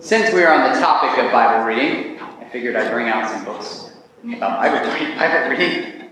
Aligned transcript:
Since 0.00 0.32
we 0.32 0.42
are 0.42 0.52
on 0.52 0.72
the 0.72 0.80
topic 0.80 1.22
of 1.22 1.30
Bible 1.30 1.64
reading, 1.66 2.18
I 2.18 2.48
figured 2.50 2.74
I'd 2.74 2.90
bring 2.90 3.08
out 3.08 3.30
some 3.30 3.44
books 3.44 3.90
about 4.24 4.60
Bible, 4.60 4.88
Bible 5.18 5.50
reading. 5.50 6.10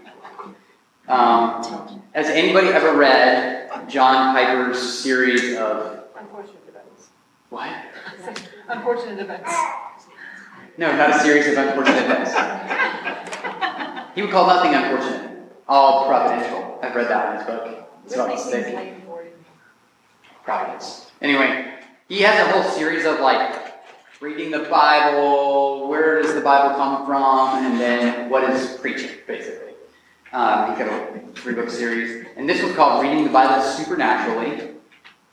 Um, 1.09 2.03
has 2.13 2.27
anybody 2.27 2.69
ever 2.69 2.95
read 2.99 3.71
John 3.89 4.35
Piper's 4.37 4.79
series 5.01 5.57
of 5.57 6.05
Unfortunate 6.19 6.63
events. 6.69 7.09
what? 7.49 7.73
Unfortunate 8.69 9.21
events. 9.21 9.51
No, 10.77 10.95
not 10.95 11.11
a 11.11 11.19
series 11.21 11.47
of 11.49 11.57
unfortunate 11.57 12.05
events. 12.05 12.35
He 14.15 14.23
would 14.23 14.31
call 14.31 14.47
nothing 14.47 14.75
unfortunate, 14.75 15.51
all 15.67 16.07
providential. 16.07 16.79
I've 16.83 16.95
read 16.95 17.09
that 17.09 17.33
in 17.33 17.39
his 17.39 17.47
book. 17.47 17.89
It's 18.05 18.15
about 18.15 18.29
mistake. 18.29 18.95
Providence. 20.45 21.11
Anyway, 21.21 21.75
he 22.09 22.21
has 22.21 22.47
a 22.47 22.53
whole 22.53 22.63
series 22.71 23.05
of 23.07 23.19
like 23.21 23.68
reading 24.21 24.51
the 24.51 24.59
Bible, 24.61 25.89
where 25.89 26.21
does 26.21 26.35
the 26.35 26.41
Bible 26.41 26.75
come 26.75 27.07
from, 27.07 27.65
and 27.65 27.79
then 27.79 28.29
what 28.29 28.43
is 28.51 28.77
preaching, 28.79 29.11
basically. 29.29 29.75
Um, 30.33 30.71
he's 30.71 30.79
got 30.79 30.89
a 30.89 31.21
three 31.37 31.55
book 31.55 31.71
series, 31.71 32.27
and 32.37 32.49
this 32.49 32.61
one's 32.61 32.75
called 32.75 33.03
Reading 33.03 33.25
the 33.25 33.31
Bible 33.31 33.63
Supernaturally. 33.63 34.73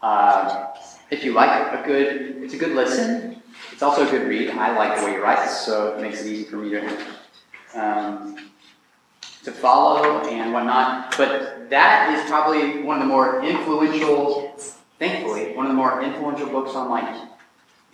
Uh, 0.03 0.67
if 1.09 1.23
you 1.23 1.34
like 1.34 1.49
a 1.73 1.85
good, 1.85 2.43
it's 2.43 2.53
a 2.53 2.57
good 2.57 2.76
listen. 2.76 3.41
It's 3.71 3.81
also 3.81 4.07
a 4.07 4.12
good 4.12 4.27
read. 4.27 4.52
I 4.52 4.77
like 4.77 4.99
the 4.99 5.05
way 5.05 5.12
he 5.13 5.17
writes, 5.17 5.65
so 5.65 5.95
it 5.95 6.02
makes 6.02 6.21
it 6.21 6.31
easy 6.31 6.43
for 6.43 6.57
me 6.57 6.70
to 6.70 6.98
um, 7.73 8.52
to 9.43 9.52
follow 9.52 10.21
and 10.29 10.54
whatnot. 10.54 11.17
But 11.17 11.71
that 11.71 12.13
is 12.13 12.29
probably 12.29 12.84
one 12.84 12.98
of 12.98 13.04
the 13.04 13.07
more 13.07 13.43
influential, 13.43 14.55
thankfully, 14.99 15.55
one 15.55 15.65
of 15.65 15.71
the 15.71 15.76
more 15.76 16.04
influential 16.04 16.48
books 16.48 16.76
on 16.76 16.90
like 16.90 17.34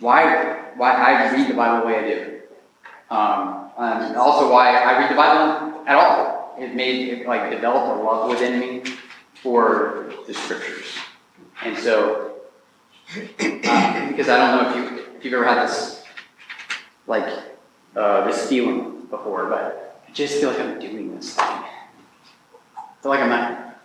why 0.00 0.70
why 0.76 0.92
I 0.92 1.32
read 1.32 1.48
the 1.48 1.54
Bible 1.54 1.80
the 1.80 1.86
way 1.86 1.98
I 1.98 2.08
do. 2.08 2.40
Um, 3.10 3.70
and 3.78 4.16
also 4.16 4.50
why 4.50 4.74
I 4.74 4.98
read 4.98 5.10
the 5.10 5.16
Bible 5.16 5.82
at 5.86 5.96
all. 5.96 6.56
It 6.58 6.74
made 6.74 7.08
it 7.08 7.26
like 7.26 7.50
developed 7.50 8.00
a 8.00 8.02
love 8.02 8.30
within 8.30 8.60
me 8.60 8.82
for 9.34 10.12
the 10.26 10.34
scriptures. 10.34 10.96
And 11.62 11.76
so 11.78 12.32
um, 13.16 14.08
because 14.08 14.28
I 14.28 14.36
don't 14.38 14.62
know 14.62 14.70
if 14.70 14.76
you 14.76 15.04
if 15.16 15.24
you've 15.24 15.34
ever 15.34 15.44
had 15.44 15.66
this 15.66 16.02
like 17.06 17.26
uh, 17.94 18.24
this 18.26 18.48
feeling 18.48 19.06
before, 19.10 19.46
but 19.46 20.02
I 20.08 20.12
just 20.12 20.40
feel 20.40 20.50
like 20.50 20.60
I'm 20.60 20.78
doing 20.78 21.14
this 21.14 21.34
thing. 21.34 21.44
I 21.44 21.64
feel 23.02 23.10
like 23.10 23.20
I'm 23.20 23.28
not. 23.28 23.80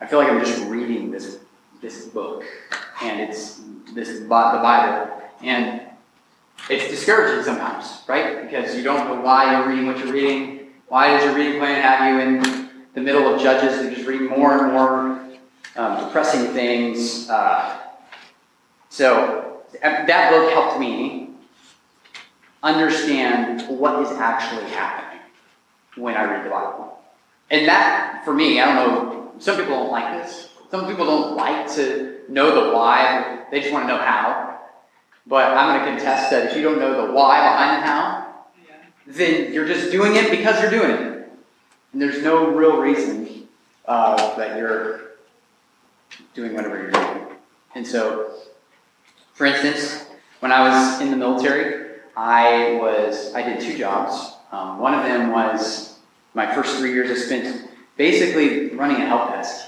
I 0.00 0.06
feel 0.06 0.18
like 0.18 0.30
I'm 0.30 0.40
just 0.40 0.64
reading 0.68 1.10
this 1.10 1.38
this 1.82 2.06
book, 2.06 2.44
and 3.02 3.20
it's 3.20 3.60
this 3.94 4.20
the 4.20 4.26
Bible, 4.26 5.19
and 5.42 5.82
it's 6.68 6.88
discouraging 6.88 7.44
sometimes, 7.44 8.02
right? 8.06 8.42
Because 8.42 8.76
you 8.76 8.82
don't 8.82 9.08
know 9.08 9.20
why 9.20 9.52
you're 9.52 9.68
reading 9.68 9.86
what 9.86 9.98
you're 9.98 10.12
reading. 10.12 10.68
Why 10.88 11.08
does 11.08 11.24
your 11.24 11.34
reading 11.34 11.58
plan 11.58 11.80
have 11.82 12.12
you 12.12 12.20
in 12.20 12.70
the 12.94 13.00
middle 13.00 13.32
of 13.32 13.40
Judges 13.40 13.78
and 13.78 13.94
just 13.94 14.06
reading 14.06 14.28
more 14.28 14.64
and 14.64 14.72
more 14.72 15.20
um, 15.76 16.04
depressing 16.04 16.52
things? 16.52 17.28
Uh, 17.30 17.78
so 18.88 19.62
that 19.80 20.30
book 20.30 20.52
helped 20.52 20.78
me 20.78 21.30
understand 22.62 23.78
what 23.78 24.02
is 24.02 24.10
actually 24.18 24.64
happening 24.70 25.20
when 25.96 26.16
I 26.16 26.24
read 26.24 26.44
the 26.44 26.50
Bible. 26.50 26.98
And 27.50 27.66
that, 27.66 28.22
for 28.24 28.34
me, 28.34 28.60
I 28.60 28.66
don't 28.66 28.76
know, 28.76 29.32
some 29.38 29.56
people 29.56 29.74
don't 29.74 29.90
like 29.90 30.22
this. 30.22 30.50
Some 30.70 30.86
people 30.86 31.04
don't 31.04 31.36
like 31.36 31.68
to 31.74 32.20
know 32.28 32.66
the 32.68 32.76
why, 32.76 33.44
they 33.50 33.60
just 33.60 33.72
want 33.72 33.88
to 33.88 33.88
know 33.88 34.00
how. 34.00 34.49
But 35.30 35.56
I'm 35.56 35.78
going 35.78 35.94
to 35.94 36.02
contest 36.02 36.32
that 36.32 36.46
if 36.46 36.56
you 36.56 36.62
don't 36.62 36.80
know 36.80 37.06
the 37.06 37.12
why 37.12 37.40
behind 37.40 37.80
the 37.80 37.86
how, 37.86 38.34
then 39.06 39.52
you're 39.52 39.64
just 39.64 39.92
doing 39.92 40.16
it 40.16 40.28
because 40.28 40.60
you're 40.60 40.72
doing 40.72 40.90
it. 40.90 41.30
And 41.92 42.02
there's 42.02 42.20
no 42.20 42.50
real 42.50 42.78
reason 42.78 43.46
uh, 43.86 44.34
that 44.34 44.58
you're 44.58 45.12
doing 46.34 46.52
whatever 46.52 46.76
you're 46.76 46.90
doing. 46.90 47.26
And 47.76 47.86
so, 47.86 48.32
for 49.34 49.46
instance, 49.46 50.04
when 50.40 50.50
I 50.50 50.68
was 50.68 51.00
in 51.00 51.12
the 51.12 51.16
military, 51.16 52.00
I 52.16 52.76
was 52.82 53.32
I 53.32 53.42
did 53.42 53.60
two 53.60 53.78
jobs. 53.78 54.34
Um, 54.50 54.80
one 54.80 54.94
of 54.94 55.04
them 55.04 55.30
was 55.30 55.96
my 56.34 56.52
first 56.52 56.78
three 56.78 56.92
years 56.92 57.08
I 57.08 57.14
spent 57.14 57.70
basically 57.96 58.70
running 58.70 58.96
a 58.96 59.06
help 59.06 59.30
desk, 59.30 59.64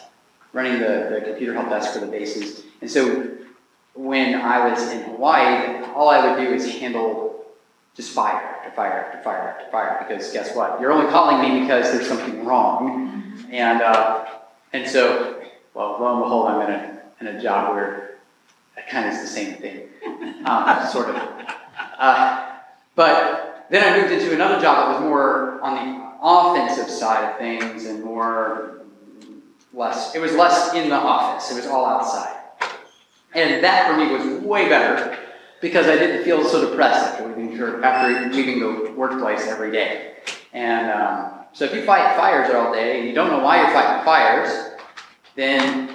running 0.52 0.80
the, 0.80 1.08
the 1.08 1.20
computer 1.24 1.54
help 1.54 1.68
desk 1.70 1.92
for 1.92 2.00
the 2.00 2.10
bases. 2.10 2.64
And 2.80 2.90
so 2.90 3.31
when 3.94 4.34
I 4.34 4.68
was 4.68 4.90
in 4.90 5.02
Hawaii, 5.02 5.84
all 5.94 6.08
I 6.08 6.26
would 6.26 6.42
do 6.42 6.52
is 6.52 6.78
handle 6.78 7.44
just 7.94 8.12
fire 8.12 8.36
after 8.36 8.70
fire 8.70 8.92
after 8.92 9.22
fire 9.22 9.38
after 9.38 9.70
fire. 9.70 10.06
Because 10.06 10.32
guess 10.32 10.56
what? 10.56 10.80
You're 10.80 10.92
only 10.92 11.10
calling 11.10 11.40
me 11.40 11.60
because 11.60 11.92
there's 11.92 12.08
something 12.08 12.44
wrong. 12.44 13.34
And 13.50 13.82
uh, 13.82 14.26
and 14.72 14.88
so, 14.88 15.42
well, 15.74 15.98
lo 16.00 16.14
and 16.14 16.22
behold, 16.22 16.48
I'm 16.48 16.70
in 16.70 16.74
a 16.74 17.02
in 17.20 17.36
a 17.36 17.42
job 17.42 17.74
where 17.74 18.18
that 18.76 18.88
kind 18.88 19.08
of 19.08 19.14
is 19.14 19.20
the 19.20 19.26
same 19.26 19.56
thing, 19.56 19.88
um, 20.46 20.86
sort 20.88 21.10
of. 21.10 21.16
Uh, 21.98 22.48
but 22.94 23.66
then 23.70 23.92
I 23.92 24.00
moved 24.00 24.12
into 24.12 24.34
another 24.34 24.60
job 24.60 24.88
that 24.88 25.00
was 25.00 25.00
more 25.02 25.60
on 25.60 25.74
the 25.74 26.12
offensive 26.22 26.90
side 26.90 27.30
of 27.30 27.38
things 27.38 27.84
and 27.84 28.02
more 28.02 28.80
less. 29.74 30.14
It 30.14 30.20
was 30.20 30.32
less 30.32 30.74
in 30.74 30.88
the 30.88 30.96
office. 30.96 31.50
It 31.50 31.56
was 31.56 31.66
all 31.66 31.84
outside. 31.84 32.41
And 33.34 33.64
that 33.64 33.90
for 33.90 33.96
me 33.96 34.12
was 34.12 34.44
way 34.44 34.68
better 34.68 35.16
because 35.60 35.86
I 35.86 35.96
didn't 35.96 36.24
feel 36.24 36.44
so 36.44 36.68
depressed 36.68 37.04
after 37.04 37.28
leaving, 37.28 37.58
after 37.82 38.28
leaving 38.30 38.60
the 38.60 38.92
workplace 38.92 39.46
every 39.46 39.70
day. 39.70 40.16
And 40.52 40.90
um, 40.90 41.32
so 41.52 41.64
if 41.64 41.74
you 41.74 41.84
fight 41.84 42.16
fires 42.16 42.52
all 42.54 42.72
day 42.72 42.98
and 42.98 43.08
you 43.08 43.14
don't 43.14 43.30
know 43.30 43.38
why 43.38 43.62
you're 43.62 43.72
fighting 43.72 44.04
fires, 44.04 44.72
then 45.34 45.94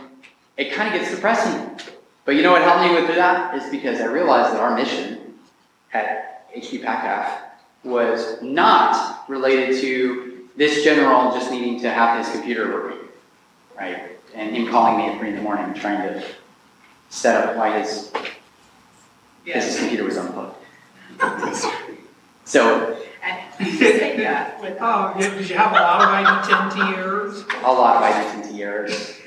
it 0.55 0.73
kind 0.73 0.93
of 0.93 0.99
gets 0.99 1.13
depressing. 1.13 1.79
But 2.25 2.35
you 2.35 2.41
know 2.41 2.51
what 2.51 2.61
helped 2.61 2.83
me 2.83 2.99
with 2.99 3.07
that 3.15 3.55
is 3.55 3.69
because 3.69 4.01
I 4.01 4.05
realized 4.05 4.53
that 4.53 4.61
our 4.61 4.75
mission 4.75 5.35
at 5.93 6.45
HQ 6.55 6.81
PACAF 6.81 7.39
was 7.83 8.41
not 8.41 9.29
related 9.29 9.79
to 9.81 10.49
this 10.57 10.83
general 10.83 11.31
just 11.31 11.51
needing 11.51 11.79
to 11.81 11.89
have 11.89 12.17
his 12.17 12.33
computer 12.33 12.71
working, 12.71 13.07
right? 13.77 14.17
And 14.33 14.55
him 14.55 14.67
calling 14.67 14.97
me 14.97 15.05
at 15.05 15.19
three 15.19 15.29
in 15.29 15.35
the 15.35 15.41
morning 15.41 15.73
trying 15.73 16.01
to 16.01 16.23
set 17.09 17.43
up 17.49 17.55
why 17.55 17.79
his, 17.79 18.11
Yes. 19.45 19.65
his 19.67 19.79
computer 19.79 20.03
was 20.03 20.17
unplugged. 20.17 20.55
so, 22.45 22.97
And 23.23 23.67
you 23.67 23.73
say 23.77 24.17
that 24.17 24.59
with, 24.61 24.77
Oh, 24.81 25.13
yeah, 25.17 25.29
did 25.33 25.49
you 25.49 25.55
have 25.55 25.71
a 25.71 25.75
lot 25.75 26.01
of 26.01 26.09
ID10 26.43 26.97
errors? 26.97 27.43
a 27.63 27.71
lot 27.71 27.95
of 27.97 28.03
identity 28.03 28.61
errors. 28.63 29.19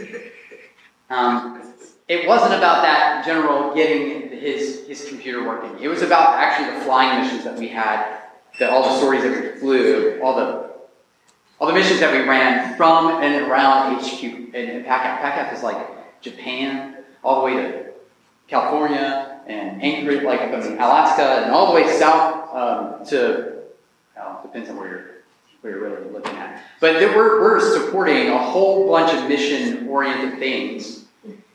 Um, 1.08 1.62
it 2.06 2.26
wasn't 2.28 2.54
about 2.54 2.82
that 2.82 3.24
general 3.24 3.74
getting 3.74 4.30
his, 4.30 4.86
his 4.86 5.08
computer 5.08 5.44
working. 5.46 5.78
It 5.82 5.88
was 5.88 6.02
about 6.02 6.34
actually 6.34 6.78
the 6.78 6.84
flying 6.84 7.22
missions 7.22 7.44
that 7.44 7.56
we 7.58 7.68
had, 7.68 8.18
the, 8.58 8.70
all 8.70 8.82
the 8.82 9.00
sorties 9.00 9.22
that 9.22 9.54
we 9.54 9.58
flew, 9.60 10.20
all 10.22 10.36
the 10.36 10.70
all 11.60 11.66
the 11.68 11.74
missions 11.74 12.00
that 12.00 12.10
we 12.10 12.26
ran 12.26 12.74
from 12.76 13.22
and 13.22 13.46
around 13.46 14.00
HQ 14.00 14.22
and, 14.22 14.54
and 14.54 14.86
PACAF. 14.86 15.18
PACAF 15.20 15.52
is 15.52 15.62
like 15.62 15.76
Japan, 16.22 16.89
all 17.22 17.40
the 17.40 17.46
way 17.46 17.62
to 17.62 17.92
California 18.48 19.40
and 19.46 19.82
Anchorage, 19.82 20.22
like 20.22 20.40
I 20.40 20.46
mean, 20.46 20.74
Alaska, 20.74 21.44
and 21.44 21.52
all 21.52 21.68
the 21.68 21.74
way 21.74 21.98
south 21.98 22.54
um, 22.54 23.06
to, 23.06 23.62
well, 24.16 24.40
depends 24.42 24.68
on 24.70 24.76
where 24.76 24.88
you're, 24.88 25.10
where 25.60 25.72
you're 25.72 25.90
really 25.90 26.10
looking 26.10 26.36
at. 26.36 26.62
But 26.80 26.96
we're, 26.96 27.40
we're 27.40 27.60
supporting 27.60 28.28
a 28.28 28.38
whole 28.38 28.88
bunch 28.88 29.12
of 29.12 29.28
mission 29.28 29.88
oriented 29.88 30.38
things, 30.38 31.04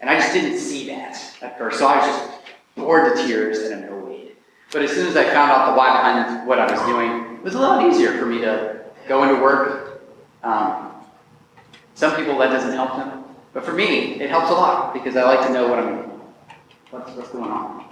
and 0.01 0.09
I 0.09 0.19
just 0.19 0.33
didn't 0.33 0.57
see 0.59 0.87
that 0.87 1.17
at 1.41 1.57
first. 1.57 1.79
So 1.79 1.87
I 1.87 1.97
was 1.97 2.05
just 2.05 2.31
bored 2.75 3.15
to 3.15 3.27
tears 3.27 3.59
and 3.59 3.85
annoyed. 3.85 4.31
But 4.71 4.83
as 4.83 4.91
soon 4.91 5.07
as 5.07 5.15
I 5.15 5.23
found 5.25 5.51
out 5.51 5.71
the 5.71 5.77
why 5.77 5.95
behind 5.95 6.47
what 6.47 6.59
I 6.59 6.71
was 6.71 6.81
doing, 6.81 7.35
it 7.35 7.43
was 7.43 7.55
a 7.55 7.59
lot 7.59 7.85
easier 7.85 8.17
for 8.17 8.25
me 8.25 8.39
to 8.39 8.81
go 9.07 9.23
into 9.23 9.41
work. 9.41 10.01
Um, 10.43 10.91
some 11.93 12.15
people 12.15 12.37
that 12.39 12.49
doesn't 12.49 12.73
help 12.73 12.97
them, 12.97 13.24
but 13.55 13.63
for 13.63 13.71
me, 13.71 14.19
it 14.19 14.29
helps 14.29 14.51
a 14.51 14.53
lot 14.53 14.93
because 14.93 15.15
I 15.15 15.23
like 15.23 15.47
to 15.47 15.53
know 15.53 15.69
what 15.69 15.79
I'm, 15.79 15.95
what's, 16.91 17.09
what's 17.11 17.29
going 17.29 17.49
on 17.49 17.85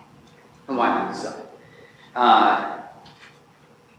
and 0.67 0.77
why 0.77 0.89
I'm 0.89 1.07
doing 1.07 1.17
stuff. 1.17 1.39
Uh, 2.13 2.81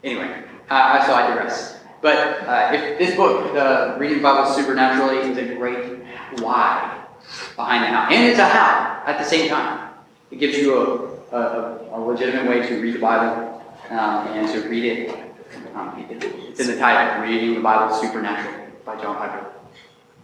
anyway, 0.04 0.44
uh, 0.68 1.06
so 1.06 1.14
I 1.14 1.26
digress. 1.28 1.80
But 2.02 2.46
uh, 2.46 2.70
if 2.74 2.98
this 2.98 3.16
book, 3.16 3.54
the 3.54 3.96
Reading 3.98 4.20
Bible 4.20 4.52
Supernaturally, 4.52 5.30
is 5.30 5.38
a 5.38 5.54
great 5.54 6.04
why 6.40 7.02
behind 7.56 7.84
the 7.84 7.88
how, 7.88 8.10
and 8.10 8.28
it's 8.28 8.38
a 8.38 8.46
how 8.46 9.02
at 9.06 9.16
the 9.16 9.24
same 9.24 9.48
time. 9.48 9.88
It 10.30 10.40
gives 10.40 10.58
you 10.58 10.76
a, 11.32 11.34
a, 11.34 11.88
a 11.92 11.98
legitimate 11.98 12.46
way 12.46 12.66
to 12.68 12.82
read 12.82 12.94
the 12.94 12.98
Bible 12.98 13.64
um, 13.88 14.28
and 14.28 14.46
to 14.52 14.68
read 14.68 14.84
it. 14.84 15.18
Um, 15.74 16.04
it's 16.10 16.60
in 16.60 16.66
the 16.66 16.76
title, 16.76 17.22
Reading 17.22 17.54
the 17.54 17.60
Bible 17.60 17.94
Supernaturally 17.94 18.68
by 18.84 19.00
John 19.00 19.16
Piper. 19.16 19.50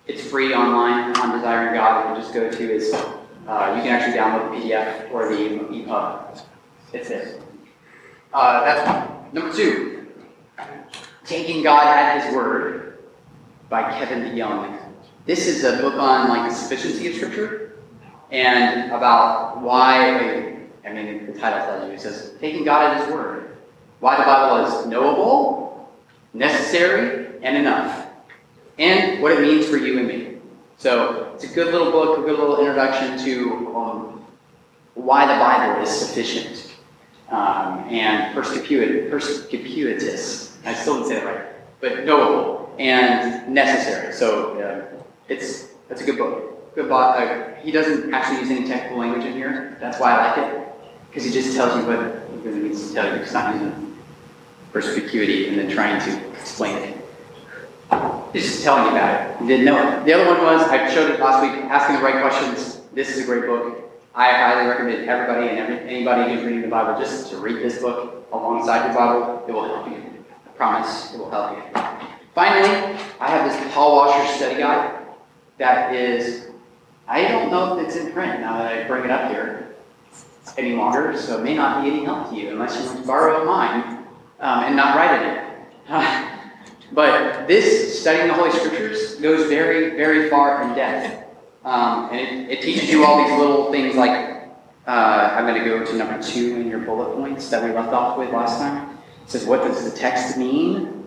It's 0.07 0.23
free 0.23 0.55
online 0.55 1.17
on 1.17 1.37
Desiring 1.37 1.75
God. 1.75 2.09
You 2.09 2.15
can 2.15 2.23
just 2.23 2.35
go 2.35 2.51
to 2.51 2.75
is 2.75 2.93
uh, 2.95 3.75
you 3.77 3.83
can 3.83 3.89
actually 3.89 4.17
download 4.17 4.51
the 4.51 4.65
PDF 4.65 5.11
or 5.13 5.29
the 5.29 5.37
EPUB 5.37 6.43
It's 6.93 7.09
there. 7.09 7.41
Uh, 8.33 8.65
that's 8.65 8.89
one. 8.89 9.33
Number 9.33 9.55
two, 9.57 10.01
Taking 11.25 11.63
God 11.63 11.87
at 11.87 12.25
His 12.25 12.35
Word 12.35 12.99
by 13.69 13.83
Kevin 13.93 14.23
DeYoung. 14.25 14.77
This 15.27 15.47
is 15.47 15.63
a 15.63 15.77
book 15.77 15.95
on 15.95 16.29
like 16.29 16.51
the 16.51 16.55
sufficiency 16.57 17.09
of 17.09 17.15
Scripture 17.15 17.79
and 18.33 18.91
about 18.91 19.61
why. 19.61 20.57
I 20.85 20.93
mean, 20.93 21.27
the 21.27 21.39
title 21.39 21.61
tells 21.61 21.87
you. 21.87 21.95
It 21.95 22.01
says 22.01 22.33
taking 22.41 22.65
God 22.65 22.91
at 22.91 23.05
His 23.05 23.15
Word. 23.15 23.59
Why 24.01 24.17
the 24.17 24.25
Bible 24.25 24.67
is 24.67 24.87
knowable, 24.87 25.89
necessary, 26.35 27.39
and 27.43 27.57
enough, 27.57 28.09
and 28.81 29.23
what 29.23 29.31
it 29.33 29.41
means 29.43 29.69
for 29.69 29.77
you 29.77 29.99
and 29.99 30.09
me. 30.09 30.39
So 30.79 31.33
it's 31.35 31.45
a 31.45 31.49
good 31.49 31.73
little 31.73 31.93
book, 31.93 32.19
a 32.19 32.23
good 32.23 32.39
little 32.39 32.59
introduction 32.59 33.19
to 33.25 33.77
um, 33.77 34.27
why 34.95 35.27
the 35.27 35.39
Bible 35.39 35.83
is 35.83 35.91
sufficient 35.91 36.75
um, 37.29 37.85
and 37.91 38.35
perspicuit- 38.35 39.11
perspicuitous. 39.11 40.57
I 40.65 40.75
still 40.75 40.95
didn't 40.95 41.09
say 41.09 41.15
that 41.17 41.27
right, 41.27 41.47
but 41.81 42.05
knowable 42.07 42.75
and 42.79 43.55
necessary. 43.55 44.13
So 44.15 44.59
uh, 44.59 45.03
it's 45.29 45.69
it's 45.91 46.01
a 46.01 46.05
good 46.05 46.17
book. 46.17 46.75
Good 46.75 46.89
book. 46.89 47.17
Uh, 47.17 47.55
he 47.57 47.71
doesn't 47.71 48.15
actually 48.15 48.41
use 48.41 48.51
any 48.51 48.67
technical 48.67 48.99
language 48.99 49.25
in 49.27 49.35
here. 49.35 49.77
That's 49.81 50.01
why 50.01 50.13
I 50.13 50.29
like 50.29 50.39
it 50.39 50.69
because 51.11 51.25
he 51.25 51.31
just 51.31 51.55
tells 51.55 51.77
you 51.77 51.87
what 51.87 52.23
he 52.33 52.49
really 52.49 52.69
needs 52.69 52.89
to 52.89 52.95
tell 52.95 53.13
you. 53.13 53.23
He's 53.23 53.33
not 53.35 53.55
using 53.55 53.99
perspicuity 54.73 55.49
and 55.49 55.59
then 55.59 55.69
trying 55.69 56.01
to 56.01 56.31
explain 56.33 56.77
it. 56.77 57.00
He's 58.33 58.45
just 58.45 58.63
telling 58.63 58.85
you 58.85 58.91
about 58.91 59.13
it. 59.21 59.41
You 59.41 59.49
didn't 59.49 59.65
know 59.65 59.79
it. 59.79 60.05
The 60.05 60.13
other 60.13 60.27
one 60.27 60.43
was 60.43 60.63
I 60.69 60.93
showed 60.93 61.11
it 61.11 61.21
last 61.21 61.43
week. 61.43 61.65
Asking 61.65 61.97
the 61.97 62.03
right 62.03 62.21
questions. 62.23 62.81
This 62.93 63.11
is 63.17 63.23
a 63.23 63.27
great 63.27 63.47
book. 63.47 63.91
I 64.15 64.33
highly 64.33 64.69
recommend 64.69 65.09
everybody 65.09 65.49
and 65.49 65.59
every, 65.59 65.79
anybody 65.89 66.33
who's 66.33 66.45
reading 66.45 66.63
the 66.63 66.69
Bible 66.69 67.01
just 67.01 67.31
to 67.31 67.39
read 67.39 67.57
this 67.57 67.81
book 67.81 68.27
alongside 68.33 68.87
your 68.87 68.95
Bible. 68.95 69.45
It 69.49 69.53
will 69.53 69.65
help 69.65 69.89
you. 69.89 70.25
I 70.47 70.49
promise 70.51 71.15
it 71.15 71.19
will 71.19 71.31
help 71.31 71.57
you. 71.57 71.83
Finally, 72.35 72.99
I 73.21 73.31
have 73.31 73.51
this 73.51 73.73
Paul 73.75 73.97
Washer 73.97 74.33
study 74.35 74.59
guide 74.59 75.05
that 75.59 75.95
is, 75.95 76.49
I 77.09 77.27
don't 77.29 77.51
know 77.51 77.79
if 77.79 77.87
it's 77.87 77.97
in 77.97 78.13
print 78.13 78.41
now 78.41 78.59
that 78.59 78.73
I 78.73 78.87
bring 78.87 79.05
it 79.05 79.11
up 79.11 79.31
here 79.31 79.75
any 80.57 80.75
longer, 80.75 81.17
so 81.17 81.39
it 81.39 81.45
may 81.45 81.55
not 81.55 81.83
be 81.83 81.91
any 81.91 82.05
help 82.05 82.31
to 82.31 82.37
you 82.37 82.51
unless 82.51 82.77
you 82.79 82.87
want 82.87 83.01
to 83.01 83.07
borrow 83.07 83.45
mine 83.45 84.07
um, 84.41 84.65
and 84.65 84.77
not 84.77 84.97
write 84.97 85.23
it. 85.23 86.27
but 86.93 87.47
this, 87.47 88.01
studying 88.01 88.29
the 88.29 88.35
Holy 88.35 88.51
Scriptures, 88.51 89.17
goes 89.17 89.49
very, 89.49 89.91
very 89.97 90.29
far 90.29 90.63
in 90.63 90.75
depth. 90.75 91.27
Um, 91.65 92.09
and 92.11 92.21
it, 92.21 92.59
it 92.59 92.63
teaches 92.63 92.91
you 92.91 93.05
all 93.05 93.23
these 93.23 93.39
little 93.39 93.71
things 93.71 93.95
like, 93.95 94.49
uh, 94.87 95.35
I'm 95.37 95.47
going 95.47 95.63
to 95.63 95.65
go 95.65 95.85
to 95.85 95.97
number 95.97 96.21
two 96.23 96.57
in 96.57 96.69
your 96.69 96.81
bullet 96.81 97.15
points 97.15 97.49
that 97.51 97.63
we 97.63 97.71
left 97.71 97.93
off 97.93 98.19
with 98.19 98.31
last 98.31 98.59
time. 98.59 98.99
It 99.25 99.31
says, 99.31 99.45
What 99.45 99.63
does 99.63 99.91
the 99.91 99.97
text 99.97 100.37
mean? 100.37 101.05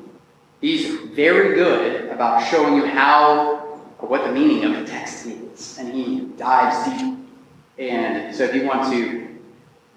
He's 0.61 0.95
very 1.09 1.55
good 1.55 2.09
about 2.09 2.47
showing 2.47 2.75
you 2.75 2.85
how, 2.85 3.81
or 3.99 4.07
what 4.07 4.23
the 4.23 4.31
meaning 4.31 4.63
of 4.63 4.79
the 4.79 4.85
text 4.89 5.25
is. 5.25 5.77
And 5.77 5.93
he 5.93 6.21
dives 6.37 6.89
deep. 6.89 7.17
And 7.77 8.33
so 8.33 8.45
if 8.45 8.55
you 8.55 8.65
want 8.65 8.89
to 8.93 9.27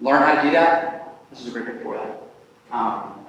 learn 0.01 0.21
how 0.23 0.35
to 0.35 0.41
do 0.41 0.51
that, 0.51 1.19
this 1.29 1.41
is 1.41 1.47
a 1.47 1.51
great 1.51 1.65
book 1.65 1.83
for 1.83 1.95
that. 1.95 2.75
Um, 2.75 3.25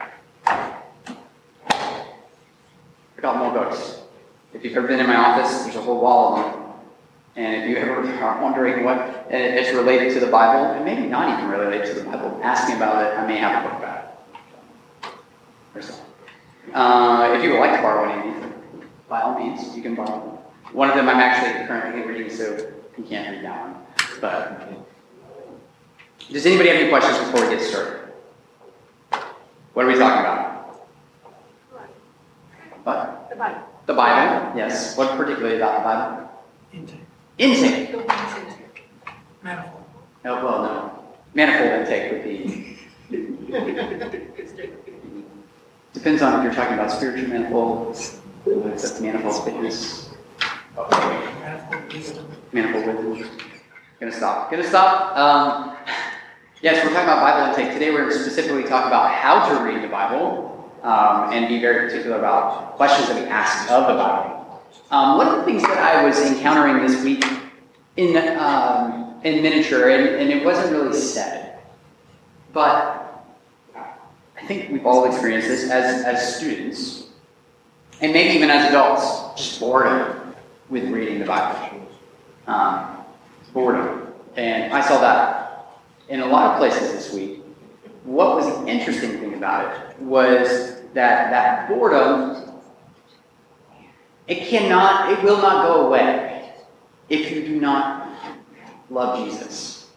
I 3.18 3.20
got 3.20 3.36
more 3.36 3.52
books. 3.52 3.98
If 4.54 4.64
you've 4.64 4.76
ever 4.76 4.86
been 4.86 5.00
in 5.00 5.06
my 5.08 5.16
office, 5.16 5.64
there's 5.64 5.74
a 5.74 5.82
whole 5.82 6.00
wall 6.00 6.38
of 6.38 6.52
them. 6.52 6.62
And 7.34 7.62
if 7.62 7.68
you 7.68 7.76
ever 7.76 8.08
are 8.22 8.42
wondering 8.42 8.84
what 8.84 9.26
it's 9.28 9.74
related 9.74 10.14
to 10.14 10.20
the 10.20 10.28
Bible, 10.30 10.70
and 10.72 10.84
maybe 10.84 11.08
not 11.08 11.36
even 11.36 11.50
related 11.50 11.86
to 11.88 12.00
the 12.00 12.04
Bible, 12.04 12.40
ask 12.44 12.68
me 12.68 12.76
about 12.76 13.04
it. 13.04 13.18
I 13.18 13.26
may 13.26 13.36
have 13.36 13.64
a 13.64 13.68
book 13.68 13.78
about 13.78 13.98
it. 15.02 15.90
Or. 16.72 16.74
Uh, 16.74 17.34
if 17.34 17.42
you 17.42 17.50
would 17.50 17.60
like 17.60 17.74
to 17.74 17.82
borrow 17.82 18.08
any 18.08 18.28
of 18.28 18.34
these, 18.36 18.84
by 19.08 19.22
all 19.22 19.36
means, 19.36 19.76
you 19.76 19.82
can 19.82 19.96
borrow 19.96 20.20
them. 20.20 20.74
One 20.74 20.88
of 20.88 20.94
them 20.94 21.08
I'm 21.08 21.16
actually 21.16 21.66
currently 21.66 22.02
reading, 22.02 22.30
so 22.30 22.70
you 22.96 23.04
can't 23.04 23.36
read 23.36 23.44
that 23.44 23.62
one. 23.62 23.76
But 24.20 24.70
does 26.30 26.46
anybody 26.46 26.68
have 26.68 26.78
any 26.78 26.88
questions 26.88 27.18
before 27.18 27.48
we 27.48 27.56
get 27.56 27.64
started? 27.64 28.12
What 29.72 29.86
are 29.86 29.88
we 29.88 29.94
talking 29.94 30.20
about? 30.20 30.47
What? 32.84 33.28
The 33.30 33.36
Bible. 33.36 33.62
The 33.86 33.94
Bible, 33.94 34.56
yes. 34.56 34.96
What 34.96 35.16
particularly 35.16 35.56
about 35.56 35.78
the 35.78 35.84
Bible? 35.84 36.30
Intake, 36.72 37.00
Intake. 37.38 37.92
The 37.92 37.98
manifold. 39.42 39.84
Oh, 40.24 40.44
well, 40.44 40.62
no. 40.62 41.04
Manifold 41.34 41.80
intake 41.80 42.12
would 42.12 42.24
be. 42.24 42.78
Depends 45.92 46.22
on 46.22 46.38
if 46.38 46.44
you're 46.44 46.54
talking 46.54 46.74
about 46.74 46.90
spiritual 46.90 47.28
manifold, 47.28 47.96
whether 48.44 49.00
manifold 49.00 49.44
fitness, 49.44 50.10
Manifold 50.76 51.92
wisdom. 51.92 52.26
manifold 52.52 53.04
wisdom. 53.04 53.38
Gonna 54.00 54.12
stop. 54.12 54.50
Gonna 54.50 54.62
stop. 54.64 55.16
Um, 55.16 55.76
yes, 56.62 56.84
we're 56.84 56.92
talking 56.92 57.08
about 57.08 57.20
Bible 57.20 57.48
intake. 57.50 57.72
Today 57.72 57.90
we're 57.90 58.02
going 58.04 58.12
to 58.12 58.18
specifically 58.20 58.62
talk 58.64 58.86
about 58.86 59.10
how 59.12 59.48
to 59.48 59.64
read 59.64 59.82
the 59.82 59.88
Bible 59.88 60.57
um, 60.82 61.32
and 61.32 61.48
be 61.48 61.60
very 61.60 61.88
particular 61.88 62.18
about 62.18 62.76
questions 62.76 63.08
that 63.08 63.22
we 63.22 63.28
ask 63.28 63.70
of 63.70 63.88
the 63.88 63.94
Bible. 63.94 64.62
Um, 64.90 65.18
one 65.18 65.28
of 65.28 65.36
the 65.36 65.44
things 65.44 65.62
that 65.62 65.78
I 65.78 66.04
was 66.04 66.18
encountering 66.20 66.86
this 66.86 67.02
week 67.04 67.24
in, 67.96 68.16
um, 68.38 69.20
in 69.24 69.42
miniature, 69.42 69.90
and, 69.90 70.16
and 70.16 70.30
it 70.30 70.44
wasn't 70.44 70.72
really 70.72 70.96
said, 70.96 71.58
but 72.52 73.24
I 73.74 74.46
think 74.46 74.70
we've 74.70 74.86
all 74.86 75.04
experienced 75.04 75.48
this 75.48 75.70
as, 75.70 76.04
as 76.04 76.36
students, 76.36 77.08
and 78.00 78.12
maybe 78.12 78.34
even 78.34 78.50
as 78.50 78.70
adults, 78.70 79.36
just 79.36 79.60
boredom 79.60 80.34
with 80.70 80.84
reading 80.84 81.18
the 81.18 81.26
Bible. 81.26 81.86
Um, 82.46 82.98
boredom. 83.52 84.12
And 84.36 84.72
I 84.72 84.80
saw 84.80 85.00
that 85.00 85.66
in 86.08 86.20
a 86.20 86.26
lot 86.26 86.52
of 86.52 86.58
places 86.58 86.92
this 86.92 87.12
week. 87.12 87.37
What 88.04 88.36
was 88.36 88.46
the 88.46 88.66
interesting 88.66 89.18
thing 89.18 89.34
about 89.34 89.90
it 89.90 89.98
was 90.00 90.80
that 90.94 91.30
that 91.30 91.68
boredom, 91.68 92.52
it 94.26 94.48
cannot, 94.48 95.12
it 95.12 95.22
will 95.22 95.38
not 95.38 95.66
go 95.66 95.86
away 95.86 96.52
if 97.08 97.30
you 97.30 97.46
do 97.46 97.60
not 97.60 98.08
love 98.90 99.24
Jesus. 99.24 99.90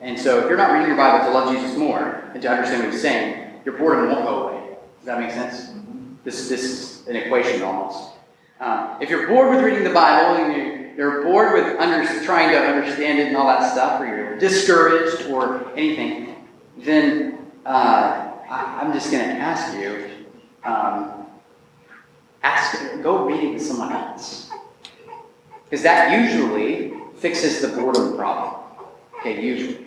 And 0.00 0.18
so 0.18 0.38
if 0.38 0.48
you're 0.48 0.56
not 0.56 0.72
reading 0.72 0.88
your 0.88 0.96
Bible 0.96 1.26
to 1.26 1.32
love 1.32 1.54
Jesus 1.54 1.76
more 1.76 2.30
and 2.32 2.42
to 2.42 2.48
understand 2.48 2.84
what 2.84 2.92
he's 2.92 3.02
saying, 3.02 3.60
your 3.64 3.76
boredom 3.76 4.10
won't 4.10 4.24
go 4.24 4.48
away. 4.48 4.76
Does 4.98 5.06
that 5.06 5.20
make 5.20 5.30
sense? 5.30 5.70
This, 6.24 6.48
this 6.48 6.62
is 6.62 7.06
an 7.08 7.16
equation 7.16 7.62
almost. 7.62 8.14
Uh, 8.58 8.98
if 9.00 9.10
you're 9.10 9.26
bored 9.26 9.54
with 9.54 9.64
reading 9.64 9.84
the 9.84 9.92
Bible 9.92 10.42
and 10.42 10.56
you, 10.56 10.90
you're 10.96 11.22
bored 11.22 11.52
with 11.54 11.78
under, 11.80 12.06
trying 12.24 12.50
to 12.50 12.58
understand 12.58 13.18
it 13.18 13.28
and 13.28 13.36
all 13.36 13.46
that 13.46 13.72
stuff, 13.72 14.00
or 14.00 14.06
you're 14.06 14.38
discouraged 14.38 15.26
or 15.30 15.70
anything, 15.76 16.29
then 16.84 17.38
uh, 17.66 18.32
I, 18.48 18.80
am 18.82 18.92
just 18.92 19.10
going 19.10 19.24
to 19.24 19.34
ask 19.34 19.76
you, 19.76 20.08
um, 20.64 21.26
ask, 22.42 23.02
go 23.02 23.26
read 23.26 23.42
it 23.42 23.52
with 23.54 23.62
someone 23.62 23.92
else, 23.92 24.50
because 25.64 25.82
that 25.82 26.20
usually 26.20 26.94
fixes 27.16 27.60
the 27.60 27.68
boredom 27.68 28.16
problem. 28.16 28.62
Okay, 29.18 29.44
usually. 29.44 29.86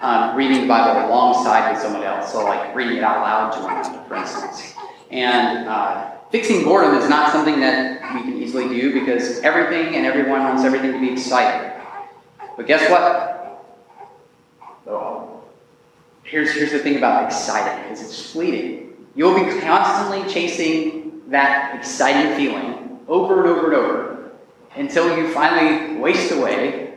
Um, 0.00 0.34
reading 0.34 0.62
the 0.62 0.66
Bible 0.66 1.08
alongside 1.10 1.72
with 1.72 1.82
someone 1.82 2.02
else, 2.02 2.32
so 2.32 2.42
like 2.44 2.74
reading 2.74 2.96
it 2.96 3.04
out 3.04 3.20
loud 3.20 3.52
to 3.52 3.60
one 3.60 3.76
another, 3.76 4.02
for 4.08 4.16
instance. 4.16 4.74
And 5.10 5.68
uh, 5.68 6.12
fixing 6.30 6.64
boredom 6.64 6.96
is 6.96 7.06
not 7.10 7.32
something 7.32 7.60
that 7.60 8.14
we 8.14 8.22
can 8.22 8.42
easily 8.42 8.66
do 8.68 8.98
because 8.98 9.40
everything 9.40 9.96
and 9.96 10.06
everyone 10.06 10.44
wants 10.44 10.64
everything 10.64 10.92
to 10.92 11.00
be 11.00 11.12
exciting. 11.12 11.70
But 12.56 12.66
guess 12.66 12.90
what? 12.90 13.66
Oh, 14.86 15.39
here's, 16.30 16.52
here's 16.52 16.70
the 16.70 16.78
thing 16.78 16.96
about 16.96 17.24
exciting 17.24 17.92
is 17.92 18.00
it's 18.00 18.30
fleeting. 18.30 18.94
You'll 19.14 19.34
be 19.34 19.60
constantly 19.60 20.32
chasing 20.32 21.22
that 21.28 21.76
exciting 21.76 22.36
feeling 22.36 23.00
over 23.08 23.40
and 23.40 23.50
over 23.50 23.66
and 23.66 23.74
over 23.74 24.30
until 24.76 25.16
you 25.18 25.32
finally 25.32 25.96
waste 25.96 26.30
away 26.32 26.94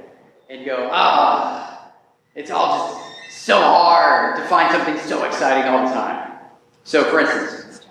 and 0.50 0.64
go, 0.66 0.90
ah, 0.92 1.92
it's 2.36 2.52
all 2.52 2.78
just 2.78 3.44
so 3.44 3.60
hard 3.60 4.36
to 4.36 4.44
find 4.46 4.72
something 4.72 4.98
so 5.00 5.26
exciting 5.26 5.64
all 5.64 5.88
the 5.88 5.94
time. 5.94 6.38
So, 6.84 7.04
for 7.06 7.20
instance, 7.20 7.86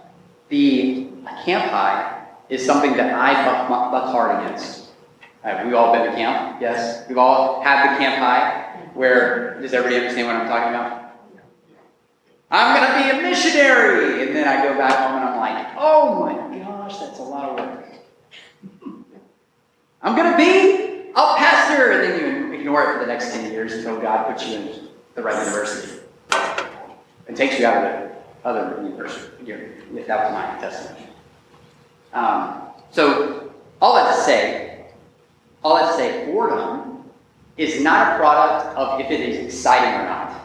the 0.49 1.09
camp 1.45 1.71
high 1.71 2.27
is 2.49 2.65
something 2.65 2.97
that 2.97 3.13
I 3.13 3.45
buck, 3.45 3.69
buck 3.91 4.05
hard 4.13 4.45
against. 4.45 4.91
Have 5.43 5.67
we 5.67 5.73
all 5.73 5.93
been 5.93 6.07
to 6.07 6.13
camp? 6.15 6.61
Yes. 6.61 7.09
We've 7.09 7.19
all 7.19 7.63
had 7.63 7.95
the 7.95 7.99
camp 7.99 8.19
high 8.19 8.91
where, 8.95 9.61
does 9.61 9.73
everybody 9.73 9.97
understand 9.97 10.29
what 10.29 10.37
I'm 10.37 10.47
talking 10.47 10.69
about? 10.69 11.01
I'm 12.54 12.76
going 12.76 12.92
to 12.92 13.12
be 13.12 13.18
a 13.18 13.23
missionary! 13.23 14.26
And 14.26 14.37
then 14.37 14.47
I 14.47 14.62
go 14.62 14.76
back 14.76 14.94
home 14.99 15.16
and 15.16 15.25
I'm 15.25 15.38
like, 15.40 15.75
oh 15.78 16.21
my 16.21 16.59
gosh, 16.59 16.99
that's 16.99 17.18
a 17.18 17.23
lot 17.23 17.49
of 17.49 17.66
work. 17.66 17.87
I'm 20.02 20.14
going 20.14 20.30
to 20.30 20.37
be 20.37 21.11
a 21.12 21.35
pastor! 21.38 21.92
And 21.92 22.02
then 22.02 22.21
you 22.21 22.52
ignore 22.52 22.82
it 22.82 22.92
for 22.92 22.99
the 23.00 23.06
next 23.06 23.32
10 23.32 23.50
years 23.50 23.73
until 23.73 23.99
God 23.99 24.26
puts 24.26 24.47
you 24.47 24.56
in 24.56 24.88
the 25.14 25.23
right 25.23 25.38
university. 25.47 26.00
and 27.26 27.35
takes 27.35 27.59
you 27.59 27.64
out 27.64 27.87
of 27.87 28.11
the 28.42 28.47
other 28.47 28.82
university. 28.82 29.50
That 30.06 30.25
was 30.25 30.32
my 30.35 30.61
testimony. 30.61 31.06
Um, 32.12 32.64
so, 32.90 33.50
all 33.80 33.94
that 33.94 34.14
to 34.14 34.23
say, 34.23 34.85
all 35.64 35.76
that 35.76 35.92
to 35.92 35.97
say, 35.97 36.26
boredom 36.26 37.04
is 37.56 37.82
not 37.82 38.12
a 38.12 38.18
product 38.18 38.76
of 38.76 39.00
if 39.00 39.11
it 39.11 39.21
is 39.21 39.47
exciting 39.47 40.00
or 40.00 40.04
not. 40.04 40.42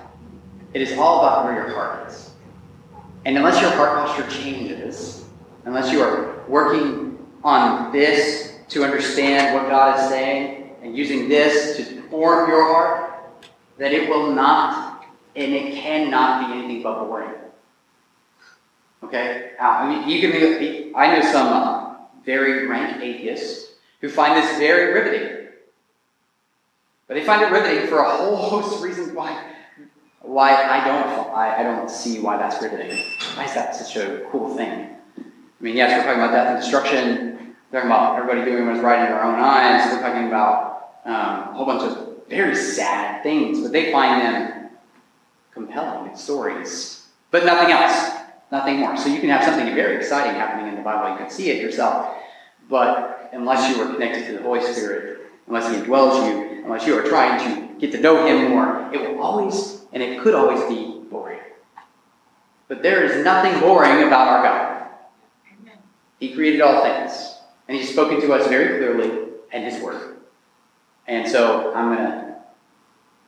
It 0.78 0.82
is 0.82 0.96
all 0.96 1.22
about 1.22 1.46
where 1.46 1.56
your 1.56 1.74
heart 1.74 2.08
is. 2.08 2.30
And 3.26 3.36
unless 3.36 3.60
your 3.60 3.72
heart 3.72 3.98
posture 3.98 4.30
changes, 4.30 5.26
unless 5.66 5.92
you 5.92 6.04
are 6.04 6.44
working 6.48 7.18
on 7.44 7.92
this 7.92 8.60
to 8.70 8.84
understand 8.84 9.56
what 9.56 9.70
God 9.70 10.00
is 10.00 10.08
saying 10.08 10.76
and 10.84 10.96
using 10.96 11.28
this 11.30 11.78
to 11.78 12.02
form 12.12 12.48
your 12.48 12.64
heart, 12.72 13.26
that 13.80 13.92
it 13.92 14.08
will 14.08 14.32
not 14.32 15.04
and 15.36 15.52
it 15.52 15.74
cannot 15.74 16.46
be 16.46 16.60
anything 16.60 16.84
but 16.84 17.06
boring. 17.06 17.34
Okay? 19.02 19.54
I 19.60 19.90
mean, 19.90 20.08
you 20.08 20.22
can 20.22 20.32
be, 20.60 20.92
I 20.94 21.16
know 21.16 21.24
some 21.24 21.48
uh, 21.48 21.96
very 22.24 22.68
rank 22.68 23.02
atheists 23.02 23.72
who 24.00 24.10
find 24.10 24.38
this 24.38 24.60
very 24.60 24.94
riveting. 24.94 25.48
But 27.08 27.16
they 27.16 27.24
find 27.24 27.42
it 27.42 27.52
riveting 27.52 27.88
for 27.88 27.98
a 27.98 28.16
whole 28.16 28.36
host 28.36 28.76
of 28.76 28.84
reasons 28.84 29.12
why 29.12 29.56
why 30.22 30.54
I 30.54 30.86
don't 30.86 31.34
I, 31.34 31.60
I 31.60 31.64
don't 31.64 31.90
see 31.90 32.20
why 32.20 32.38
that's 32.38 32.62
riveting. 32.62 32.98
Why 33.36 33.46
is 33.46 33.54
that 33.54 33.76
such 33.76 33.96
a 33.98 34.26
cool 34.32 34.56
thing? 34.56 34.90
I 35.18 35.64
mean, 35.64 35.76
yes, 35.76 35.92
we're 35.92 36.06
talking 36.06 36.22
about 36.22 36.34
death 36.34 36.48
and 36.50 36.62
destruction. 36.62 37.56
We're 37.72 37.80
talking 37.80 37.92
about 37.92 38.20
everybody 38.20 38.50
doing 38.50 38.68
what's 38.68 38.80
right 38.80 39.00
in 39.00 39.06
their 39.08 39.24
own 39.24 39.40
eyes. 39.40 39.92
We're 39.92 40.02
talking 40.02 40.28
about 40.28 40.92
um, 41.06 41.50
a 41.50 41.54
whole 41.54 41.66
bunch 41.66 41.84
of 41.84 42.28
very 42.30 42.56
sad 42.56 43.24
things, 43.24 43.62
but 43.62 43.72
they 43.72 43.92
find 43.92 44.22
them 44.22 44.70
compelling 45.54 46.16
stories, 46.16 47.08
but 47.32 47.46
nothing 47.46 47.72
else, 47.72 48.12
nothing 48.52 48.78
more. 48.78 48.96
So 48.98 49.10
you 49.10 49.20
can 49.20 49.30
have 49.30 49.44
something 49.44 49.74
very 49.74 49.98
exciting 49.98 50.36
happening 50.36 50.68
in 50.68 50.76
the 50.76 50.82
Bible. 50.82 51.12
You 51.12 51.18
can 51.18 51.30
see 51.30 51.50
it 51.50 51.62
yourself, 51.62 52.16
but 52.70 53.30
unless 53.34 53.70
you 53.70 53.82
are 53.82 53.92
connected 53.92 54.28
to 54.28 54.34
the 54.34 54.42
Holy 54.44 54.62
Spirit, 54.62 55.22
unless 55.48 55.74
He 55.74 55.82
indwells 55.82 56.28
you, 56.28 56.64
unless 56.64 56.86
you 56.86 56.98
are 56.98 57.04
trying 57.04 57.40
to 57.40 57.80
get 57.80 57.92
to 57.94 58.00
know 58.00 58.26
Him 58.26 58.50
more, 58.50 58.90
it 58.94 59.00
will 59.00 59.22
always 59.22 59.77
and 59.94 60.04
it 60.04 60.22
could 60.22 60.36
always 60.36 60.62
be 60.64 61.02
boring. 61.10 61.40
But 62.68 62.84
there 62.84 63.04
is 63.04 63.24
nothing 63.24 63.60
boring 63.60 64.08
about 64.08 64.28
our 64.28 64.44
God. 64.44 64.78
He 66.20 66.34
created 66.34 66.62
all 66.62 66.84
things, 66.84 67.36
and 67.68 67.78
He's 67.78 67.90
spoken 67.90 68.20
to 68.22 68.34
us 68.34 68.48
very 68.48 68.78
clearly 68.78 69.30
in 69.54 69.64
His 69.64 69.82
Word. 69.82 70.18
And 71.08 71.30
so 71.30 71.74
I'm 71.74 71.96
going 71.96 72.10
to 72.10 72.36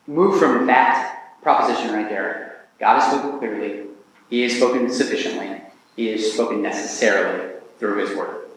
move 0.07 0.39
from 0.39 0.65
that 0.67 1.37
proposition 1.41 1.93
right 1.93 2.09
there. 2.09 2.65
God 2.79 2.99
has 2.99 3.11
spoken 3.11 3.39
clearly, 3.39 3.87
He 4.29 4.41
has 4.41 4.55
spoken 4.55 4.91
sufficiently, 4.91 5.61
He 5.95 6.07
has 6.07 6.33
spoken 6.33 6.61
necessarily 6.61 7.53
through 7.77 8.05
His 8.05 8.17
Word. 8.17 8.47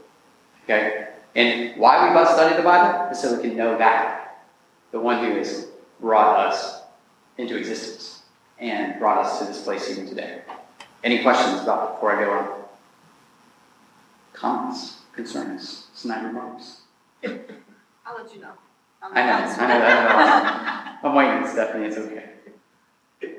Okay? 0.64 1.08
And 1.34 1.78
why 1.78 2.08
we 2.08 2.14
must 2.14 2.34
study 2.34 2.56
the 2.56 2.62
Bible 2.62 3.10
is 3.10 3.20
so 3.20 3.36
we 3.36 3.42
can 3.42 3.56
know 3.56 3.78
that 3.78 4.44
the 4.90 5.00
one 5.00 5.24
who 5.24 5.36
has 5.36 5.68
brought 6.00 6.46
us 6.46 6.81
into 7.38 7.56
existence 7.56 8.22
and 8.58 8.98
brought 8.98 9.24
us 9.24 9.38
to 9.38 9.44
this 9.44 9.62
place 9.62 9.90
even 9.90 10.06
today. 10.06 10.42
Any 11.02 11.22
questions 11.22 11.60
about 11.62 11.94
before 11.94 12.16
I 12.16 12.24
go 12.24 12.32
on? 12.32 12.62
Comments, 14.32 14.98
concerns, 15.14 15.88
snide 15.94 16.24
remarks? 16.24 16.82
I'll 17.24 17.32
let 18.16 18.34
you 18.34 18.40
know. 18.40 18.52
I 19.02 19.26
know, 19.26 19.32
I 19.32 19.66
know 19.66 19.78
that. 19.80 20.98
I'm 21.02 21.14
waiting, 21.14 21.48
Stephanie. 21.48 21.86
It's 21.86 21.96
okay. 21.96 22.32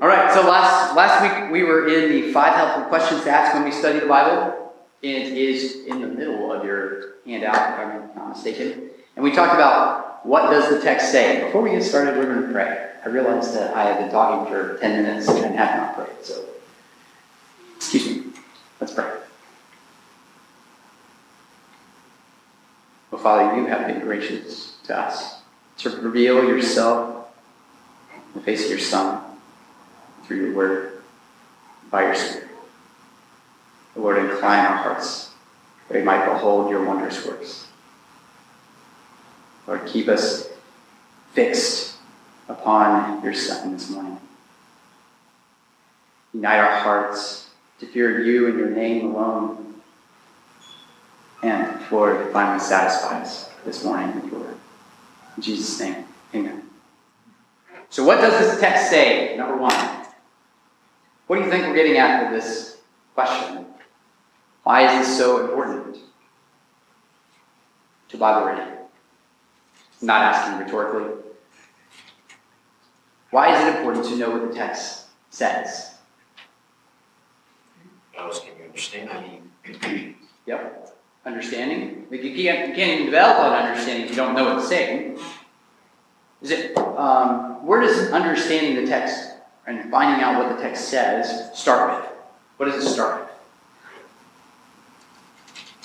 All 0.02 0.08
right. 0.08 0.34
So 0.34 0.42
last 0.42 0.96
last 0.96 1.22
week 1.22 1.52
we 1.52 1.64
were 1.64 1.88
in 1.88 2.12
the 2.12 2.32
five 2.34 2.56
helpful 2.56 2.84
questions 2.86 3.24
to 3.24 3.30
ask 3.30 3.54
when 3.54 3.64
we 3.64 3.72
study 3.72 4.00
the 4.00 4.06
Bible. 4.06 4.74
It 5.02 5.34
is 5.34 5.86
in 5.86 6.02
the 6.02 6.08
middle 6.08 6.52
of 6.52 6.64
your 6.64 7.16
handout, 7.26 7.56
if 7.56 7.80
I'm 7.80 8.16
not 8.16 8.30
mistaken. 8.30 8.90
And 9.16 9.24
we 9.24 9.32
talked 9.32 9.54
about 9.54 10.26
what 10.26 10.50
does 10.50 10.70
the 10.70 10.82
text 10.82 11.12
say. 11.12 11.44
Before 11.46 11.62
we 11.62 11.72
get 11.72 11.84
started, 11.84 12.18
we're 12.18 12.26
going 12.26 12.48
to 12.48 12.54
pray. 12.54 12.93
I 13.06 13.10
realized 13.10 13.54
that 13.56 13.76
I 13.76 13.84
have 13.84 14.00
been 14.00 14.12
talking 14.12 14.52
for 14.52 14.78
10 14.78 15.04
minutes 15.04 15.28
and 15.28 15.56
have 15.56 15.78
not 15.78 15.96
prayed. 15.96 16.24
So, 16.24 16.46
excuse 17.76 18.08
me. 18.08 18.32
Let's 18.80 18.94
pray. 18.94 19.12
Well, 23.12 23.22
Father, 23.22 23.58
you 23.58 23.66
have 23.68 23.88
been 23.88 24.00
gracious 24.00 24.78
to 24.86 24.98
us 24.98 25.42
to 25.80 25.90
reveal 25.90 26.48
yourself 26.48 27.28
in 28.16 28.40
the 28.40 28.40
face 28.40 28.64
of 28.66 28.70
your 28.70 28.80
Son 28.80 29.22
through 30.24 30.46
your 30.46 30.54
word, 30.54 31.04
by 31.92 32.04
your 32.06 32.16
Spirit. 32.16 32.48
The 33.96 34.02
Lord, 34.02 34.18
incline 34.18 34.66
our 34.66 34.78
hearts 34.78 35.32
that 35.90 35.98
we 35.98 36.04
might 36.04 36.26
behold 36.26 36.72
your 36.72 36.86
wondrous 36.86 37.26
works. 37.26 37.68
Lord, 39.68 39.86
keep 39.86 40.08
us 40.08 40.50
fixed 41.34 41.93
upon 42.48 43.24
your 43.24 43.34
Son 43.34 43.74
this 43.74 43.90
morning. 43.90 44.20
Unite 46.34 46.60
our 46.60 46.80
hearts 46.80 47.50
to 47.80 47.86
fear 47.86 48.24
you 48.24 48.48
and 48.48 48.58
your 48.58 48.70
name 48.70 49.14
alone. 49.14 49.82
And, 51.42 51.80
Lord, 51.92 52.32
finally 52.32 52.60
satisfy 52.60 53.22
us 53.22 53.50
this 53.66 53.84
morning 53.84 54.16
with 54.16 54.32
your 54.32 54.42
word. 54.42 54.58
In 55.36 55.44
Jesus' 55.44 55.80
name, 55.80 56.06
amen. 56.34 56.64
So, 57.90 58.04
what 58.04 58.22
does 58.22 58.40
this 58.40 58.60
text 58.60 58.90
say? 58.90 59.36
Number 59.38 59.58
one. 59.58 59.74
What 61.28 61.38
do 61.38 61.46
you 61.46 61.50
think 61.50 61.66
we're 61.66 61.76
getting 61.76 61.98
at 61.98 62.24
with 62.24 62.42
this 62.42 62.78
question? 63.14 63.66
Why 64.64 65.00
is 65.00 65.08
this 65.08 65.18
so 65.18 65.46
important 65.46 65.98
to 68.10 68.18
Bible 68.18 68.48
reading? 68.48 68.74
Not 70.02 70.22
asking 70.22 70.66
rhetorically. 70.66 71.23
Why 73.34 73.52
is 73.52 73.68
it 73.68 73.80
important 73.80 74.06
to 74.06 74.16
know 74.16 74.30
what 74.30 74.48
the 74.48 74.56
text 74.56 75.06
says? 75.32 75.96
else 78.16 78.40
can 78.42 78.56
you 78.60 78.66
understand? 78.66 79.10
Yep. 80.46 81.00
Understanding. 81.26 82.06
Like 82.12 82.22
you 82.22 82.36
can't, 82.36 82.70
you 82.70 82.76
can't 82.76 82.92
even 82.92 83.06
develop 83.08 83.40
an 83.40 83.70
understanding 83.70 84.04
if 84.04 84.12
you 84.12 84.16
don't 84.16 84.36
know 84.36 84.44
what 84.44 84.58
it's 84.60 84.68
saying. 84.68 85.18
Is 86.44 86.52
it 86.52 86.78
um, 86.78 87.66
where 87.66 87.82
does 87.82 88.12
understanding 88.12 88.76
the 88.76 88.86
text 88.86 89.32
and 89.66 89.90
finding 89.90 90.24
out 90.24 90.38
what 90.38 90.56
the 90.56 90.62
text 90.62 90.90
says 90.90 91.58
start 91.60 92.04
with? 92.04 92.12
What 92.58 92.68
does 92.68 92.86
it 92.86 92.88
start 92.88 93.22
with? 93.22 93.30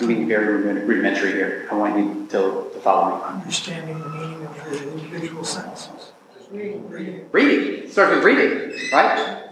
I'm 0.00 0.08
being 0.08 0.28
very 0.28 0.82
rudimentary 0.84 1.32
here. 1.32 1.66
I 1.70 1.74
want 1.76 1.96
you 1.96 2.26
to, 2.26 2.70
to 2.74 2.80
follow 2.80 3.16
me. 3.16 3.24
Understanding 3.24 4.00
the 4.00 4.08
meaning 4.10 4.44
of 4.44 4.70
the 4.70 4.92
individual 4.92 5.44
sentences. 5.44 6.12
Reading. 6.50 7.28
Reading. 7.30 7.84
It 7.84 7.92
starts 7.92 8.14
with 8.14 8.24
reading, 8.24 8.90
right? 8.92 9.42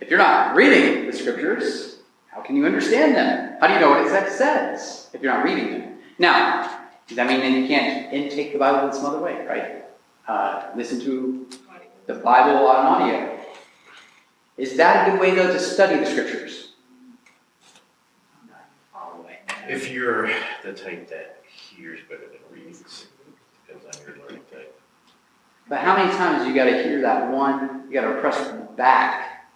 If 0.00 0.08
you're 0.08 0.18
not 0.18 0.56
reading 0.56 1.06
the 1.06 1.12
scriptures, 1.16 1.98
how 2.28 2.40
can 2.40 2.56
you 2.56 2.64
understand 2.64 3.14
them? 3.14 3.56
How 3.60 3.66
do 3.66 3.74
you 3.74 3.80
know 3.80 3.90
what 3.90 4.08
text 4.08 4.38
says 4.38 5.10
if 5.12 5.20
you're 5.20 5.32
not 5.32 5.44
reading 5.44 5.72
them? 5.72 5.98
Now, 6.18 6.80
does 7.06 7.16
that 7.16 7.26
mean 7.28 7.40
then 7.40 7.60
you 7.60 7.68
can't 7.68 8.12
intake 8.12 8.52
the 8.52 8.58
Bible 8.58 8.88
in 8.88 8.94
some 8.94 9.06
other 9.06 9.20
way, 9.20 9.44
right? 9.46 9.84
Uh, 10.26 10.70
listen 10.74 11.00
to 11.00 11.46
the 12.06 12.14
Bible 12.14 12.66
on 12.66 13.02
audio. 13.02 13.38
Is 14.56 14.76
that 14.76 15.08
a 15.08 15.10
good 15.10 15.20
way, 15.20 15.34
though, 15.34 15.52
to 15.52 15.58
study 15.58 15.96
the 15.96 16.06
scriptures? 16.06 16.72
If 19.68 19.90
you're 19.90 20.30
the 20.64 20.72
type 20.72 21.08
that 21.10 21.42
hears 21.46 22.00
better 22.08 22.26
than 22.26 22.40
reads, 22.50 22.80
it 22.80 23.06
depends 23.66 23.96
on 23.96 24.06
your 24.06 24.24
learning. 24.24 24.41
But 25.72 25.80
how 25.80 25.96
many 25.96 26.12
times 26.12 26.46
you 26.46 26.54
got 26.54 26.66
to 26.66 26.82
hear 26.82 27.00
that 27.00 27.30
one? 27.30 27.84
You 27.88 27.94
got 27.94 28.06
to 28.06 28.20
press 28.20 28.52
back 28.76 29.46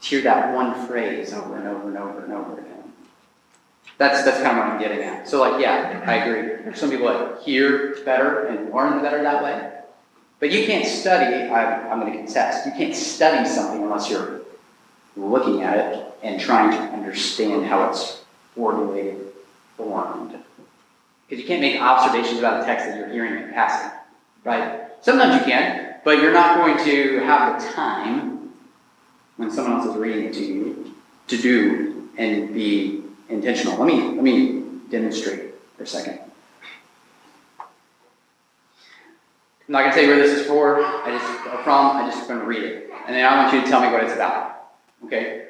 to 0.00 0.08
hear 0.08 0.22
that 0.22 0.54
one 0.54 0.86
phrase 0.86 1.34
over 1.34 1.54
and 1.54 1.68
over 1.68 1.86
and 1.86 1.98
over 1.98 2.24
and 2.24 2.32
over 2.32 2.52
again. 2.58 2.82
That's 3.98 4.24
that's 4.24 4.38
kind 4.38 4.56
of 4.58 4.64
what 4.64 4.72
I'm 4.72 4.80
getting 4.80 5.02
at. 5.02 5.28
So, 5.28 5.38
like, 5.38 5.60
yeah, 5.60 6.02
I 6.06 6.14
agree. 6.14 6.74
Some 6.74 6.88
people 6.88 7.08
that 7.08 7.42
hear 7.42 8.02
better 8.06 8.46
and 8.46 8.72
learn 8.72 9.02
better 9.02 9.22
that 9.22 9.44
way. 9.44 9.70
But 10.38 10.50
you 10.50 10.64
can't 10.64 10.86
study. 10.86 11.50
I'm, 11.50 11.92
I'm 11.92 12.00
going 12.00 12.10
to 12.10 12.18
contest. 12.20 12.64
You 12.64 12.72
can't 12.72 12.96
study 12.96 13.46
something 13.46 13.82
unless 13.82 14.08
you're 14.08 14.40
looking 15.14 15.60
at 15.60 15.76
it 15.76 16.06
and 16.22 16.40
trying 16.40 16.70
to 16.70 16.78
understand 16.78 17.66
how 17.66 17.90
it's 17.90 18.22
formulated, 18.54 19.26
formed. 19.76 20.42
Because 21.28 21.42
you 21.42 21.46
can't 21.46 21.60
make 21.60 21.78
observations 21.78 22.38
about 22.38 22.62
a 22.62 22.64
text 22.64 22.86
that 22.86 22.96
you're 22.96 23.10
hearing 23.10 23.42
in 23.42 23.52
passing, 23.52 23.90
right? 24.42 24.89
Sometimes 25.02 25.40
you 25.40 25.52
can, 25.52 25.96
but 26.04 26.18
you're 26.18 26.32
not 26.32 26.58
going 26.58 26.84
to 26.84 27.20
have 27.20 27.60
the 27.60 27.68
time 27.72 28.50
when 29.36 29.50
someone 29.50 29.80
else 29.80 29.86
is 29.86 29.96
reading 29.96 30.26
it 30.26 30.34
to 30.34 30.44
you 30.44 30.94
to 31.28 31.38
do 31.38 32.08
and 32.18 32.52
be 32.52 33.02
intentional. 33.28 33.78
Let 33.78 33.86
me 33.86 34.02
let 34.02 34.22
me 34.22 34.64
demonstrate 34.90 35.54
for 35.76 35.84
a 35.84 35.86
second. 35.86 36.18
I'm 39.68 39.72
not 39.74 39.80
going 39.80 39.92
to 39.92 39.94
tell 39.94 40.04
you 40.04 40.10
where 40.10 40.26
this 40.26 40.40
is 40.40 40.46
for. 40.46 40.84
I 40.84 41.16
just 41.16 41.64
from. 41.64 41.96
I 41.96 42.10
just 42.10 42.28
going 42.28 42.40
to 42.40 42.46
read 42.46 42.64
it, 42.64 42.90
and 43.06 43.14
then 43.14 43.24
I 43.24 43.42
want 43.42 43.54
you 43.54 43.62
to 43.62 43.66
tell 43.68 43.80
me 43.80 43.90
what 43.90 44.02
it's 44.04 44.14
about. 44.14 44.72
Okay? 45.06 45.46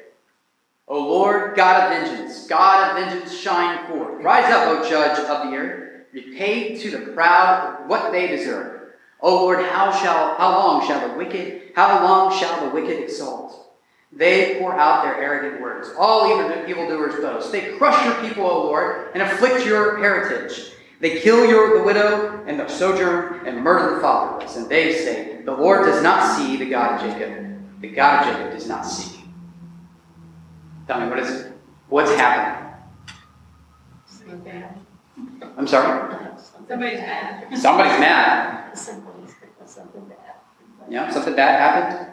O 0.87 0.99
Lord, 0.99 1.55
God 1.55 1.83
of 1.83 1.89
vengeance, 1.89 2.47
God 2.47 2.91
of 2.91 3.03
vengeance, 3.03 3.37
shine 3.37 3.87
forth. 3.87 4.21
Rise 4.23 4.51
up, 4.51 4.67
O 4.67 4.89
judge 4.89 5.17
of 5.19 5.49
the 5.49 5.57
earth. 5.57 6.05
Repay 6.13 6.77
to 6.77 6.91
the 6.91 7.11
proud 7.13 7.87
what 7.87 8.11
they 8.11 8.27
deserve. 8.27 8.80
O 9.21 9.43
Lord, 9.43 9.63
how 9.65 9.91
shall 9.91 10.35
how 10.35 10.57
long 10.57 10.85
shall 10.87 11.07
the 11.07 11.15
wicked 11.15 11.71
how 11.75 12.03
long 12.03 12.37
shall 12.37 12.65
the 12.65 12.73
wicked 12.73 13.03
exalt? 13.03 13.51
They 14.11 14.59
pour 14.59 14.73
out 14.73 15.03
their 15.03 15.15
arrogant 15.15 15.61
words. 15.61 15.89
All 15.97 16.29
evil 16.29 16.69
evildoers 16.69 17.15
boast. 17.21 17.51
They 17.51 17.77
crush 17.77 18.03
your 18.05 18.15
people, 18.27 18.45
O 18.45 18.63
Lord, 18.63 19.11
and 19.13 19.23
afflict 19.23 19.65
your 19.65 19.99
heritage. 19.99 20.71
They 20.99 21.19
kill 21.19 21.45
your 21.45 21.79
the 21.79 21.83
widow 21.83 22.43
and 22.45 22.59
the 22.59 22.67
sojourner 22.67 23.43
and 23.45 23.63
murder 23.63 23.95
the 23.95 24.01
fatherless. 24.01 24.57
And 24.57 24.69
they 24.69 24.93
say, 24.93 25.41
The 25.43 25.51
Lord 25.51 25.85
does 25.85 26.03
not 26.03 26.37
see 26.37 26.57
the 26.57 26.69
God 26.69 26.99
of 26.99 27.09
Jacob. 27.09 27.81
The 27.81 27.89
God 27.89 28.27
of 28.27 28.35
Jacob 28.35 28.51
does 28.51 28.67
not 28.67 28.83
see. 28.83 29.23
Tell 30.87 30.99
me, 30.99 31.07
what 31.07 31.19
is 31.19 31.47
what's 31.89 32.11
happening? 32.11 32.67
I'm 35.57 35.67
sorry? 35.67 36.15
Somebody's 36.67 36.99
mad. 36.99 37.57
Somebody's 37.57 37.99
mad. 37.99 38.77
Somebody's 39.71 39.93
got 39.93 39.93
something 39.93 40.05
bad. 40.09 40.91
Yeah, 40.91 41.09
something 41.11 41.35
bad 41.35 41.59
happened. 41.59 42.07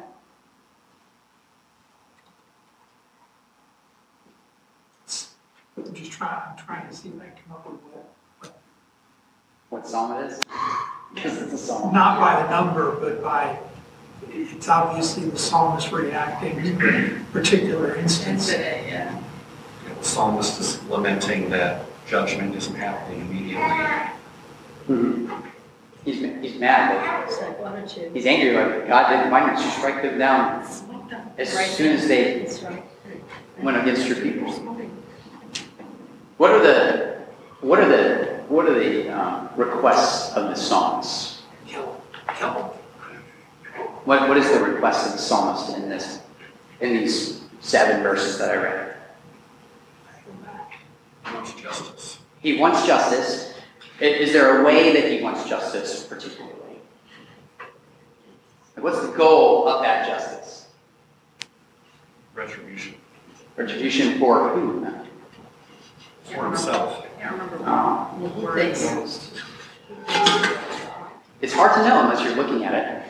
I'm 5.77 5.95
just 5.95 6.13
trying, 6.13 6.41
I'm 6.51 6.57
trying 6.57 6.89
to 6.89 6.95
see 6.95 7.09
if 7.09 7.15
I 7.21 7.25
can 7.27 7.33
come 7.47 7.57
up 7.57 7.67
with 7.67 7.81
what, 8.41 8.61
What 9.71 9.87
psalm 9.87 10.23
it 10.23 10.33
is? 10.33 10.41
Because 11.15 11.41
it's 11.41 11.55
a 11.55 11.59
psalm. 11.59 11.95
not 11.95 12.21
by 12.21 12.43
the 12.43 12.51
number, 12.51 12.93
but 13.01 13.23
by, 13.23 13.59
it's 14.29 14.69
obviously 14.69 15.25
the 15.31 15.39
psalmist 15.39 15.91
reacting 15.91 16.63
to 16.63 17.17
a 17.17 17.33
particular 17.33 17.97
instance. 17.97 18.49
Today, 18.51 18.85
yeah. 18.91 19.19
The 19.99 20.05
psalmist 20.05 20.61
is 20.61 20.85
lamenting 20.85 21.49
that 21.49 21.87
judgment 22.07 22.55
isn't 22.55 22.75
happening 22.75 23.23
immediately. 23.23 24.13
Mhm. 24.87 25.43
He's, 26.09 26.21
he's 26.41 26.59
mad. 26.59 27.29
It's 27.29 27.39
like, 27.39 27.61
why 27.61 27.77
don't 27.77 27.97
you? 27.97 28.11
He's 28.15 28.25
angry. 28.25 28.55
Like 28.55 28.89
God 28.89 29.11
didn't. 29.11 29.31
Why 29.31 29.41
didn't 29.45 29.63
you 29.63 29.71
strike 29.73 30.01
them 30.01 30.19
down 30.19 30.67
as 31.37 31.77
soon 31.77 31.97
as 31.97 32.09
they 32.09 32.49
right. 32.65 32.83
went 33.63 33.77
against 33.77 34.07
your 34.07 34.17
people? 34.17 34.51
What 36.39 36.53
are 36.53 36.63
the 36.63 37.19
what 37.61 37.81
are 37.81 37.89
the 37.89 38.43
what 38.49 38.67
are 38.67 38.79
the 38.79 39.11
um, 39.11 39.51
requests 39.55 40.35
of 40.35 40.49
the 40.49 40.55
psalms? 40.55 41.43
What 44.07 44.27
what 44.31 44.39
is 44.39 44.51
the 44.51 44.65
request 44.65 45.09
of 45.09 45.13
the 45.13 45.19
psalmist 45.19 45.77
in 45.77 45.91
this 45.91 46.23
in 46.81 46.95
these 46.95 47.43
seven 47.61 48.03
verses 48.03 48.39
that 48.39 48.49
I 48.49 48.57
read? 48.57 48.97
He 51.27 51.35
wants 51.35 51.53
justice. 51.53 52.19
He 52.41 52.59
wants 52.59 52.87
justice. 52.87 53.58
I- 54.01 54.05
Is 54.05 54.33
there 54.33 54.61
a 54.61 54.65
way 54.65 54.93
that 54.93 55.11
he 55.11 55.23
wants 55.23 55.49
justice 55.49 56.05
particularly? 56.05 56.55
Like, 57.59 58.85
what's 58.85 59.01
the 59.01 59.13
goal 59.17 59.69
of 59.69 59.83
that 59.83 60.07
justice? 60.07 60.67
Retribution 62.35 62.95
Retribution 63.57 64.19
for 64.21 64.51
who? 64.51 64.87
for 66.25 66.45
himself. 66.45 67.05
Can't 67.19 67.33
remember. 67.33 68.61
He 68.61 68.73
thinks, 68.75 69.33
it's 71.41 71.53
hard 71.55 71.73
to 71.75 71.89
know 71.89 72.03
unless 72.03 72.23
you're 72.23 72.37
looking 72.37 72.65
at 72.65 72.75
it. 72.75 73.03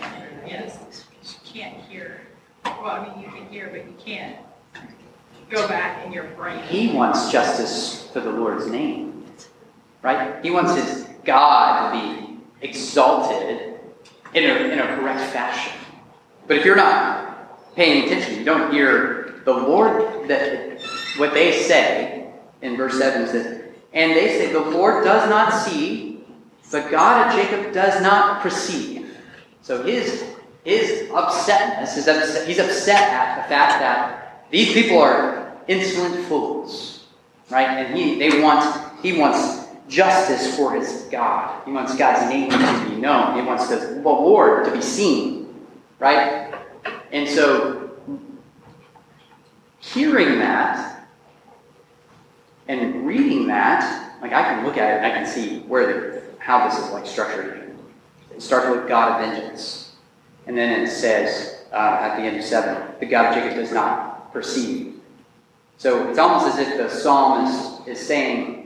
Yes, 0.47 0.78
you 1.23 1.52
can't 1.61 1.75
hear. 1.83 2.21
Well, 2.64 2.87
I 2.87 3.07
mean, 3.14 3.21
you 3.25 3.28
can 3.30 3.47
hear, 3.49 3.68
but 3.71 3.85
you 3.87 3.95
can't 4.02 4.37
go 5.50 5.66
back 5.68 6.07
in 6.07 6.12
your 6.12 6.25
brain. 6.28 6.62
He 6.64 6.92
wants 6.95 7.30
justice 7.30 8.09
for 8.12 8.20
the 8.20 8.31
Lord's 8.31 8.68
name, 8.68 9.08
right? 10.02 10.42
He 10.44 10.50
wants 10.50 10.74
his 10.74 11.08
God 11.24 11.92
to 11.92 11.98
be 11.98 12.38
exalted 12.61 13.78
in 14.34 14.44
a, 14.44 14.54
in 14.72 14.78
a 14.78 14.96
correct 14.96 15.20
fashion. 15.32 15.72
But 16.46 16.56
if 16.56 16.64
you're 16.64 16.76
not 16.76 17.74
paying 17.74 18.04
attention, 18.04 18.38
you 18.38 18.44
don't 18.44 18.72
hear 18.72 19.40
the 19.44 19.52
Lord, 19.52 20.28
that 20.28 20.80
what 21.16 21.32
they 21.32 21.52
say 21.52 22.30
in 22.62 22.76
verse 22.76 22.98
7 22.98 23.26
says, 23.26 23.62
and 23.92 24.12
they 24.12 24.28
say, 24.38 24.52
the 24.52 24.61
Lord 24.61 25.04
does 25.04 25.28
not 25.28 25.52
see, 25.52 26.24
the 26.70 26.80
God 26.90 27.28
of 27.28 27.34
Jacob 27.34 27.72
does 27.72 28.02
not 28.02 28.42
perceive. 28.42 29.16
So 29.62 29.82
his, 29.82 30.24
his 30.64 31.08
upsetness, 31.08 31.96
is 31.96 32.08
upset, 32.08 32.46
he's 32.46 32.58
upset 32.58 33.11
at 33.11 33.42
the 33.42 33.48
fact 33.48 33.80
that 33.80 34.44
these 34.50 34.72
people 34.72 34.98
are 34.98 35.56
insolent 35.68 36.26
fools, 36.26 37.06
right? 37.50 37.68
And 37.68 37.96
he, 37.96 38.18
they 38.18 38.42
want, 38.42 39.00
he 39.02 39.18
wants 39.18 39.67
justice 39.88 40.57
for 40.57 40.74
his 40.74 41.09
God. 41.11 41.64
He 41.64 41.72
wants 41.72 41.96
God's 41.96 42.29
name 42.31 42.51
to 42.51 42.88
be 42.88 42.96
known. 42.96 43.37
He 43.37 43.42
wants 43.42 43.68
the 43.68 44.01
Lord 44.03 44.64
to 44.66 44.72
be 44.72 44.83
seen, 44.83 45.66
right? 45.98 46.55
And 47.12 47.29
so, 47.29 47.90
hearing 49.81 50.38
that 50.38 51.09
and 52.68 53.07
reading 53.07 53.46
that, 53.48 54.20
like 54.20 54.33
I 54.33 54.42
can 54.42 54.64
look 54.64 54.77
at 54.77 54.90
it 54.90 54.96
and 54.98 55.07
I 55.07 55.11
can 55.11 55.27
see 55.27 55.61
where 55.61 55.87
the, 55.87 56.22
how 56.38 56.68
this 56.68 56.79
is 56.79 56.90
like 56.92 57.07
structured. 57.07 57.77
It 58.35 58.42
starts 58.42 58.68
with 58.68 58.87
God 58.87 59.12
of 59.12 59.29
vengeance, 59.29 59.96
and 60.46 60.57
then 60.57 60.83
it 60.83 60.88
says 60.88 61.62
uh, 61.72 61.77
at 61.77 62.16
the 62.16 62.22
end 62.22 62.37
of 62.37 62.44
seven, 62.44 62.94
the 63.01 63.07
God 63.07 63.27
of 63.27 63.35
Jacob 63.35 63.59
does 63.59 63.72
not 63.72 64.33
perceive. 64.33 64.94
So 65.79 66.09
it's 66.09 66.18
almost 66.18 66.59
as 66.59 66.68
if 66.68 66.77
the 66.77 66.88
psalmist 66.88 67.87
is 67.87 68.05
saying, 68.05 68.58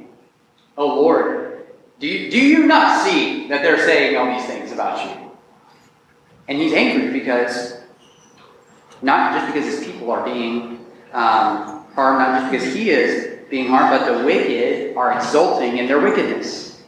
"Oh 0.77 0.87
Lord, 0.87 1.67
do 1.99 2.07
you, 2.07 2.31
do 2.31 2.39
you 2.39 2.67
not 2.67 3.05
see 3.05 3.49
that 3.49 3.63
they're 3.63 3.79
saying 3.79 4.17
all 4.17 4.27
these 4.27 4.47
things 4.47 4.73
about 4.73 5.05
you?" 5.05 5.31
And 6.49 6.59
he's 6.59 6.73
angry 6.73 7.19
because 7.19 7.81
not 9.03 9.33
just 9.35 9.53
because 9.53 9.65
his 9.65 9.85
people 9.85 10.11
are 10.11 10.25
being 10.25 10.87
um, 11.13 11.85
harmed, 11.95 12.19
not 12.19 12.41
just 12.41 12.53
because 12.53 12.75
he 12.75 12.91
is 12.91 13.49
being 13.51 13.69
harmed, 13.69 13.91
but 13.91 14.19
the 14.19 14.25
wicked 14.25 14.97
are 14.97 15.13
exulting 15.13 15.79
in 15.79 15.87
their 15.87 16.01
wickedness. 16.01 16.83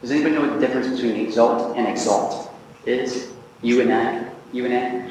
Does 0.00 0.10
anybody 0.10 0.34
know 0.34 0.42
what 0.42 0.60
the 0.60 0.66
difference 0.66 0.88
between 0.88 1.26
exult 1.26 1.76
and 1.76 1.88
exalt 1.88 2.52
is? 2.86 3.32
You 3.62 3.80
and 3.80 3.92
I? 3.92 4.30
You 4.52 4.66
and 4.66 4.74
I? 4.74 5.10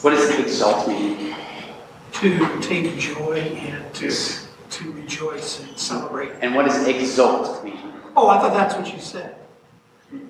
What 0.00 0.10
does 0.10 0.38
exalt 0.38 0.88
mean? 0.88 1.34
To 2.14 2.60
take 2.60 2.96
joy 2.98 3.38
and 3.38 3.94
to, 3.94 4.10
to 4.74 4.92
rejoice 4.92 5.60
and 5.60 5.78
celebrate. 5.78 6.32
And 6.40 6.54
what 6.54 6.66
does 6.66 6.86
exult 6.86 7.64
mean? 7.64 7.78
Oh, 8.16 8.28
I 8.28 8.38
thought 8.40 8.52
that's 8.54 8.74
what 8.74 8.92
you 8.92 9.00
said. 9.00 9.36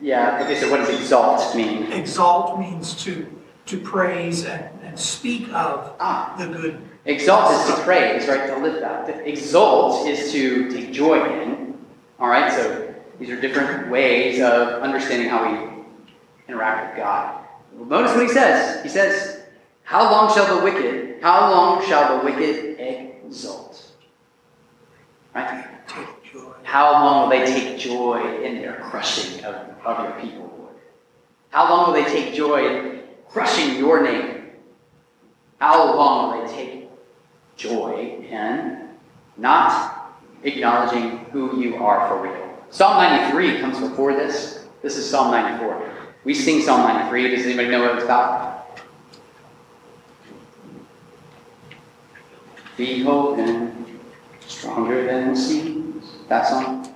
Yeah, 0.00 0.42
okay, 0.42 0.58
so 0.58 0.70
what 0.70 0.78
does 0.78 0.88
exalt 0.88 1.54
mean? 1.56 1.92
Exalt 1.92 2.58
means 2.58 2.94
to, 3.04 3.26
to 3.66 3.78
praise 3.78 4.44
and, 4.44 4.68
and 4.82 4.98
speak 4.98 5.48
of 5.48 5.94
Ah, 6.00 6.34
the 6.38 6.46
good. 6.46 6.80
exalt 7.04 7.52
is 7.52 7.74
to 7.74 7.82
praise, 7.82 8.26
right? 8.28 8.46
To 8.48 8.56
lift 8.58 8.82
up. 8.82 9.06
To 9.06 9.28
exult 9.28 10.06
is 10.06 10.32
to 10.32 10.70
take 10.70 10.92
joy 10.92 11.22
in. 11.42 11.78
All 12.18 12.28
right, 12.28 12.50
so 12.52 12.94
these 13.18 13.30
are 13.30 13.40
different 13.40 13.90
ways 13.90 14.40
of 14.40 14.82
understanding 14.82 15.28
how 15.28 15.50
we 15.50 15.84
interact 16.48 16.94
with 16.94 17.04
God. 17.04 17.44
Well, 17.74 17.86
notice 17.86 18.14
what 18.14 18.22
he 18.26 18.32
says. 18.32 18.82
He 18.82 18.88
says, 18.88 19.42
How 19.82 20.10
long 20.10 20.32
shall 20.32 20.56
the 20.56 20.64
wicked, 20.64 21.22
how 21.22 21.50
long 21.50 21.84
shall 21.86 22.18
the 22.18 22.24
wicked 22.24 22.78
exult? 23.26 23.63
Right? 25.34 25.64
How 26.62 26.92
long 26.92 27.22
will 27.22 27.28
they 27.28 27.44
take 27.44 27.78
joy 27.78 28.42
in 28.42 28.56
their 28.56 28.74
crushing 28.74 29.44
of, 29.44 29.54
of 29.84 30.04
your 30.04 30.20
people, 30.20 30.54
Lord? 30.58 30.74
How 31.50 31.68
long 31.68 31.86
will 31.86 32.02
they 32.02 32.08
take 32.10 32.34
joy 32.34 32.66
in 32.66 33.02
crushing 33.28 33.76
your 33.78 34.02
name? 34.02 34.50
How 35.60 35.94
long 35.94 36.38
will 36.38 36.46
they 36.46 36.52
take 36.52 36.88
joy 37.56 38.18
in 38.28 38.88
not 39.36 40.12
acknowledging 40.42 41.18
who 41.32 41.60
you 41.60 41.76
are 41.76 42.08
for 42.08 42.22
real? 42.22 42.58
Psalm 42.70 43.02
93 43.02 43.60
comes 43.60 43.78
before 43.78 44.14
this. 44.14 44.66
This 44.82 44.96
is 44.96 45.08
Psalm 45.08 45.30
94. 45.30 45.92
We 46.24 46.34
sing 46.34 46.60
Psalm 46.60 46.82
93. 46.82 47.36
Does 47.36 47.46
anybody 47.46 47.68
know 47.68 47.82
what 47.82 47.94
it's 47.96 48.04
about? 48.04 48.80
Behold 52.76 53.38
stronger 54.64 55.04
than 55.04 55.34
the 55.34 55.36
seas. 55.36 55.84
That 56.28 56.46
song. 56.46 56.94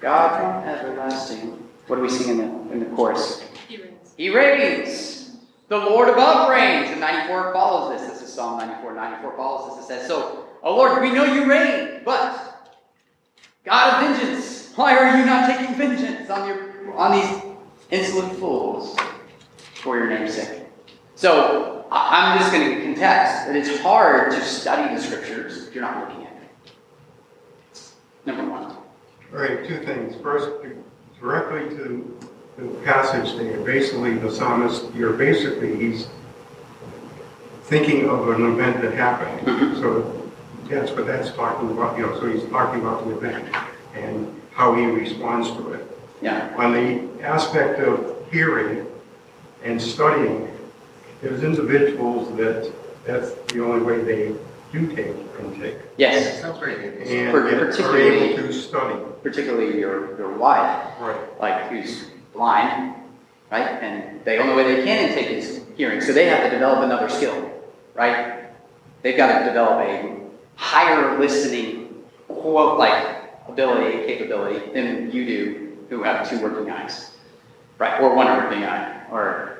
God 0.00 0.36
from 0.36 0.68
everlasting. 0.68 1.50
What 1.86 1.96
do 1.96 2.02
we 2.02 2.10
sing 2.10 2.30
in 2.30 2.38
the, 2.38 2.72
in 2.72 2.80
the 2.80 2.96
chorus? 2.96 3.42
Hearings. 3.68 4.14
He 4.16 4.30
reigns. 4.30 5.36
The 5.68 5.78
Lord 5.78 6.08
above 6.08 6.50
reigns. 6.50 6.90
And 6.90 7.00
94 7.00 7.52
follows 7.52 8.00
this. 8.00 8.10
This 8.10 8.28
is 8.28 8.34
Psalm 8.34 8.58
94. 8.58 8.94
94 8.94 9.36
follows 9.36 9.76
this. 9.76 9.84
It 9.84 9.88
says, 9.88 10.08
So, 10.08 10.46
O 10.62 10.76
Lord, 10.76 11.00
we 11.00 11.12
know 11.12 11.24
you 11.24 11.48
reign, 11.48 12.02
but 12.04 12.74
God 13.64 13.94
of 13.94 14.18
vengeance, 14.18 14.72
why 14.74 14.96
are 14.96 15.18
you 15.18 15.24
not 15.24 15.48
taking 15.48 15.76
vengeance 15.76 16.28
on 16.30 16.48
your 16.48 16.68
on 16.96 17.12
these 17.12 17.54
insolent 17.90 18.36
fools 18.38 18.98
for 19.74 19.96
your 19.96 20.08
name's 20.08 20.34
sake? 20.34 20.62
So, 21.14 21.86
I'm 21.90 22.38
just 22.38 22.52
going 22.52 22.74
to 22.74 22.82
contest 22.82 23.46
that 23.46 23.56
it's 23.56 23.80
hard 23.80 24.32
to 24.32 24.44
study 24.44 24.94
the 24.94 25.00
scriptures 25.00 25.68
if 25.68 25.74
you're 25.74 25.84
not 25.84 26.08
looking. 26.08 26.17
Number 28.28 28.44
one. 28.44 28.64
All 29.32 29.40
right, 29.40 29.66
two 29.66 29.78
things. 29.78 30.14
First, 30.22 30.50
directly 31.18 31.74
to 31.78 32.18
the 32.58 32.68
passage 32.84 33.38
there, 33.38 33.58
basically 33.62 34.18
the 34.18 34.30
psalmist, 34.30 34.84
you're 34.94 35.14
basically, 35.14 35.74
he's 35.76 36.08
thinking 37.62 38.06
of 38.10 38.28
an 38.28 38.44
event 38.52 38.82
that 38.82 38.92
happened. 38.92 39.46
Mm-hmm. 39.46 39.80
So 39.80 40.30
that's 40.68 40.92
what 40.92 41.06
that's 41.06 41.32
talking 41.32 41.70
about, 41.70 41.96
you 41.96 42.04
know, 42.04 42.20
so 42.20 42.30
he's 42.30 42.44
talking 42.50 42.82
about 42.82 43.06
the 43.06 43.16
event 43.16 43.48
and 43.94 44.38
how 44.52 44.74
he 44.74 44.84
responds 44.84 45.50
to 45.52 45.72
it. 45.72 45.86
Yeah. 46.20 46.54
On 46.58 46.74
the 46.74 47.24
aspect 47.24 47.80
of 47.80 48.14
hearing 48.30 48.86
and 49.64 49.80
studying, 49.80 50.54
there's 51.22 51.42
individuals 51.42 52.36
that 52.36 52.70
that's 53.06 53.32
the 53.52 53.64
only 53.64 53.82
way 53.82 54.02
they 54.02 54.34
do 54.72 54.86
take 54.94 55.06
and 55.38 55.60
take. 55.60 55.76
Yes. 55.96 56.40
Sounds 56.40 56.58
very 56.58 56.74
good. 56.76 57.06
And 57.06 57.32
Per- 57.32 57.46
are 57.48 57.66
particularly- 57.66 58.34
able 58.34 58.42
to 58.48 58.52
study. 58.52 58.96
Particularly 59.22 59.78
your, 59.78 60.16
your 60.18 60.30
wife, 60.32 60.84
Right. 61.00 61.16
like 61.40 61.66
who's 61.68 62.04
blind, 62.32 62.94
right? 63.50 63.66
And 63.82 64.24
the 64.24 64.36
only 64.38 64.54
way 64.54 64.76
they 64.76 64.84
can 64.84 65.08
intake 65.08 65.30
is 65.30 65.62
hearing. 65.76 66.00
So 66.00 66.12
they 66.12 66.26
have 66.26 66.44
to 66.44 66.50
develop 66.50 66.84
another 66.84 67.08
skill, 67.08 67.50
right? 67.94 68.44
They've 69.02 69.16
got 69.16 69.38
to 69.40 69.44
develop 69.44 69.86
a 69.86 70.14
higher 70.56 71.18
listening, 71.18 72.02
quote, 72.28 72.78
like 72.78 73.04
ability, 73.48 74.06
capability 74.06 74.72
than 74.72 75.10
you 75.10 75.24
do 75.24 75.76
who 75.90 76.02
have 76.02 76.28
two 76.28 76.40
working 76.42 76.70
eyes, 76.70 77.12
right? 77.78 78.00
Or 78.00 78.14
one 78.14 78.26
working 78.26 78.64
eye, 78.64 79.02
or 79.10 79.58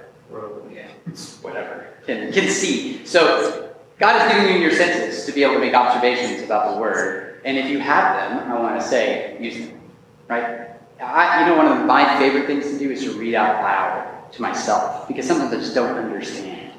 whatever, 1.42 1.87
can, 2.07 2.33
can 2.33 2.49
see. 2.51 3.05
So 3.07 3.67
God 3.98 4.18
has 4.18 4.32
given 4.32 4.54
you 4.54 4.61
your 4.61 4.72
senses 4.72 5.26
to 5.26 5.32
be 5.32 5.42
able 5.42 5.54
to 5.54 5.61
make 5.61 5.74
observations 5.74 6.42
about 6.42 6.74
the 6.74 6.80
Word. 6.80 7.40
And 7.44 7.56
if 7.56 7.68
you 7.68 7.80
have 7.80 8.30
them, 8.30 8.50
I 8.50 8.61
want 8.61 8.80
to 8.80 8.87
say, 8.87 9.37
use 9.40 9.58
them, 9.58 9.80
right? 10.28 10.70
I, 11.00 11.40
you 11.40 11.46
know, 11.46 11.56
one 11.56 11.66
of 11.66 11.87
my 11.87 12.18
favorite 12.18 12.46
things 12.46 12.66
to 12.66 12.78
do 12.78 12.90
is 12.90 13.02
to 13.04 13.12
read 13.12 13.34
out 13.34 13.62
loud 13.62 14.32
to 14.32 14.42
myself 14.42 15.06
because 15.08 15.26
sometimes 15.26 15.52
I 15.52 15.56
just 15.56 15.74
don't 15.74 15.96
understand 15.96 16.72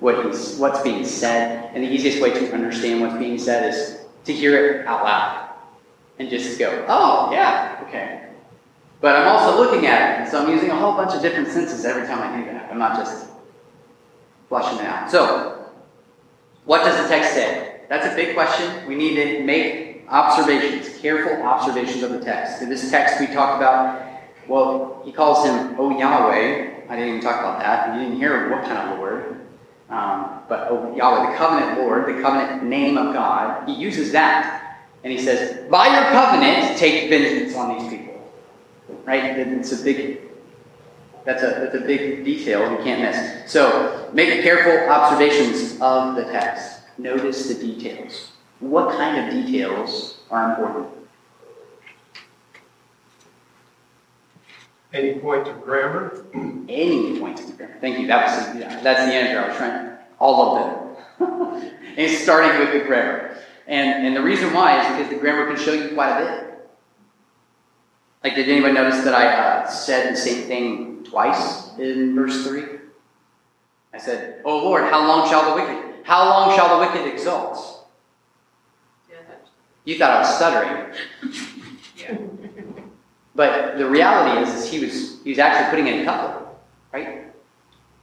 what 0.00 0.24
he's, 0.24 0.56
what's 0.56 0.80
being 0.82 1.04
said. 1.04 1.70
And 1.74 1.84
the 1.84 1.88
easiest 1.88 2.20
way 2.20 2.30
to 2.30 2.52
understand 2.52 3.00
what's 3.00 3.18
being 3.18 3.38
said 3.38 3.72
is 3.72 3.98
to 4.24 4.32
hear 4.32 4.80
it 4.80 4.86
out 4.86 5.04
loud 5.04 5.50
and 6.18 6.28
just 6.28 6.58
go, 6.58 6.84
oh, 6.88 7.30
yeah, 7.32 7.84
okay. 7.86 8.28
But 9.00 9.16
I'm 9.16 9.28
also 9.28 9.56
looking 9.60 9.86
at 9.86 10.00
it, 10.00 10.22
and 10.22 10.28
so 10.28 10.42
I'm 10.42 10.50
using 10.50 10.70
a 10.70 10.76
whole 10.76 10.94
bunch 10.94 11.14
of 11.14 11.22
different 11.22 11.48
senses 11.48 11.84
every 11.84 12.06
time 12.06 12.20
I 12.20 12.36
do 12.36 12.50
that. 12.52 12.68
I'm 12.70 12.78
not 12.78 12.96
just 12.96 13.28
flushing 14.48 14.78
it 14.80 14.86
out. 14.86 15.08
So, 15.08 15.57
what 16.68 16.84
does 16.84 17.02
the 17.02 17.08
text 17.08 17.32
say? 17.32 17.80
That's 17.88 18.06
a 18.06 18.14
big 18.14 18.34
question. 18.34 18.86
We 18.86 18.94
need 18.94 19.14
to 19.14 19.42
make 19.42 20.04
observations, 20.06 20.98
careful 20.98 21.42
observations 21.42 22.02
of 22.02 22.10
the 22.10 22.20
text. 22.20 22.60
In 22.60 22.68
this 22.68 22.90
text, 22.90 23.18
we 23.18 23.26
talked 23.26 23.56
about, 23.56 24.06
well, 24.48 25.00
he 25.02 25.10
calls 25.10 25.46
him, 25.46 25.76
oh 25.78 25.98
Yahweh. 25.98 26.84
I 26.86 26.94
didn't 26.94 27.08
even 27.08 27.20
talk 27.22 27.40
about 27.40 27.60
that. 27.60 27.94
You 27.94 28.02
didn't 28.02 28.18
hear 28.18 28.50
what 28.50 28.64
kind 28.64 28.90
of 28.90 28.98
Lord. 28.98 29.40
Um, 29.88 30.42
but 30.46 30.68
oh, 30.68 30.94
Yahweh, 30.94 31.30
the 31.30 31.38
covenant 31.38 31.78
Lord, 31.78 32.14
the 32.14 32.20
covenant 32.20 32.62
name 32.64 32.98
of 32.98 33.14
God, 33.14 33.66
he 33.66 33.74
uses 33.74 34.12
that. 34.12 34.84
And 35.04 35.10
he 35.10 35.18
says, 35.18 35.70
by 35.70 35.86
your 35.86 36.04
covenant, 36.10 36.76
take 36.76 37.08
vengeance 37.08 37.56
on 37.56 37.78
these 37.78 37.88
people. 37.88 38.30
Right? 39.06 39.38
It's 39.38 39.72
a 39.72 39.82
big 39.82 40.27
that's 41.28 41.42
a, 41.42 41.46
that's 41.60 41.74
a 41.74 41.80
big 41.80 42.24
detail 42.24 42.72
you 42.72 42.78
can't 42.78 43.02
miss. 43.02 43.52
So 43.52 44.08
make 44.14 44.42
careful 44.42 44.90
observations 44.90 45.78
of 45.78 46.16
the 46.16 46.24
text. 46.24 46.80
Notice 46.96 47.48
the 47.48 47.54
details. 47.54 48.30
What 48.60 48.96
kind 48.96 49.28
of 49.28 49.44
details 49.44 50.20
are 50.30 50.48
important? 50.48 50.88
Any 54.94 55.18
point 55.18 55.46
of 55.48 55.60
grammar? 55.60 56.24
Any 56.66 57.20
point 57.20 57.38
of 57.40 57.58
grammar. 57.58 57.76
Thank 57.78 57.98
you. 57.98 58.06
That 58.06 58.24
was 58.24 58.58
yeah, 58.58 58.80
that's 58.80 59.00
the 59.00 59.12
answer 59.12 59.38
I 59.38 59.48
was 59.48 59.56
trying. 59.58 59.98
All 60.18 60.56
of 60.56 60.96
them. 61.18 61.72
and 61.98 62.10
starting 62.10 62.58
with 62.58 62.72
the 62.72 62.88
grammar. 62.88 63.36
And 63.66 64.06
and 64.06 64.16
the 64.16 64.22
reason 64.22 64.54
why 64.54 64.80
is 64.80 64.96
because 64.96 65.12
the 65.12 65.20
grammar 65.20 65.46
can 65.46 65.62
show 65.62 65.74
you 65.74 65.94
quite 65.94 66.22
a 66.22 66.24
bit. 66.24 66.47
Like, 68.24 68.34
did 68.34 68.48
anybody 68.48 68.74
notice 68.74 69.04
that 69.04 69.14
I 69.14 69.26
uh, 69.28 69.68
said 69.68 70.12
the 70.12 70.16
same 70.16 70.46
thing 70.46 71.04
twice 71.04 71.76
in 71.78 72.14
verse 72.14 72.46
3? 72.46 72.64
I 73.92 73.98
said, 73.98 74.42
Oh 74.44 74.58
Lord, 74.58 74.84
how 74.84 75.06
long 75.06 75.28
shall 75.28 75.50
the 75.50 75.62
wicked, 75.62 76.04
how 76.04 76.28
long 76.28 76.56
shall 76.56 76.78
the 76.78 76.86
wicked 76.86 77.12
exult? 77.12 77.78
You 79.84 79.96
thought 79.96 80.10
I 80.10 80.18
was 80.18 80.36
stuttering. 80.36 80.94
Yeah. 81.96 82.18
But 83.34 83.78
the 83.78 83.88
reality 83.88 84.42
is, 84.42 84.54
is 84.54 84.70
he 84.70 84.84
was 84.84 85.22
he 85.24 85.30
was 85.30 85.38
actually 85.38 85.70
putting 85.70 85.86
in 85.86 86.02
a 86.02 86.04
couplet, 86.04 86.46
right? 86.92 87.08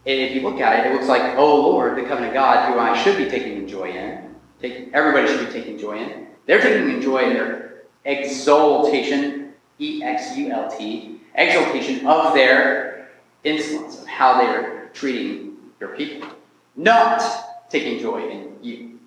And 0.07 0.19
if 0.19 0.33
you 0.33 0.41
look 0.41 0.59
at 0.59 0.79
it, 0.79 0.89
it 0.89 0.93
looks 0.95 1.07
like, 1.07 1.37
oh 1.37 1.61
Lord, 1.61 1.95
the 1.95 2.01
covenant 2.07 2.33
God, 2.33 2.73
who 2.73 2.79
I 2.79 2.97
should 2.97 3.17
be 3.17 3.29
taking 3.29 3.67
joy 3.67 3.91
in. 3.91 4.33
Take, 4.59 4.89
everybody 4.93 5.27
should 5.27 5.45
be 5.45 5.51
taking 5.51 5.77
joy 5.77 5.99
in. 5.99 6.27
They're 6.47 6.61
taking 6.61 7.01
joy 7.01 7.19
in 7.19 7.33
their 7.33 7.83
exaltation, 8.03 9.44
E 9.79 10.03
X 10.03 10.37
U 10.37 10.51
L 10.51 10.69
T, 10.69 11.19
exaltation 11.35 12.05
of 12.07 12.33
their 12.33 13.09
insolence, 13.43 14.01
of 14.01 14.07
how 14.07 14.37
they 14.39 14.47
are 14.47 14.89
treating 14.93 15.57
their 15.79 15.89
people. 15.89 16.27
Not 16.75 17.21
taking 17.69 17.99
joy 17.99 18.29
in 18.29 18.57
you, 18.61 18.99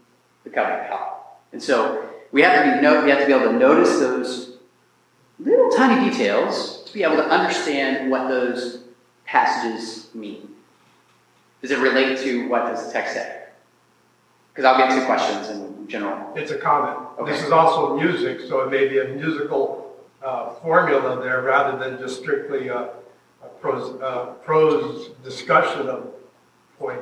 the 0.44 0.50
covenant 0.50 0.90
God. 0.90 1.12
And 1.52 1.62
so 1.62 2.08
we 2.32 2.42
have 2.42 2.64
to 2.64 2.74
be 2.74 2.80
no, 2.80 3.04
we 3.04 3.10
have 3.10 3.20
to 3.20 3.26
be 3.26 3.32
able 3.32 3.52
to 3.52 3.58
notice 3.58 3.98
those 3.98 4.56
little 5.38 5.70
tiny 5.70 6.10
details 6.10 6.82
to 6.84 6.92
be 6.92 7.02
able 7.02 7.16
to 7.16 7.28
understand 7.28 8.10
what 8.10 8.28
those 8.28 8.84
passages 9.24 10.08
mean. 10.14 10.48
Does 11.62 11.70
it 11.70 11.78
relate 11.78 12.18
to 12.20 12.48
what 12.48 12.66
does 12.66 12.86
the 12.86 12.92
text 12.92 13.14
say? 13.14 13.44
Because 14.52 14.64
I'll 14.64 14.78
get 14.78 14.98
to 14.98 15.06
questions 15.06 15.48
in 15.48 15.88
general. 15.88 16.32
It's 16.36 16.50
a 16.50 16.58
comment. 16.58 16.98
Okay. 17.18 17.32
This 17.32 17.44
is 17.44 17.50
also 17.50 17.96
music, 17.96 18.40
so 18.48 18.60
it 18.60 18.70
may 18.70 18.88
be 18.88 18.98
a 18.98 19.08
musical 19.08 19.87
uh, 20.22 20.50
formula 20.54 21.22
there 21.22 21.42
rather 21.42 21.78
than 21.78 21.98
just 21.98 22.20
strictly 22.20 22.68
a, 22.68 22.90
a 23.42 23.48
prose, 23.60 24.00
uh, 24.00 24.26
prose 24.44 25.10
discussion 25.22 25.88
of 25.88 26.12
point. 26.78 27.00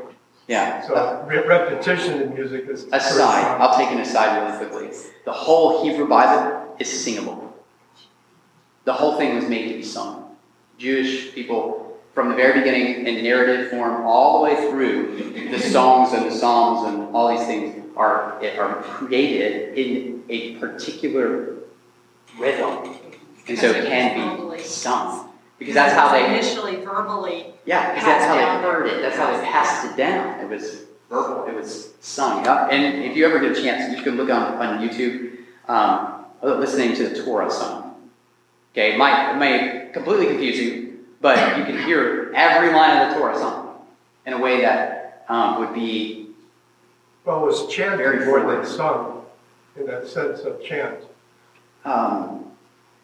Yeah. 0.48 0.86
So 0.86 1.24
re- 1.26 1.46
repetition 1.46 2.22
in 2.22 2.34
music 2.34 2.68
is. 2.68 2.84
Aside, 2.92 3.60
I'll 3.60 3.76
take 3.76 3.90
an 3.90 4.00
aside 4.00 4.44
really 4.44 4.58
quickly. 4.58 4.96
The 5.24 5.32
whole 5.32 5.84
Hebrew 5.84 6.08
Bible 6.08 6.76
is 6.78 7.04
singable. 7.04 7.54
The 8.84 8.92
whole 8.92 9.16
thing 9.18 9.34
was 9.34 9.48
made 9.48 9.68
to 9.68 9.74
be 9.74 9.82
sung. 9.82 10.36
Jewish 10.78 11.32
people, 11.34 11.98
from 12.14 12.28
the 12.28 12.36
very 12.36 12.60
beginning, 12.60 13.06
in 13.06 13.24
narrative 13.24 13.70
form, 13.70 14.06
all 14.06 14.38
the 14.38 14.44
way 14.44 14.70
through, 14.70 15.50
the 15.50 15.58
songs 15.58 16.12
and 16.12 16.30
the 16.30 16.30
psalms 16.30 16.86
and 16.88 17.14
all 17.14 17.36
these 17.36 17.46
things 17.46 17.84
are, 17.96 18.40
are 18.58 18.82
created 18.82 19.76
in 19.76 20.22
a 20.28 20.54
particular 20.56 21.55
rhythm. 22.38 22.94
And 23.48 23.58
so 23.58 23.70
it 23.70 23.86
can 23.86 24.50
be 24.50 24.62
sung. 24.62 25.30
Because 25.58 25.74
that's 25.74 25.94
how 25.94 26.12
they 26.12 26.26
Initially 26.26 26.84
verbally, 26.84 27.54
Yeah, 27.64 27.92
because 27.94 28.04
that's 28.04 28.24
how 28.26 28.34
Passed 28.34 28.60
they 28.60 28.62
down. 28.62 28.74
heard 28.74 28.86
it. 28.88 29.00
That's 29.02 29.16
how 29.16 29.36
they 29.36 29.42
passed 29.44 29.86
it 29.90 29.96
down. 29.96 30.40
It 30.40 30.48
was 30.50 30.82
verbal. 31.08 31.46
It 31.46 31.54
was 31.54 31.94
sung. 32.00 32.44
Yeah. 32.44 32.68
And 32.68 33.04
if 33.04 33.16
you 33.16 33.24
ever 33.26 33.38
get 33.38 33.56
a 33.56 33.62
chance, 33.62 33.96
you 33.96 34.02
can 34.02 34.16
look 34.16 34.28
on, 34.28 34.54
on 34.54 34.86
YouTube, 34.86 35.38
um, 35.68 36.24
listening 36.42 36.94
to 36.96 37.08
the 37.08 37.22
Torah 37.24 37.50
song. 37.50 37.94
Okay, 38.72 38.94
it 38.94 38.98
might, 38.98 39.32
it 39.32 39.38
may 39.38 39.90
completely 39.94 40.26
confuse 40.26 40.58
you, 40.58 40.98
but 41.22 41.56
you 41.56 41.64
can 41.64 41.82
hear 41.84 42.30
every 42.34 42.74
line 42.74 43.02
of 43.02 43.08
the 43.14 43.18
Torah 43.18 43.38
song 43.38 43.78
in 44.26 44.34
a 44.34 44.38
way 44.38 44.60
that 44.60 45.24
um, 45.30 45.60
would 45.60 45.72
be, 45.72 46.28
Well, 47.24 47.42
it 47.44 47.46
was 47.46 47.66
chant 47.74 47.96
Very 47.96 48.18
before 48.18 48.44
they 48.54 48.68
sung, 48.68 49.24
in 49.76 49.86
that 49.86 50.06
sense 50.06 50.40
of 50.40 50.62
chant, 50.62 50.98
um, 51.86 52.52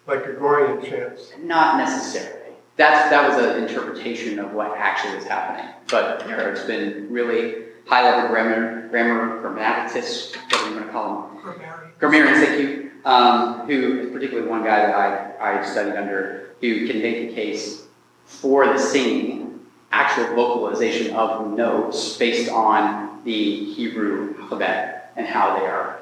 like 0.06 0.24
Gregorian 0.24 0.84
chants. 0.84 1.32
not 1.40 1.78
necessarily. 1.78 2.52
That's, 2.76 3.10
that 3.10 3.28
was 3.28 3.44
an 3.44 3.62
interpretation 3.62 4.38
of 4.38 4.52
what 4.52 4.76
actually 4.76 5.16
was 5.16 5.24
happening. 5.24 5.72
But 5.88 6.20
there's 6.26 6.64
been 6.64 7.10
really 7.10 7.66
high 7.86 8.02
level 8.02 8.30
grammar, 8.30 8.88
grammar, 8.88 9.42
grammaticists, 9.42 10.36
whatever 10.36 10.68
you 10.68 10.74
want 10.76 10.86
to 10.86 10.92
call 10.92 11.22
them, 11.22 11.42
Grammarian. 11.42 11.92
grammarians, 11.98 12.38
thank 12.46 12.60
you, 12.60 12.90
um, 13.04 13.66
who 13.66 14.00
is 14.00 14.12
particularly 14.12 14.48
one 14.48 14.64
guy 14.64 14.86
that 14.86 14.94
I, 15.40 15.58
I 15.58 15.64
studied 15.64 15.96
under, 15.96 16.50
who 16.60 16.86
can 16.86 17.02
make 17.02 17.30
a 17.30 17.34
case 17.34 17.84
for 18.24 18.66
the 18.66 18.78
singing, 18.78 19.60
actual 19.90 20.34
vocalization 20.34 21.14
of 21.14 21.50
notes 21.52 22.16
based 22.16 22.50
on 22.50 23.22
the 23.24 23.64
Hebrew 23.74 24.34
alphabet 24.40 25.12
and 25.16 25.26
how 25.26 25.58
they 25.58 25.66
are, 25.66 26.00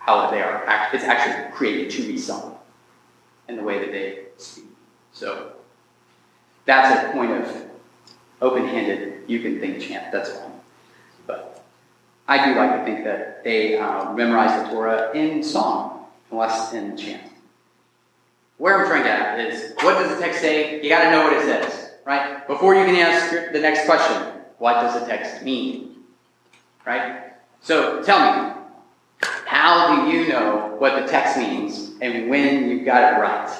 how 0.00 0.30
they 0.30 0.42
are, 0.42 0.64
act- 0.66 0.94
it's 0.94 1.04
actually 1.04 1.52
created 1.52 1.90
to 1.90 2.06
be 2.06 2.18
sung 2.18 2.58
in 3.48 3.56
the 3.56 3.62
way 3.62 3.78
that 3.78 3.92
they 3.92 4.24
speak. 4.38 4.64
So 5.12 5.52
that's 6.64 7.04
a 7.04 7.12
point 7.12 7.32
of 7.32 7.66
open-handed, 8.40 9.24
you 9.28 9.40
can 9.40 9.60
think 9.60 9.80
chant, 9.80 10.10
that's 10.10 10.30
fine. 10.32 10.52
But 11.26 11.62
I 12.26 12.46
do 12.46 12.58
like 12.58 12.78
to 12.78 12.84
think 12.84 13.04
that 13.04 13.44
they 13.44 13.76
uh, 13.76 14.12
memorize 14.14 14.62
the 14.62 14.70
Torah 14.70 15.12
in 15.14 15.42
song, 15.42 16.06
less 16.30 16.72
in 16.72 16.96
chant. 16.96 17.30
Where 18.56 18.80
I'm 18.80 18.86
trying 18.86 19.04
to 19.04 19.10
at 19.10 19.40
is, 19.40 19.74
what 19.82 19.94
does 19.94 20.14
the 20.14 20.22
text 20.22 20.40
say? 20.40 20.82
You 20.82 20.88
got 20.88 21.04
to 21.04 21.10
know 21.10 21.24
what 21.24 21.32
it 21.34 21.42
says, 21.42 21.92
right? 22.04 22.46
Before 22.46 22.74
you 22.74 22.84
can 22.84 22.96
ask 22.96 23.52
the 23.52 23.58
next 23.58 23.84
question, 23.84 24.22
what 24.58 24.74
does 24.74 25.00
the 25.00 25.06
text 25.06 25.42
mean? 25.42 25.96
Right? 26.86 27.32
So 27.60 28.02
tell 28.02 28.18
me, 28.20 28.59
how 29.50 30.04
do 30.06 30.12
you 30.16 30.28
know 30.28 30.76
what 30.78 30.94
the 31.02 31.08
text 31.10 31.36
means 31.36 31.90
and 32.00 32.30
when 32.30 32.70
you've 32.70 32.84
got 32.84 33.12
it 33.12 33.16
right? 33.20 33.50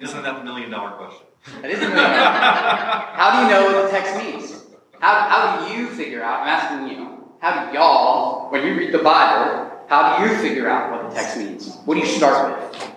Isn't 0.00 0.22
that 0.22 0.38
the 0.38 0.44
million 0.44 0.70
dollar 0.70 0.92
question? 0.92 1.26
That 1.62 1.70
isn't 1.72 1.90
really- 1.90 2.04
How 2.04 3.32
do 3.32 3.42
you 3.42 3.50
know 3.52 3.74
what 3.74 3.86
the 3.86 3.90
text 3.90 4.16
means? 4.16 4.66
How, 5.00 5.14
how 5.28 5.66
do 5.66 5.74
you 5.74 5.88
figure 5.88 6.22
out? 6.22 6.42
I'm 6.42 6.48
asking 6.48 6.96
you. 6.96 7.24
How 7.40 7.66
do 7.66 7.76
y'all, 7.76 8.50
when 8.52 8.64
you 8.64 8.76
read 8.76 8.92
the 8.92 8.98
Bible, 8.98 9.72
how 9.88 10.18
do 10.18 10.28
you 10.28 10.36
figure 10.38 10.68
out 10.68 10.92
what 10.92 11.10
the 11.10 11.16
text 11.16 11.36
means? 11.38 11.76
What 11.86 11.94
do 11.94 12.00
you 12.00 12.06
start 12.06 12.56
with? 12.72 12.92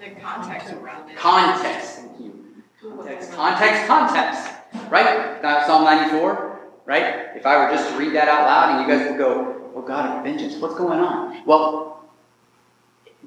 The 0.00 0.20
context 0.20 0.70
around 0.74 1.10
it. 1.10 1.16
Context. 1.16 1.96
Thank 2.00 2.20
you. 2.20 2.44
Context, 2.82 3.32
context, 3.32 3.86
context. 3.86 4.52
Right? 4.90 5.40
Psalm 5.66 5.84
94, 5.84 6.47
right? 6.88 7.36
If 7.36 7.46
I 7.46 7.58
were 7.58 7.70
just 7.70 7.90
to 7.90 7.98
read 7.98 8.14
that 8.14 8.28
out 8.28 8.42
loud 8.42 8.80
and 8.80 8.90
you 8.90 8.96
guys 8.96 9.08
would 9.08 9.18
go, 9.18 9.70
Oh 9.76 9.82
God 9.82 10.18
of 10.18 10.24
vengeance, 10.24 10.56
what's 10.56 10.74
going 10.74 10.98
on? 10.98 11.44
Well, 11.46 12.02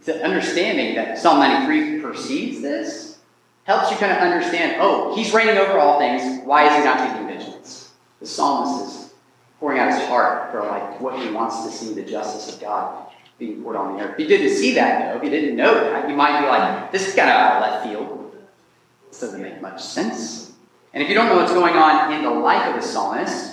the 0.03 0.21
understanding 0.23 0.95
that 0.95 1.17
Psalm 1.19 1.39
93 1.39 2.01
perceives 2.01 2.61
this 2.61 3.19
helps 3.63 3.91
you 3.91 3.97
kind 3.97 4.11
of 4.11 4.17
understand, 4.17 4.77
oh, 4.81 5.15
he's 5.15 5.31
reigning 5.31 5.57
over 5.57 5.77
all 5.77 5.99
things. 5.99 6.43
Why 6.43 6.67
is 6.67 6.75
he 6.75 6.83
not 6.83 6.97
taking 7.07 7.27
vengeance? 7.27 7.91
The 8.19 8.25
psalmist 8.25 8.85
is 8.85 9.13
pouring 9.59 9.79
out 9.79 9.93
his 9.93 10.07
heart 10.07 10.51
for 10.51 10.63
like 10.63 10.99
what 10.99 11.19
he 11.19 11.29
wants 11.31 11.63
to 11.63 11.71
see 11.71 11.93
the 11.93 12.03
justice 12.03 12.53
of 12.53 12.59
God 12.59 13.07
being 13.37 13.61
poured 13.61 13.75
on 13.75 13.95
the 13.95 14.03
earth. 14.03 14.13
If 14.13 14.19
you 14.19 14.27
didn't 14.27 14.57
see 14.57 14.73
that 14.75 15.13
though, 15.13 15.17
if 15.19 15.23
you 15.23 15.29
didn't 15.29 15.55
know 15.55 15.73
that, 15.73 16.09
you 16.09 16.15
might 16.15 16.41
be 16.41 16.47
like, 16.47 16.91
this 16.91 17.07
is 17.07 17.15
kind 17.15 17.29
of 17.29 17.35
out 17.35 17.55
of 17.55 17.61
left 17.61 17.87
field. 17.87 18.35
This 19.09 19.19
doesn't 19.19 19.41
make 19.41 19.61
much 19.61 19.83
sense. 19.83 20.51
And 20.93 21.01
if 21.01 21.09
you 21.09 21.15
don't 21.15 21.27
know 21.27 21.37
what's 21.37 21.53
going 21.53 21.75
on 21.75 22.11
in 22.11 22.23
the 22.23 22.29
life 22.29 22.67
of 22.67 22.81
the 22.81 22.85
psalmist, 22.85 23.50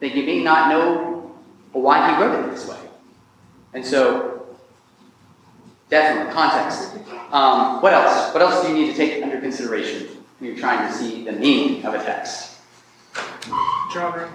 then 0.00 0.16
you 0.16 0.24
may 0.24 0.42
not 0.42 0.68
know 0.68 1.34
why 1.72 2.14
he 2.14 2.22
wrote 2.22 2.44
it 2.44 2.50
this 2.50 2.68
way. 2.68 2.78
And 3.74 3.84
so, 3.84 4.46
definitely, 5.90 6.32
context. 6.32 6.96
Um, 7.30 7.82
what 7.82 7.92
else? 7.92 8.32
What 8.32 8.42
else 8.42 8.62
do 8.64 8.68
you 8.68 8.74
need 8.74 8.90
to 8.90 8.96
take 8.96 9.22
under 9.22 9.40
consideration 9.40 10.08
when 10.38 10.50
you're 10.50 10.58
trying 10.58 10.88
to 10.88 10.94
see 10.94 11.24
the 11.24 11.32
meaning 11.32 11.84
of 11.84 11.94
a 11.94 12.02
text? 12.02 12.58
Genre. 13.92 14.30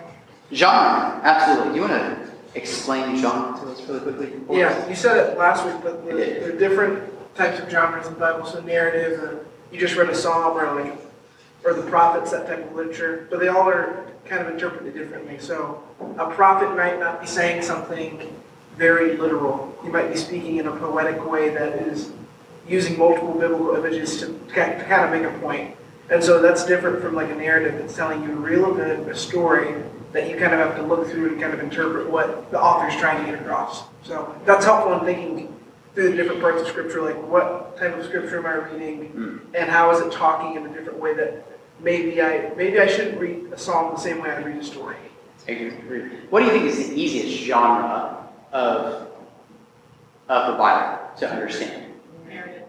Genre, 0.52 1.22
absolutely. 1.24 1.76
You 1.76 1.82
want 1.82 1.94
to 1.94 2.32
explain 2.56 3.18
genre 3.18 3.60
to 3.60 3.72
us 3.72 3.82
really 3.88 4.00
quickly? 4.02 4.58
Yeah, 4.58 4.88
you 4.88 4.96
said 4.96 5.18
it 5.18 5.38
last 5.38 5.66
week, 5.66 5.76
but 5.84 6.06
the, 6.06 6.14
there 6.14 6.54
are 6.54 6.58
different 6.58 7.36
types 7.36 7.60
of 7.60 7.70
genres 7.70 8.06
in 8.06 8.14
the 8.14 8.20
Bible. 8.20 8.46
So 8.46 8.62
narrative, 8.62 9.20
uh, 9.20 9.44
you 9.72 9.80
just 9.80 9.96
read 9.96 10.10
a 10.10 10.16
psalm, 10.16 10.56
or 10.56 10.80
like, 10.80 10.94
or 11.66 11.74
the 11.74 11.90
prophets, 11.90 12.32
that 12.32 12.46
type 12.46 12.70
of 12.70 12.76
literature. 12.76 13.28
But 13.32 13.40
they 13.40 13.48
all 13.48 13.68
are 13.68 14.13
kind 14.26 14.46
of 14.46 14.54
interpreted 14.54 14.94
differently. 14.94 15.38
So 15.40 15.84
a 16.18 16.30
prophet 16.30 16.76
might 16.76 17.00
not 17.00 17.22
be 17.22 17.28
saying 17.28 17.64
something 17.64 18.34
very 18.78 19.18
literal. 19.18 19.76
He 19.84 19.90
might 19.90 20.12
be 20.12 20.18
speaking 20.18 20.58
in 20.58 20.68
a 20.68 20.76
poetic 20.76 21.30
way 21.30 21.50
that 21.50 21.74
is 21.88 22.12
using 22.68 22.98
multiple 22.98 23.34
biblical 23.34 23.76
images 23.76 24.20
to, 24.20 24.28
to 24.28 24.54
kind 24.54 25.06
of 25.06 25.12
make 25.12 25.24
a 25.24 25.38
point. 25.40 25.76
And 26.10 26.24
so 26.24 26.42
that's 26.42 26.66
different 26.66 27.02
from 27.02 27.16
like 27.16 27.30
a 27.30 27.36
narrative 27.36 27.80
that's 27.80 27.96
telling 27.96 28.24
you 28.24 28.32
a 28.32 28.36
real 28.36 28.72
event, 28.74 29.10
a 29.10 29.16
story 29.16 29.76
that 30.12 30.30
you 30.30 30.38
kind 30.38 30.54
of 30.54 30.60
have 30.60 30.76
to 30.78 30.84
look 30.84 31.08
through 31.10 31.34
and 31.34 31.42
kind 31.42 31.54
of 31.54 31.60
interpret 31.60 32.10
what 32.10 32.52
the 32.52 32.60
author's 32.60 32.96
trying 33.00 33.26
to 33.26 33.32
get 33.32 33.42
across. 33.42 33.84
So 34.04 34.36
that's 34.46 34.66
helpful 34.66 34.94
in 35.00 35.06
thinking 35.06 35.60
through 35.94 36.12
the 36.12 36.18
different 36.18 36.42
parts 36.42 36.62
of 36.62 36.68
scripture, 36.68 37.02
like 37.02 37.22
what 37.28 37.78
type 37.78 37.98
of 37.98 38.06
scripture 38.06 38.40
am 38.40 38.46
I 38.46 38.54
reading, 38.72 39.08
hmm. 39.08 39.38
and 39.56 39.70
how 39.70 39.92
is 39.92 40.00
it 40.02 40.12
talking 40.12 40.56
in 40.56 40.66
a 40.66 40.74
different 40.74 41.00
way 41.00 41.14
that 41.14 41.46
maybe 41.84 42.22
I 42.22 42.54
maybe 42.56 42.80
I 42.80 42.88
shouldn't 42.88 43.20
read 43.20 43.52
a 43.52 43.58
psalm 43.58 43.94
the 43.94 44.00
same 44.00 44.22
way 44.22 44.32
I 44.32 44.40
read 44.40 44.58
a 44.58 44.64
story. 44.64 44.98
What 46.30 46.40
do 46.40 46.46
you 46.46 46.52
think 46.52 46.66
is 46.66 46.90
the 46.90 46.96
easiest 46.96 47.44
genre 47.44 48.30
of, 48.54 49.10
of 50.30 50.48
the 50.48 50.58
Bible 50.58 51.00
to 51.18 51.30
understand? 51.30 51.94
Narrative. 52.28 52.64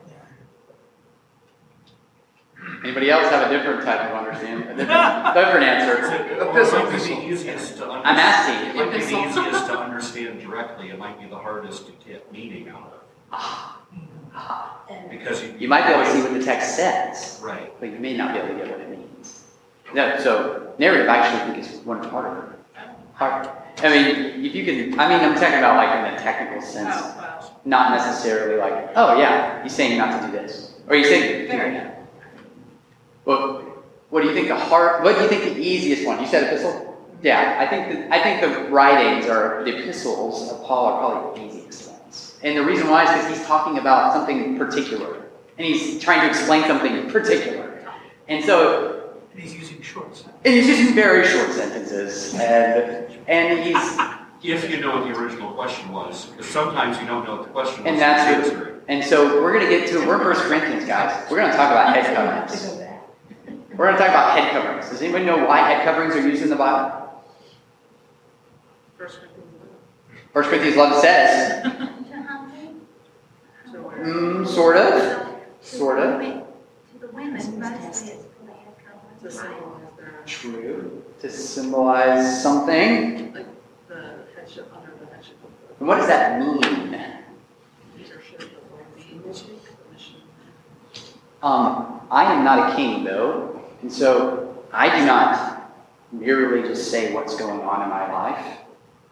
Anybody 2.82 3.10
else 3.10 3.28
have 3.28 3.48
a 3.48 3.56
different 3.56 3.84
type 3.84 4.10
of 4.10 4.16
understanding? 4.16 4.68
A 4.68 4.76
different, 4.76 5.34
different 5.34 5.64
answer? 5.64 6.40
Epistle. 6.50 6.80
It 6.80 6.84
might 6.84 6.98
be 6.98 7.14
the 7.14 7.26
easiest 7.28 7.76
to 7.76 7.84
I'm 7.86 8.04
asking. 8.04 8.70
It 8.70 8.74
might 8.74 8.92
be 8.92 9.04
the 9.04 9.28
easiest 9.28 9.66
to 9.66 9.78
understand 9.78 10.40
directly, 10.40 10.90
it 10.90 10.98
might 10.98 11.20
be 11.20 11.28
the 11.28 11.38
hardest 11.38 11.86
to 11.86 11.92
get 12.06 12.32
meaning 12.32 12.68
out 12.68 12.92
of. 13.32 13.40
And 13.92 14.08
Because 15.10 15.42
you. 15.42 15.54
You 15.58 15.68
might 15.68 15.86
be 15.86 15.92
able 15.92 16.04
to 16.04 16.10
see 16.10 16.22
what 16.22 16.32
the 16.34 16.42
text 16.44 16.76
says, 16.76 17.40
Right. 17.42 17.72
but 17.80 17.90
you 17.90 17.98
may 17.98 18.16
not 18.16 18.32
be 18.34 18.40
able 18.40 18.48
to 18.48 18.54
get 18.54 18.70
what 18.70 18.80
it 18.80 18.90
means. 18.90 19.44
No, 19.94 20.18
so 20.18 20.74
narrative 20.78 21.08
I 21.08 21.18
actually 21.18 21.52
think 21.54 21.64
is 21.66 21.80
one 21.84 22.00
part 22.10 22.26
of 22.26 22.34
the 22.34 22.40
harder. 23.14 23.48
Hard. 23.48 23.48
I 23.82 23.88
mean, 23.88 24.44
if 24.44 24.54
you 24.54 24.64
can, 24.64 24.98
I 24.98 25.08
mean, 25.08 25.20
I'm 25.20 25.34
talking 25.34 25.58
about 25.58 25.76
like 25.76 25.96
in 26.10 26.14
the 26.16 26.20
technical 26.22 26.60
sense, 26.60 26.94
Oh, 26.96 27.52
not 27.64 27.92
necessarily 27.92 28.56
like, 28.60 28.90
oh 28.96 29.18
yeah, 29.18 29.62
he's 29.62 29.72
saying 29.74 29.96
not 29.98 30.20
to 30.20 30.26
do 30.26 30.32
this, 30.32 30.74
or 30.88 30.96
he's 30.96 31.08
saying. 31.08 31.48
fair 31.48 31.66
enough. 31.68 31.94
Well, 33.24 33.62
what 34.10 34.22
do 34.22 34.28
you 34.28 34.34
think 34.34 34.48
the 34.48 34.56
hard? 34.56 35.02
What 35.04 35.16
do 35.16 35.22
you 35.22 35.28
think 35.28 35.44
the 35.44 35.60
easiest 35.60 36.06
one? 36.06 36.20
You 36.20 36.26
said 36.26 36.44
epistle. 36.44 36.90
Yeah, 37.22 37.56
I 37.58 37.66
think 37.66 37.88
the, 38.10 38.14
I 38.14 38.22
think 38.22 38.40
the 38.42 38.70
writings 38.70 39.26
or 39.26 39.62
the 39.64 39.78
epistles 39.78 40.50
of 40.52 40.62
Paul 40.64 40.86
are 40.86 40.98
probably 40.98 41.40
the 41.40 41.46
easiest 41.54 41.88
ones. 41.90 41.93
And 42.44 42.56
the 42.56 42.62
reason 42.62 42.88
why 42.90 43.04
is 43.04 43.10
because 43.10 43.38
he's 43.38 43.46
talking 43.46 43.78
about 43.78 44.12
something 44.12 44.58
particular, 44.58 45.22
and 45.56 45.66
he's 45.66 46.00
trying 46.02 46.20
to 46.20 46.28
explain 46.28 46.62
something 46.64 47.10
particular. 47.10 47.82
And 48.28 48.44
so, 48.44 49.14
And 49.32 49.40
he's 49.40 49.54
using 49.54 49.80
short 49.80 50.14
sentences. 50.14 50.42
and 50.44 50.54
he's 50.54 50.68
using 50.68 50.94
very 50.94 51.26
short 51.26 51.50
sentences, 51.52 52.34
and 52.34 53.10
and 53.28 53.60
he's 53.64 53.76
If 54.42 54.70
you 54.70 54.78
know 54.82 54.96
what 54.96 55.08
the 55.08 55.18
original 55.18 55.52
question 55.52 55.90
was, 55.90 56.26
because 56.26 56.46
sometimes 56.46 57.00
you 57.00 57.06
don't 57.06 57.24
know 57.24 57.36
what 57.36 57.44
the 57.44 57.50
question 57.50 57.82
was. 57.82 57.90
And 57.92 57.98
that's 58.00 58.30
you 58.30 58.52
answer 58.52 58.70
and 58.88 59.02
so 59.02 59.42
we're 59.42 59.54
gonna 59.54 59.70
get 59.70 59.88
to 59.88 60.06
we're 60.06 60.18
First 60.18 60.42
Corinthians, 60.42 60.84
guys. 60.84 61.30
We're 61.30 61.38
gonna 61.38 61.56
talk 61.56 61.70
about 61.70 61.96
head 61.96 62.14
coverings. 62.14 62.78
We're 63.74 63.86
gonna 63.86 63.96
talk 63.96 64.08
about 64.10 64.38
head 64.38 64.52
coverings. 64.52 64.90
Does 64.90 65.00
anybody 65.00 65.24
know 65.24 65.46
why 65.46 65.60
head 65.60 65.82
coverings 65.84 66.14
are 66.14 66.28
used 66.28 66.42
in 66.42 66.50
the 66.50 66.56
Bible? 66.56 67.24
First 68.98 69.18
Corinthians. 69.18 69.50
First 70.34 70.48
Corinthians 70.50 70.76
11 70.76 71.00
says, 71.00 71.62
So 71.62 71.70
where- 71.70 71.88
mm, 73.98 74.46
sort 74.46 74.76
of, 74.76 75.26
sort 75.60 75.98
of. 75.98 76.44
True. 80.26 81.02
To 81.20 81.30
symbolize 81.30 82.42
something. 82.42 83.34
And 85.78 85.88
what 85.88 85.96
does 85.96 86.06
that 86.08 86.38
mean? 86.40 87.00
Um, 91.42 92.00
I 92.10 92.32
am 92.32 92.42
not 92.42 92.72
a 92.72 92.76
king, 92.76 93.04
though, 93.04 93.60
and 93.82 93.92
so 93.92 94.64
I 94.72 94.98
do 94.98 95.04
not 95.04 95.72
merely 96.10 96.66
just 96.66 96.90
say 96.90 97.12
what's 97.12 97.36
going 97.36 97.60
on 97.60 97.82
in 97.82 97.88
my 97.90 98.10
life. 98.10 98.58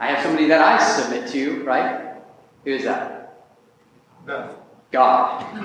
I 0.00 0.06
have 0.06 0.22
somebody 0.24 0.48
that 0.48 0.60
I 0.60 0.82
submit 0.82 1.28
to, 1.32 1.62
right? 1.64 2.16
Who 2.64 2.70
is 2.70 2.84
that? 2.84 3.44
Beth. 4.24 4.61
God. 4.92 5.40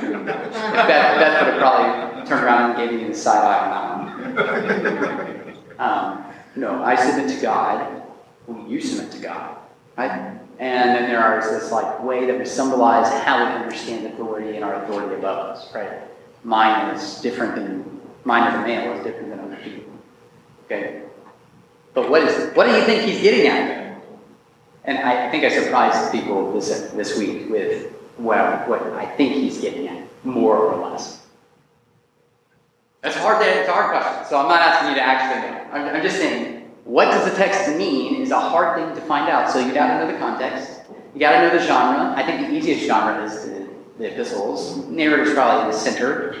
Beth, 0.00 0.86
Beth 0.86 1.44
would 1.44 1.52
have 1.52 1.58
probably 1.58 2.26
turned 2.26 2.44
around 2.44 2.70
and 2.70 2.78
gave 2.78 3.00
me 3.00 3.08
the 3.08 3.14
side 3.14 3.44
eye 3.44 3.58
on 3.68 4.34
that 4.34 4.46
one. 4.96 5.54
Um, 5.78 6.24
no, 6.56 6.82
I 6.82 6.94
submit 6.94 7.28
to 7.36 7.42
God. 7.42 8.02
Well, 8.46 8.66
you 8.68 8.80
submit 8.80 9.10
to 9.12 9.18
God, 9.18 9.56
right? 9.96 10.38
And 10.58 10.90
then 10.90 11.08
there 11.08 11.38
is 11.40 11.50
this 11.50 11.72
like 11.72 12.02
way 12.02 12.26
that 12.26 12.38
we 12.38 12.44
symbolize 12.44 13.12
how 13.24 13.44
we 13.44 13.52
understand 13.52 14.06
authority 14.06 14.54
and 14.54 14.64
our 14.64 14.84
authority 14.84 15.16
above 15.16 15.56
us, 15.56 15.74
right? 15.74 15.90
Mine 16.44 16.94
is 16.94 17.20
different 17.20 17.56
than 17.56 18.00
mine 18.24 18.44
as 18.44 18.54
a 18.54 18.62
male 18.62 18.92
is 18.92 19.04
different 19.04 19.30
than 19.30 19.40
other 19.40 19.56
people. 19.64 19.92
Okay. 20.66 21.02
But 21.92 22.08
what 22.08 22.22
is 22.22 22.54
what 22.54 22.66
do 22.66 22.72
you 22.72 22.84
think 22.84 23.02
he's 23.02 23.20
getting 23.20 23.48
at? 23.48 23.83
And 24.84 24.98
I 24.98 25.30
think 25.30 25.44
I 25.44 25.48
surprised 25.48 26.12
people 26.12 26.52
this 26.52 26.68
this 26.92 27.18
week 27.18 27.48
with 27.48 27.92
what 28.16 28.68
what 28.68 28.82
I 28.92 29.06
think 29.06 29.32
he's 29.32 29.60
getting 29.60 29.88
at, 29.88 30.06
more 30.24 30.56
or 30.56 30.90
less. 30.90 31.22
That's 33.00 33.16
hard 33.16 33.42
to, 33.42 33.48
it's 33.48 33.68
a 33.68 33.72
hard 33.72 33.90
question, 33.90 34.26
so 34.30 34.38
I'm 34.38 34.48
not 34.48 34.60
asking 34.60 34.90
you 34.90 34.94
to 34.94 35.02
actually 35.02 35.42
know. 35.42 35.56
I'm, 35.72 35.96
I'm 35.96 36.02
just 36.02 36.16
saying, 36.16 36.70
what 36.84 37.06
does 37.06 37.30
the 37.30 37.36
text 37.36 37.68
mean 37.76 38.22
is 38.22 38.30
a 38.30 38.40
hard 38.40 38.76
thing 38.78 38.94
to 38.94 39.00
find 39.02 39.28
out. 39.28 39.50
So 39.50 39.58
you 39.58 39.74
gotta 39.74 39.98
know 40.02 40.10
the 40.10 40.18
context, 40.18 40.80
you 41.12 41.20
gotta 41.20 41.46
know 41.46 41.56
the 41.56 41.62
genre. 41.64 42.14
I 42.16 42.24
think 42.24 42.48
the 42.48 42.54
easiest 42.54 42.86
genre 42.86 43.22
is 43.24 43.44
the, 43.44 43.68
the 43.98 44.12
epistles. 44.12 44.86
Narrative 44.88 45.28
is 45.28 45.34
probably 45.34 45.66
in 45.66 45.70
the 45.70 45.76
center. 45.76 46.36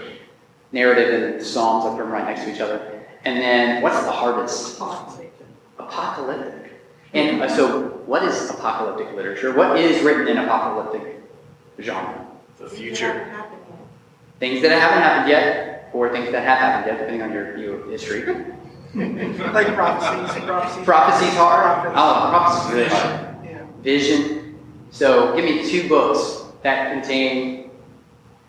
narrative 0.72 1.22
and 1.22 1.40
the 1.40 1.44
Psalms, 1.44 1.84
I 1.86 1.90
put 1.90 1.98
them 1.98 2.10
right 2.10 2.24
next 2.24 2.42
to 2.44 2.54
each 2.54 2.60
other. 2.60 3.06
And 3.24 3.40
then 3.40 3.80
what's 3.82 4.02
the 4.04 4.10
hardest? 4.10 4.78
Apocalyptic. 5.78 6.63
And 7.14 7.42
uh, 7.42 7.48
so, 7.48 7.82
what 8.06 8.24
is 8.24 8.50
apocalyptic 8.50 9.14
literature? 9.14 9.54
What 9.54 9.78
is 9.78 10.02
written 10.02 10.26
in 10.26 10.36
apocalyptic 10.38 11.22
genre? 11.80 12.26
The 12.58 12.68
future. 12.68 13.32
Things 14.40 14.60
that 14.62 14.72
haven't 14.72 14.98
happened 15.02 15.30
yet, 15.30 15.90
or 15.92 16.10
things 16.10 16.32
that 16.32 16.42
have 16.44 16.58
happened 16.58 16.86
yet, 16.86 16.98
depending 16.98 17.22
on 17.22 17.32
your 17.32 17.56
view 17.56 17.72
of 17.74 17.90
history. 17.90 18.46
Like 18.94 19.74
prophecies, 19.74 20.44
prophecies. 20.44 20.84
Prophecy's 20.84 21.34
hard. 21.34 21.88
Oh, 21.96 22.28
prophecy's 22.30 22.72
really 22.72 22.88
hard. 22.88 23.36
Yeah. 23.44 23.66
Vision. 23.82 24.56
So, 24.92 25.34
give 25.34 25.44
me 25.44 25.68
two 25.68 25.88
books 25.88 26.44
that 26.62 26.92
contain 26.92 27.70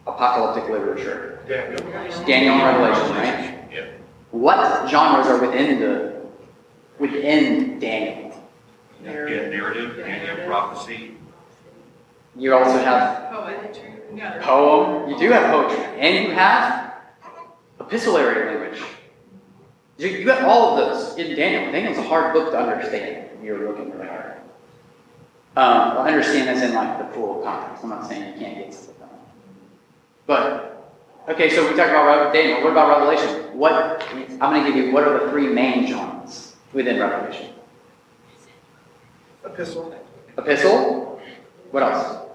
apocalyptic 0.05 0.69
literature. 0.69 1.39
Daniel. 1.47 1.79
Daniel 2.27 2.53
and 2.53 2.79
Revelation, 2.79 3.15
right? 3.15 3.73
Yep. 3.73 3.99
What 4.29 4.87
genres 4.87 5.25
are 5.25 5.39
within 5.39 5.79
the 5.79 6.21
within 6.99 7.79
Daniel? 7.79 8.24
You 9.05 9.11
have 9.11 9.49
narrative, 9.51 9.99
and 9.99 10.21
you 10.21 10.27
have 10.35 10.47
prophecy. 10.47 11.17
You 12.35 12.53
also 12.53 12.77
have 12.79 13.31
Poetry, 13.31 13.93
no. 14.13 14.39
poem. 14.41 15.09
You 15.09 15.17
do 15.17 15.31
have 15.31 15.51
poetry, 15.51 15.85
and 15.99 16.25
you 16.27 16.31
have 16.33 16.93
epistolary 17.79 18.47
language. 18.47 18.81
You, 19.97 20.07
you 20.09 20.29
have 20.29 20.43
all 20.45 20.77
of 20.77 20.77
those 20.77 21.17
in 21.17 21.35
Daniel. 21.35 21.71
Daniel's 21.71 21.97
a 21.97 22.03
hard 22.03 22.33
book 22.33 22.51
to 22.51 22.57
understand 22.59 23.29
if 23.37 23.43
you're 23.43 23.69
looking 23.69 23.91
really 23.91 24.07
hard. 24.07 24.33
Um, 25.55 25.97
I 25.99 26.09
understand 26.09 26.49
this 26.49 26.63
in 26.67 26.73
like 26.75 26.97
the 26.97 27.05
full 27.13 27.41
context. 27.41 27.83
I'm 27.83 27.89
not 27.89 28.07
saying 28.07 28.33
you 28.33 28.39
can't 28.39 28.57
get 28.57 28.73
stuff 28.73 28.99
done. 28.99 29.09
But 30.27 30.93
okay, 31.29 31.49
so 31.49 31.61
we 31.63 31.77
talked 31.77 31.91
about 31.91 32.33
Daniel. 32.33 32.61
What 32.61 32.71
about 32.71 32.99
Revelation? 32.99 33.57
What 33.57 34.05
I'm 34.41 34.53
going 34.53 34.65
to 34.65 34.73
give 34.73 34.85
you. 34.87 34.91
What 34.91 35.07
are 35.07 35.23
the 35.23 35.31
three 35.31 35.47
main 35.47 35.87
genres 35.87 36.55
within 36.73 36.99
Revelation? 36.99 37.54
Epistle. 39.55 39.95
Epistle. 40.37 41.21
What 41.71 41.83
else? 41.83 42.27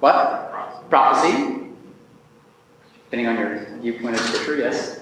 What? 0.00 0.90
Prophecy. 0.90 1.68
Depending 3.04 3.28
on 3.28 3.38
your 3.38 3.66
viewpoint 3.80 4.16
of 4.16 4.20
scripture, 4.22 4.56
yes. 4.56 4.98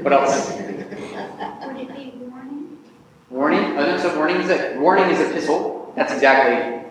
What 0.00 0.14
else? 0.14 0.50
Would 0.50 0.64
it 0.70 1.94
be 1.94 2.12
warning? 2.20 2.78
Warning. 3.28 3.64
Oh, 3.76 3.84
no, 3.86 3.98
so 3.98 4.16
warning 4.16 4.36
is 4.40 4.48
a 4.48 4.78
warning 4.78 5.10
is 5.10 5.20
epistle. 5.20 5.92
That's 5.94 6.14
exactly. 6.14 6.88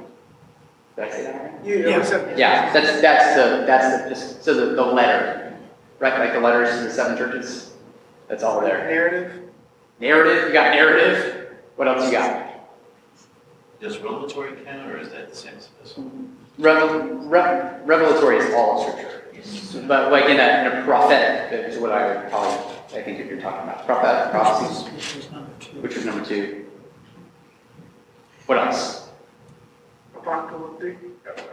Did 0.96 1.06
I 1.06 1.10
say 1.10 1.24
that 1.24 1.44
right? 1.44 1.66
You, 1.66 1.90
Yeah. 1.90 2.36
Yeah, 2.38 2.74
that's 2.74 3.02
that's 3.02 3.36
the 3.36 3.66
that's 3.66 4.04
the 4.04 4.10
just 4.10 4.44
so 4.44 4.54
the, 4.54 4.76
the 4.76 4.84
letter, 4.84 5.58
right? 6.00 6.20
Like 6.20 6.34
the 6.34 6.40
letters 6.40 6.78
to 6.78 6.84
the 6.84 6.92
seven 6.92 7.18
churches. 7.18 7.74
That's 8.28 8.44
all 8.44 8.62
there. 8.62 8.88
Narrative. 8.88 9.51
Narrative. 10.02 10.48
You 10.48 10.54
got 10.54 10.74
narrative. 10.74 11.52
What 11.76 11.88
else 11.88 12.06
you 12.06 12.12
got? 12.12 12.48
Does 13.80 14.00
revelatory 14.00 14.54
count, 14.66 14.92
or 14.92 14.98
is 14.98 15.10
that 15.12 15.30
the 15.30 15.36
same 15.36 15.54
as 15.58 15.70
this 15.82 15.98
one? 15.98 16.36
Revel, 16.58 17.00
re, 17.28 17.40
revelatory 17.86 18.38
is 18.38 18.54
all 18.54 18.82
of 18.82 18.92
scripture. 18.92 19.88
But 19.88 20.12
like 20.12 20.26
in 20.26 20.40
a, 20.40 20.72
in 20.72 20.78
a 20.82 20.84
prophetic, 20.86 21.52
is 21.68 21.80
what 21.80 21.92
I 21.92 22.08
would 22.16 22.30
probably, 22.30 22.76
I 23.00 23.02
think 23.04 23.20
if 23.20 23.28
you're 23.28 23.42
talking 23.42 23.64
about 23.70 23.86
prophetic 23.86 24.32
prophecies, 24.32 24.86
Which 24.92 25.16
was 25.16 25.32
number 25.32 25.52
two. 25.60 25.82
which 25.82 25.96
was 25.96 26.06
number 26.06 26.26
two. 26.26 26.66
What 28.48 28.58
else? 28.60 29.10
Apocalyptic. 30.16 30.98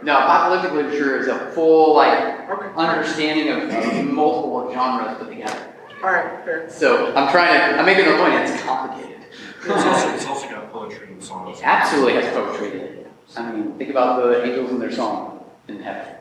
No, 0.03 0.17
apocalyptic 0.17 0.73
literature 0.73 1.17
is 1.17 1.27
a 1.27 1.51
full 1.51 1.95
like 1.95 2.47
Okay. 2.49 2.67
understanding 2.75 3.49
of, 3.49 3.69
of 3.69 4.05
multiple 4.05 4.71
genres 4.73 5.17
put 5.17 5.29
together. 5.29 5.68
All 6.03 6.09
right, 6.11 6.43
fair. 6.45 6.69
So 6.69 7.13
I'm 7.13 7.29
trying 7.31 7.73
to, 7.73 7.79
I'm 7.79 7.85
making 7.85 8.05
a 8.05 8.17
point. 8.17 8.33
It's 8.35 8.61
complicated. 8.63 9.17
It's 9.61 9.67
also, 9.85 10.09
it's 10.15 10.25
also 10.25 10.49
got 10.49 10.71
poetry 10.71 11.07
and 11.07 11.21
songs. 11.21 11.59
It 11.59 11.65
absolutely 11.65 12.13
has 12.13 12.33
poetry 12.33 12.71
in 12.71 12.77
it. 12.85 13.11
I 13.35 13.51
mean, 13.51 13.77
think 13.77 13.89
about 13.89 14.23
the 14.23 14.43
angels 14.45 14.71
and 14.71 14.81
their 14.81 14.91
song 14.91 15.43
in 15.67 15.81
heaven. 15.81 16.15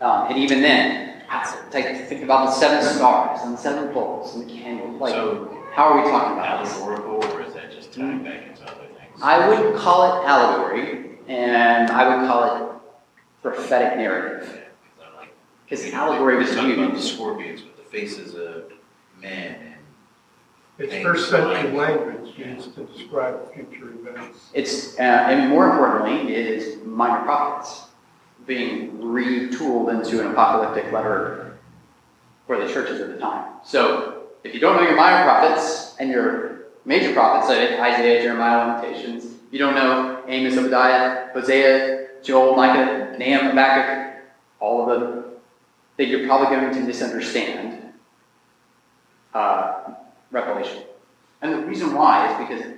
Um, 0.00 0.26
and 0.28 0.38
even 0.38 0.60
then, 0.60 1.22
take, 1.70 2.08
think 2.08 2.24
about 2.24 2.46
the 2.46 2.52
seven 2.52 2.82
stars 2.82 3.40
and 3.42 3.54
the 3.54 3.58
seven 3.58 3.92
poles 3.92 4.34
and 4.34 4.48
the 4.48 4.52
candle. 4.52 4.90
Like, 4.98 5.14
So- 5.14 5.50
how 5.72 5.84
are 5.88 6.04
we 6.04 6.10
talking 6.10 6.34
about 6.38 6.64
this? 6.64 6.74
Allegorical, 6.74 7.24
or 7.34 7.42
is 7.42 7.54
that 7.54 7.72
just 7.72 7.92
tying 7.92 8.22
back 8.22 8.46
into 8.48 8.62
other 8.62 8.86
things? 8.96 9.20
I 9.22 9.48
would 9.48 9.74
call 9.76 10.04
it 10.22 10.26
allegory, 10.26 11.18
and 11.26 11.90
I 11.90 12.16
would 12.16 12.28
call 12.28 12.56
it 12.56 12.72
prophetic 13.42 13.96
narrative. 13.98 14.48
Yeah, 14.48 14.60
'cause 14.60 15.08
I'm 15.10 15.16
like, 15.20 15.34
Because 15.68 15.92
allegory 15.92 16.36
was 16.36 16.54
Talking 16.54 16.74
about 16.84 16.94
the 16.94 17.00
used. 17.40 17.64
Scorpions 17.94 18.16
with 18.16 18.26
the 18.26 18.32
faces 18.32 18.34
of 18.34 18.72
men 19.20 19.56
and 19.60 19.74
It's 20.78 21.02
first 21.02 21.30
century 21.30 21.70
language 21.72 22.36
used 22.36 22.74
to 22.74 22.84
describe 22.84 23.52
future 23.54 23.90
events. 23.90 24.50
It's, 24.52 24.98
uh, 24.98 25.02
and 25.02 25.50
more 25.50 25.70
importantly, 25.70 26.34
it 26.34 26.46
is 26.46 26.84
minor 26.84 27.24
prophets 27.24 27.86
being 28.46 28.98
retooled 28.98 29.94
into 29.94 30.20
an 30.20 30.32
apocalyptic 30.32 30.92
letter 30.92 31.58
for 32.46 32.60
the 32.60 32.70
churches 32.72 33.00
of 33.00 33.08
the 33.08 33.18
time. 33.18 33.52
So, 33.64 34.24
if 34.42 34.52
you 34.52 34.60
don't 34.60 34.76
know 34.76 34.82
your 34.82 34.96
minor 34.96 35.24
prophets 35.24 35.96
and 35.98 36.10
your 36.10 36.66
major 36.84 37.14
prophets, 37.14 37.48
like 37.48 37.80
Isaiah, 37.80 38.22
Jeremiah, 38.22 38.68
Lamentations, 38.68 39.24
if 39.24 39.52
you 39.52 39.58
don't 39.58 39.74
know 39.74 40.22
Amos, 40.28 40.58
Obadiah, 40.58 41.32
Hosea, 41.32 42.08
Joel, 42.22 42.54
Micah, 42.54 43.16
Nahum, 43.18 43.46
Habakkuk, 43.46 44.22
all 44.60 44.90
of 44.90 45.00
them, 45.00 45.24
that 45.96 46.06
you're 46.06 46.26
probably 46.26 46.54
going 46.54 46.74
to 46.74 46.80
misunderstand 46.80 47.83
uh, 49.34 49.94
Revelation. 50.30 50.84
And 51.42 51.52
the 51.52 51.66
reason 51.66 51.94
why 51.94 52.32
is 52.32 52.48
because 52.48 52.74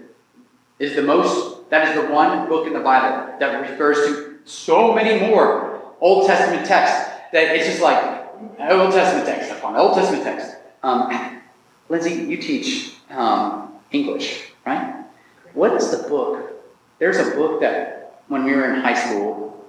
is 0.78 0.94
the 0.94 1.02
most, 1.02 1.70
that 1.70 1.88
is 1.88 2.02
the 2.02 2.12
one 2.12 2.48
book 2.48 2.66
in 2.66 2.72
the 2.72 2.80
Bible 2.80 3.38
that 3.38 3.70
refers 3.70 3.96
to 3.96 4.38
so 4.44 4.94
many 4.94 5.26
more 5.26 5.80
Old 6.00 6.26
Testament 6.26 6.66
texts 6.66 7.10
that 7.32 7.56
it's 7.56 7.66
just 7.66 7.80
like, 7.80 8.24
Old 8.58 8.92
Testament 8.92 9.26
text, 9.26 9.48
Stefan, 9.48 9.76
Old 9.76 9.94
Testament 9.94 10.22
text. 10.22 10.56
Um, 10.82 11.40
Lindsay, 11.88 12.14
you 12.14 12.36
teach 12.36 12.94
um, 13.10 13.72
English, 13.92 14.50
right? 14.66 15.04
What 15.54 15.72
is 15.72 15.90
the 15.90 16.08
book? 16.08 16.62
There's 16.98 17.18
a 17.18 17.34
book 17.34 17.60
that 17.60 18.22
when 18.28 18.44
we 18.44 18.54
were 18.54 18.74
in 18.74 18.80
high 18.80 18.94
school, 18.94 19.64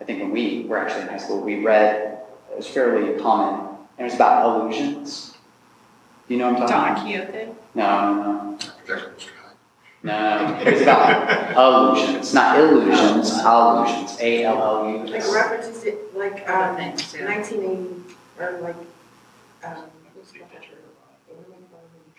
I 0.00 0.04
think 0.04 0.20
when 0.20 0.30
we 0.30 0.64
were 0.64 0.78
actually 0.78 1.02
in 1.02 1.08
high 1.08 1.18
school, 1.18 1.40
we 1.40 1.62
read, 1.62 2.20
it 2.50 2.56
was 2.56 2.66
fairly 2.66 3.20
common, 3.20 3.76
and 3.98 4.00
it 4.00 4.04
was 4.04 4.14
about 4.14 4.62
illusions. 4.62 5.35
Do 6.26 6.34
you 6.34 6.40
know 6.40 6.52
what 6.52 6.62
I'm 6.62 6.68
talking 6.68 7.14
about? 7.16 7.32
Don 7.32 7.38
Quixote. 7.38 7.54
No, 7.74 8.14
no, 8.14 8.22
no. 8.22 8.58
No, 10.02 10.58
it's 10.62 10.82
about 10.82 11.56
illusions, 11.56 12.34
not 12.34 12.58
illusions, 12.60 13.32
illusions. 13.42 14.20
A 14.20 14.44
L 14.44 14.62
L 14.62 14.90
U. 14.90 15.06
Like 15.06 15.32
references 15.32 15.82
it, 15.84 16.16
like, 16.16 16.48
um, 16.48 16.76
Thanks, 16.76 17.14
yeah. 17.14 17.24
nineteen 17.24 17.62
eighty, 17.64 17.88
or 18.38 18.60
like, 18.60 18.76
um, 19.64 19.84
what's 20.14 20.30
the 20.30 20.40
picture? 20.40 20.74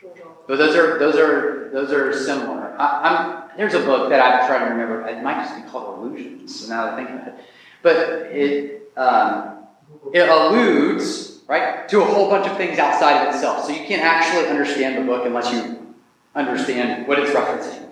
George 0.01 0.19
Orwell. 0.19 0.37
But 0.47 0.57
those 0.57 0.75
are 0.75 0.99
those 0.99 1.15
are 1.15 1.69
those 1.71 1.91
are 1.93 2.13
similar. 2.13 2.75
I, 2.77 3.49
I'm 3.51 3.57
there's 3.57 3.73
a 3.73 3.79
book 3.79 4.09
that 4.09 4.19
I'm 4.19 4.47
trying 4.47 4.65
to 4.65 4.71
remember. 4.71 5.07
It 5.07 5.23
might 5.23 5.45
just 5.45 5.55
be 5.55 5.69
called 5.69 5.99
Illusions. 5.99 6.67
Now 6.67 6.85
that 6.85 6.93
I 6.93 6.95
think 6.97 7.09
about 7.09 7.27
it, 7.27 7.35
but 7.83 7.97
it 8.35 8.91
um, 8.97 9.65
it 10.13 10.27
alludes 10.27 11.36
right 11.47 11.87
to 11.89 12.01
a 12.01 12.05
whole 12.05 12.29
bunch 12.29 12.47
of 12.47 12.57
things 12.57 12.77
outside 12.77 13.25
of 13.27 13.33
itself. 13.33 13.65
So 13.65 13.71
you 13.71 13.85
can't 13.85 14.03
actually 14.03 14.47
understand 14.47 14.97
the 14.97 15.01
book 15.01 15.25
unless 15.25 15.51
you 15.51 15.93
understand 16.35 17.07
what 17.07 17.19
it's 17.19 17.31
referencing. 17.31 17.83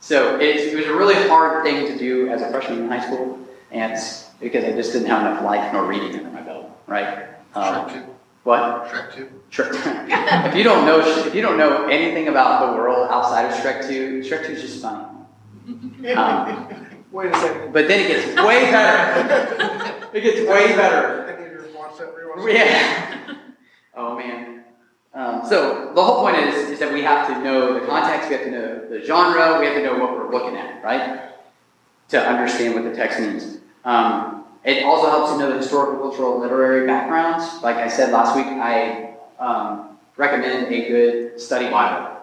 So 0.00 0.38
it, 0.40 0.56
it 0.56 0.76
was 0.76 0.86
a 0.86 0.94
really 0.94 1.28
hard 1.28 1.64
thing 1.64 1.86
to 1.86 1.98
do 1.98 2.28
as 2.30 2.42
a 2.42 2.50
freshman 2.50 2.80
in 2.80 2.88
high 2.88 3.04
school, 3.04 3.38
and 3.70 3.92
it's 3.92 4.24
because 4.40 4.64
I 4.64 4.72
just 4.72 4.92
didn't 4.92 5.08
have 5.08 5.20
enough 5.20 5.44
life 5.44 5.72
nor 5.72 5.84
reading 5.84 6.16
under 6.16 6.30
my 6.30 6.40
belt, 6.40 6.70
right? 6.86 7.28
Um, 7.54 8.04
what? 8.42 8.88
Shrek 8.88 9.14
two. 9.14 9.28
Shrek. 9.50 10.46
if 10.48 10.54
you 10.56 10.62
don't 10.64 10.86
know, 10.86 11.00
if 11.00 11.34
you 11.34 11.42
don't 11.42 11.58
know 11.58 11.86
anything 11.86 12.28
about 12.28 12.66
the 12.66 12.72
world 12.76 13.08
outside 13.10 13.42
of 13.44 13.52
Shrek 13.52 13.86
Two, 13.86 14.20
Shrek 14.22 14.46
Two 14.46 14.52
is 14.52 14.62
just 14.62 14.82
funny. 14.82 15.06
Um, 16.16 16.86
Wait 17.12 17.30
a 17.32 17.34
second. 17.38 17.72
but 17.72 17.88
then 17.88 18.00
it 18.00 18.08
gets 18.08 18.26
way 18.42 18.70
better. 18.70 20.08
it 20.14 20.20
gets 20.22 20.40
way 20.48 20.74
better. 20.74 21.39
Yeah. 22.48 23.06
Oh 23.92 24.16
man. 24.16 24.64
Um, 25.12 25.42
so 25.44 25.92
the 25.94 26.02
whole 26.02 26.20
point 26.22 26.36
is, 26.36 26.70
is 26.70 26.78
that 26.78 26.92
we 26.92 27.02
have 27.02 27.26
to 27.26 27.42
know 27.42 27.74
the 27.74 27.84
context, 27.86 28.30
we 28.30 28.36
have 28.36 28.44
to 28.44 28.50
know 28.50 28.88
the 28.88 29.04
genre, 29.04 29.58
we 29.58 29.66
have 29.66 29.74
to 29.74 29.82
know 29.82 29.98
what 29.98 30.12
we're 30.12 30.30
looking 30.30 30.56
at, 30.56 30.82
right? 30.82 31.32
To 32.10 32.20
understand 32.24 32.74
what 32.74 32.84
the 32.84 32.94
text 32.94 33.18
means. 33.18 33.58
Um, 33.84 34.44
it 34.64 34.84
also 34.84 35.10
helps 35.10 35.32
to 35.32 35.38
know 35.38 35.50
the 35.50 35.58
historical, 35.58 35.98
cultural, 35.98 36.38
literary 36.38 36.86
backgrounds. 36.86 37.62
Like 37.62 37.76
I 37.76 37.88
said 37.88 38.12
last 38.12 38.36
week, 38.36 38.46
I 38.46 39.16
um, 39.38 39.98
recommend 40.16 40.72
a 40.72 40.88
good 40.88 41.40
study 41.40 41.68
Bible 41.68 42.16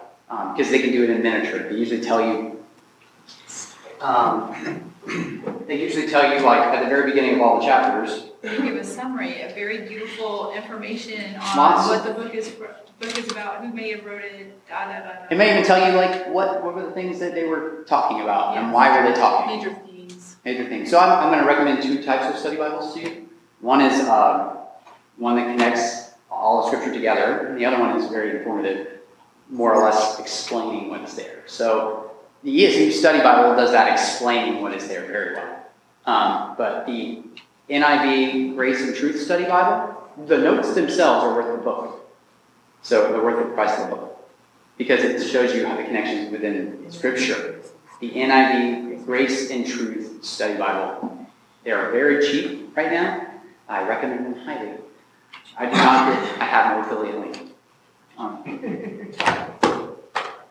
because 0.52 0.70
they 0.70 0.78
can 0.78 0.92
do 0.92 1.04
it 1.04 1.10
in 1.10 1.22
miniature. 1.22 1.68
They 1.68 1.76
usually 1.76 2.00
tell 2.00 2.20
you 2.20 2.64
um, 4.00 4.92
they 5.68 5.80
usually 5.80 6.08
tell 6.08 6.34
you 6.34 6.40
like 6.40 6.60
at 6.60 6.82
the 6.82 6.88
very 6.88 7.10
beginning 7.10 7.36
of 7.36 7.42
all 7.42 7.60
the 7.60 7.66
chapters. 7.66 8.24
You 8.42 8.62
give 8.62 8.76
a 8.76 8.84
summary, 8.84 9.42
a 9.42 9.52
very 9.54 9.86
beautiful 9.86 10.52
information 10.52 11.36
on 11.36 11.56
Lots. 11.56 11.88
what 11.88 12.04
the 12.04 12.14
book 12.14 12.34
is, 12.34 12.48
book 12.48 13.18
is 13.18 13.30
about, 13.30 13.62
who 13.62 13.72
may 13.74 13.90
have 13.90 14.04
wrote 14.04 14.22
it, 14.22 14.66
da 14.66 14.86
da 14.86 15.00
da. 15.00 15.04
da. 15.04 15.26
It 15.30 15.36
may 15.36 15.52
even 15.52 15.64
tell 15.64 15.86
you 15.86 15.94
like 15.94 16.28
what 16.28 16.64
what 16.64 16.74
were 16.74 16.86
the 16.86 16.92
things 16.92 17.18
that 17.20 17.34
they 17.34 17.44
were 17.44 17.84
talking 17.86 18.22
about 18.22 18.56
and 18.56 18.72
why 18.72 18.98
were 18.98 19.08
they 19.08 19.14
talking. 19.14 19.58
Major 19.58 19.74
themes. 19.86 20.36
Major 20.44 20.66
themes. 20.68 20.90
So 20.90 20.98
I'm, 20.98 21.10
I'm 21.10 21.30
going 21.30 21.40
to 21.40 21.46
recommend 21.46 21.82
two 21.82 22.02
types 22.02 22.32
of 22.32 22.40
study 22.40 22.56
Bibles 22.56 22.94
to 22.94 23.00
you. 23.00 23.28
One 23.60 23.82
is 23.82 24.00
uh, 24.00 24.56
one 25.18 25.36
that 25.36 25.54
connects 25.54 26.12
all 26.30 26.62
of 26.62 26.68
Scripture 26.68 26.94
together, 26.94 27.48
and 27.48 27.58
the 27.58 27.66
other 27.66 27.78
one 27.78 28.00
is 28.00 28.08
very 28.08 28.38
informative, 28.38 29.00
more 29.50 29.74
or 29.74 29.84
less 29.84 30.18
explaining 30.18 30.88
what's 30.88 31.14
there. 31.14 31.42
So 31.46 32.12
the 32.42 32.56
ESV 32.56 32.92
Study 32.92 33.18
Bible 33.18 33.56
does 33.56 33.72
that 33.72 33.92
explaining 33.92 34.62
what 34.62 34.72
is 34.72 34.86
there 34.86 35.04
very 35.06 35.34
well. 35.34 35.57
Um, 36.08 36.54
but 36.56 36.86
the 36.86 37.22
NIV 37.68 38.54
Grace 38.54 38.80
and 38.80 38.96
Truth 38.96 39.20
Study 39.20 39.44
Bible, 39.44 39.94
the 40.26 40.38
notes 40.38 40.72
themselves 40.72 41.22
are 41.22 41.34
worth 41.34 41.54
the 41.54 41.62
book. 41.62 42.10
So 42.80 43.12
they're 43.12 43.22
worth 43.22 43.46
the 43.46 43.52
price 43.52 43.78
of 43.78 43.90
the 43.90 43.96
book 43.96 44.30
because 44.78 45.04
it 45.04 45.22
shows 45.28 45.54
you 45.54 45.66
how 45.66 45.76
the 45.76 45.82
connections 45.82 46.32
within 46.32 46.90
Scripture. 46.90 47.60
The 48.00 48.10
NIV 48.10 49.04
Grace 49.04 49.50
and 49.50 49.66
Truth 49.66 50.24
Study 50.24 50.56
Bible. 50.56 51.26
They 51.62 51.72
are 51.72 51.90
very 51.90 52.26
cheap 52.26 52.74
right 52.74 52.90
now. 52.90 53.26
I 53.68 53.86
recommend 53.86 54.24
them 54.24 54.46
highly. 54.46 54.78
I 55.58 55.66
do 55.66 55.72
not 55.72 56.10
get, 56.10 56.40
I 56.40 56.44
have 56.44 56.74
no 56.74 56.84
affiliate 56.86 57.18
link. 57.18 57.54
Um, 58.16 58.42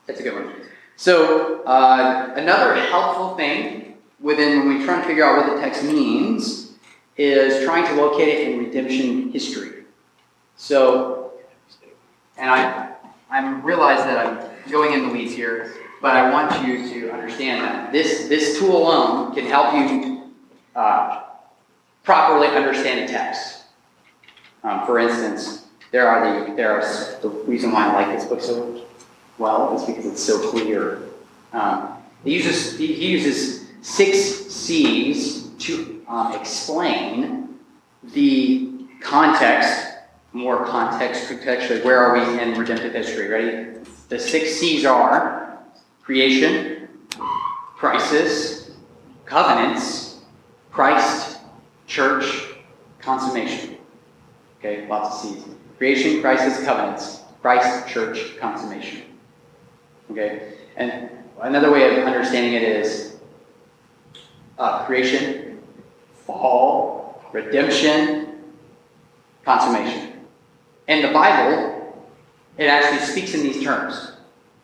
that's 0.05 0.20
a 0.20 0.24
good 0.24 0.36
one. 0.36 0.53
So, 0.97 1.64
uh, 1.64 2.34
another 2.36 2.76
helpful 2.76 3.36
thing 3.36 3.97
within 4.20 4.59
when 4.59 4.78
we 4.78 4.86
try 4.86 4.99
to 4.99 5.07
figure 5.07 5.24
out 5.24 5.38
what 5.38 5.55
the 5.55 5.61
text 5.61 5.84
means 5.84 6.74
is 7.18 7.63
trying 7.65 7.86
to 7.86 8.01
locate 8.01 8.28
it 8.28 8.47
in 8.49 8.59
redemption 8.59 9.32
history. 9.32 9.84
So, 10.55 11.34
and 12.38 12.49
I, 12.49 12.93
I 13.30 13.51
realize 13.61 13.99
that 13.99 14.26
I'm 14.26 14.72
going 14.72 14.93
in 14.93 15.07
the 15.07 15.13
weeds 15.13 15.34
here, 15.34 15.74
but 16.01 16.15
I 16.15 16.32
want 16.32 16.68
you 16.68 16.88
to 16.89 17.11
understand 17.11 17.63
that 17.63 17.91
this, 17.91 18.28
this 18.28 18.59
tool 18.59 18.78
alone 18.78 19.34
can 19.34 19.45
help 19.45 19.74
you 19.74 20.32
uh, 20.76 21.24
properly 22.03 22.47
understand 22.47 23.01
a 23.01 23.07
text. 23.07 23.63
Um, 24.63 24.86
for 24.86 24.99
instance, 24.99 25.68
there 25.91 26.07
are 26.07 26.45
the 26.45 26.53
there 26.53 26.72
are 26.72 27.22
the 27.22 27.30
reason 27.30 27.72
why 27.72 27.88
I 27.88 27.93
like 27.93 28.18
this 28.18 28.28
book 28.28 28.41
so 28.41 28.84
well 29.38 29.76
is 29.76 29.86
because 29.86 30.05
it's 30.05 30.22
so 30.22 30.49
clear. 30.49 31.03
Um, 31.53 31.93
he 32.24 32.34
uses 32.34 32.78
he 32.78 32.93
uses 32.93 33.66
six 33.88 34.18
C's 34.54 35.48
to 35.60 36.04
um, 36.10 36.34
explain 36.34 37.58
the 38.14 38.86
context, 39.02 39.88
more 40.34 40.66
context 40.66 41.30
contextually. 41.30 41.84
Where 41.86 42.00
are 42.00 42.14
we 42.14 42.40
in 42.40 42.60
redemptive 42.60 42.94
history? 42.94 43.28
Ready? 43.28 43.80
The 44.10 44.20
six 44.20 44.56
C's 44.56 44.86
are 44.86 45.60
creation, 46.04 46.90
crisis, 47.78 48.72
covenants, 49.26 50.20
Christ, 50.72 51.40
church, 51.88 52.26
consummation. 53.00 53.78
Okay, 54.60 54.86
lots 54.88 55.24
of 55.24 55.32
C's. 55.32 55.44
Creation, 55.78 56.22
crisis, 56.22 56.64
covenants, 56.66 57.22
Christ, 57.42 57.88
church, 57.88 58.38
consummation. 58.38 59.04
Okay, 60.12 60.54
and 60.76 61.10
another 61.42 61.72
way 61.72 62.00
of 62.00 62.06
understanding 62.06 62.54
it 62.54 62.64
is 62.64 63.16
uh, 64.58 64.86
creation, 64.86 65.60
fall, 66.26 67.22
redemption, 67.32 68.43
consummation. 69.43 70.14
In 70.88 71.01
the 71.01 71.12
Bible, 71.12 72.08
it 72.58 72.66
actually 72.66 73.05
speaks 73.05 73.34
in 73.34 73.41
these 73.41 73.64
terms, 73.64 74.14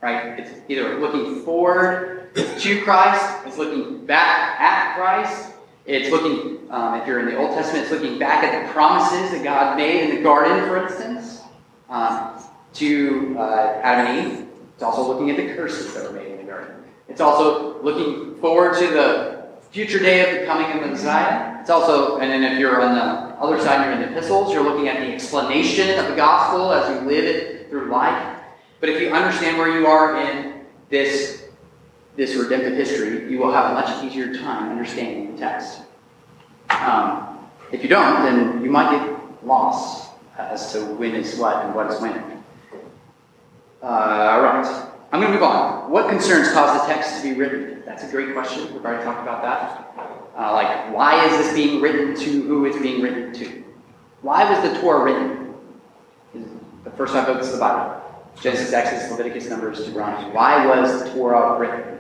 right? 0.02 0.40
It's 0.40 0.52
either 0.70 1.00
looking 1.00 1.44
forward 1.44 2.34
to 2.36 2.82
Christ, 2.82 3.46
it's 3.46 3.58
looking 3.58 4.06
back 4.06 4.60
at 4.60 4.96
Christ, 4.96 5.54
it's 5.86 6.10
looking, 6.10 6.60
um, 6.72 7.00
if 7.00 7.08
you're 7.08 7.20
in 7.20 7.26
the 7.26 7.38
Old 7.38 7.52
Testament, 7.52 7.84
it's 7.84 7.92
looking 7.92 8.18
back 8.18 8.44
at 8.44 8.66
the 8.66 8.74
promises 8.74 9.32
that 9.32 9.44
God 9.44 9.78
made 9.78 10.10
in 10.10 10.16
the 10.16 10.22
garden, 10.22 10.66
for 10.68 10.78
instance, 10.78 11.42
um, 11.90 12.42
to 12.74 13.36
uh, 13.38 13.80
Adam 13.84 14.08
and 14.08 14.32
Eve. 14.32 14.48
It's 14.74 14.84
also 14.84 15.08
looking 15.08 15.30
at 15.30 15.38
the 15.38 15.54
curses 15.56 15.94
that 15.94 16.04
were 16.04 16.18
made 16.18 16.32
in 16.32 16.38
the 16.38 16.44
garden. 16.44 16.74
It's 17.08 17.22
also 17.22 17.82
looking 17.84 18.36
forward 18.40 18.78
to 18.80 18.88
the 18.88 19.33
future 19.74 19.98
day 19.98 20.22
of 20.22 20.40
the 20.40 20.46
coming 20.46 20.72
of 20.72 20.84
the 20.84 20.88
Messiah. 20.88 21.60
It's 21.60 21.72
also, 21.72 22.20
and 22.20 22.32
then 22.32 22.44
if 22.44 22.60
you're 22.60 22.80
on 22.80 22.94
the 22.94 23.36
other 23.42 23.60
side, 23.60 23.84
you're 23.84 23.94
in 23.94 24.02
the 24.02 24.12
epistles, 24.16 24.54
you're 24.54 24.64
looking 24.64 24.88
at 24.88 25.00
the 25.00 25.12
explanation 25.12 25.98
of 25.98 26.08
the 26.08 26.16
gospel 26.16 26.72
as 26.72 26.88
you 26.90 27.08
live 27.08 27.26
it 27.26 27.70
through 27.70 27.90
life. 27.90 28.38
But 28.80 28.90
if 28.90 29.02
you 29.02 29.10
understand 29.10 29.58
where 29.58 29.80
you 29.80 29.88
are 29.88 30.22
in 30.22 30.62
this 30.90 31.42
this 32.16 32.36
redemptive 32.36 32.74
history, 32.74 33.32
you 33.32 33.40
will 33.40 33.52
have 33.52 33.72
a 33.72 33.74
much 33.74 34.04
easier 34.04 34.36
time 34.36 34.70
understanding 34.70 35.34
the 35.34 35.40
text. 35.40 35.82
Um, 36.70 37.40
if 37.72 37.82
you 37.82 37.90
don't, 37.90 38.24
then 38.24 38.64
you 38.64 38.70
might 38.70 38.92
get 38.92 39.44
lost 39.44 40.12
as 40.38 40.72
to 40.74 40.86
when 40.86 41.16
is 41.16 41.40
what 41.40 41.66
and 41.66 41.74
what 41.74 41.92
is 41.92 42.00
when. 42.00 42.14
Uh, 43.82 43.86
all 43.86 44.44
right, 44.44 44.93
I'm 45.14 45.22
going 45.22 45.32
to 45.32 45.38
move 45.38 45.48
on. 45.48 45.92
What 45.92 46.10
concerns 46.10 46.52
cause 46.54 46.82
the 46.82 46.92
text 46.92 47.18
to 47.18 47.22
be 47.22 47.40
written? 47.40 47.84
That's 47.86 48.04
a 48.04 48.10
great 48.10 48.34
question. 48.34 48.74
We've 48.74 48.84
already 48.84 49.04
talked 49.04 49.22
about 49.22 49.44
that. 49.44 49.94
Uh, 50.36 50.54
like, 50.54 50.92
why 50.92 51.24
is 51.28 51.38
this 51.38 51.54
being 51.54 51.80
written 51.80 52.16
to 52.16 52.42
who 52.42 52.66
it's 52.66 52.80
being 52.80 53.00
written 53.00 53.32
to? 53.34 53.64
Why 54.24 54.50
was 54.50 54.68
the 54.68 54.82
Torah 54.82 55.04
written? 55.04 55.54
The 56.84 56.90
first 56.90 57.14
five 57.14 57.28
books 57.28 57.46
of 57.46 57.54
the 57.54 57.60
Bible 57.60 58.02
Genesis, 58.42 58.74
Exodus, 58.74 59.12
Leviticus, 59.12 59.48
Numbers, 59.50 59.86
Deuteronomy. 59.86 60.34
Why 60.34 60.66
was 60.66 61.04
the 61.04 61.12
Torah 61.12 61.60
written? 61.60 62.00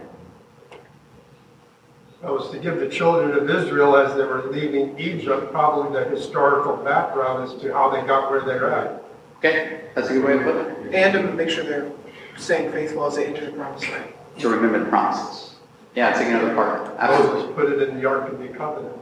That 2.23 2.31
was 2.31 2.49
to 2.49 2.57
give 2.57 2.79
the 2.79 2.89
children 2.89 3.37
of 3.37 3.47
Israel, 3.47 3.95
as 3.95 4.17
they 4.17 4.25
were 4.25 4.49
leaving 4.51 4.97
Egypt, 4.97 5.51
probably 5.51 5.99
the 5.99 6.09
historical 6.09 6.77
background 6.77 7.43
as 7.43 7.61
to 7.61 7.71
how 7.73 7.91
they 7.91 8.01
got 8.07 8.31
where 8.31 8.41
they're 8.41 8.71
at. 8.71 9.03
Okay, 9.37 9.81
that's 9.93 10.09
a 10.09 10.13
good 10.13 10.23
way 10.23 10.37
to 10.39 10.43
put 10.43 10.55
it. 10.55 10.95
And 10.95 11.13
to 11.13 11.31
make 11.33 11.51
sure 11.51 11.63
they're 11.63 11.91
staying 12.37 12.71
faithful 12.71 13.05
as 13.05 13.15
they 13.15 13.27
enter 13.27 13.45
the 13.45 13.51
promised 13.51 13.89
land. 13.89 14.13
To 14.39 14.49
remember 14.49 14.79
the 14.79 14.89
promises. 14.89 15.55
Yeah, 15.95 16.09
it's 16.09 16.19
another 16.19 16.55
part. 16.55 16.95
Absolutely. 16.97 17.41
Moses 17.41 17.55
put 17.55 17.71
it 17.71 17.89
in 17.89 17.99
the 17.99 18.05
Ark 18.07 18.31
of 18.31 18.39
the 18.39 18.47
Covenant. 18.47 18.97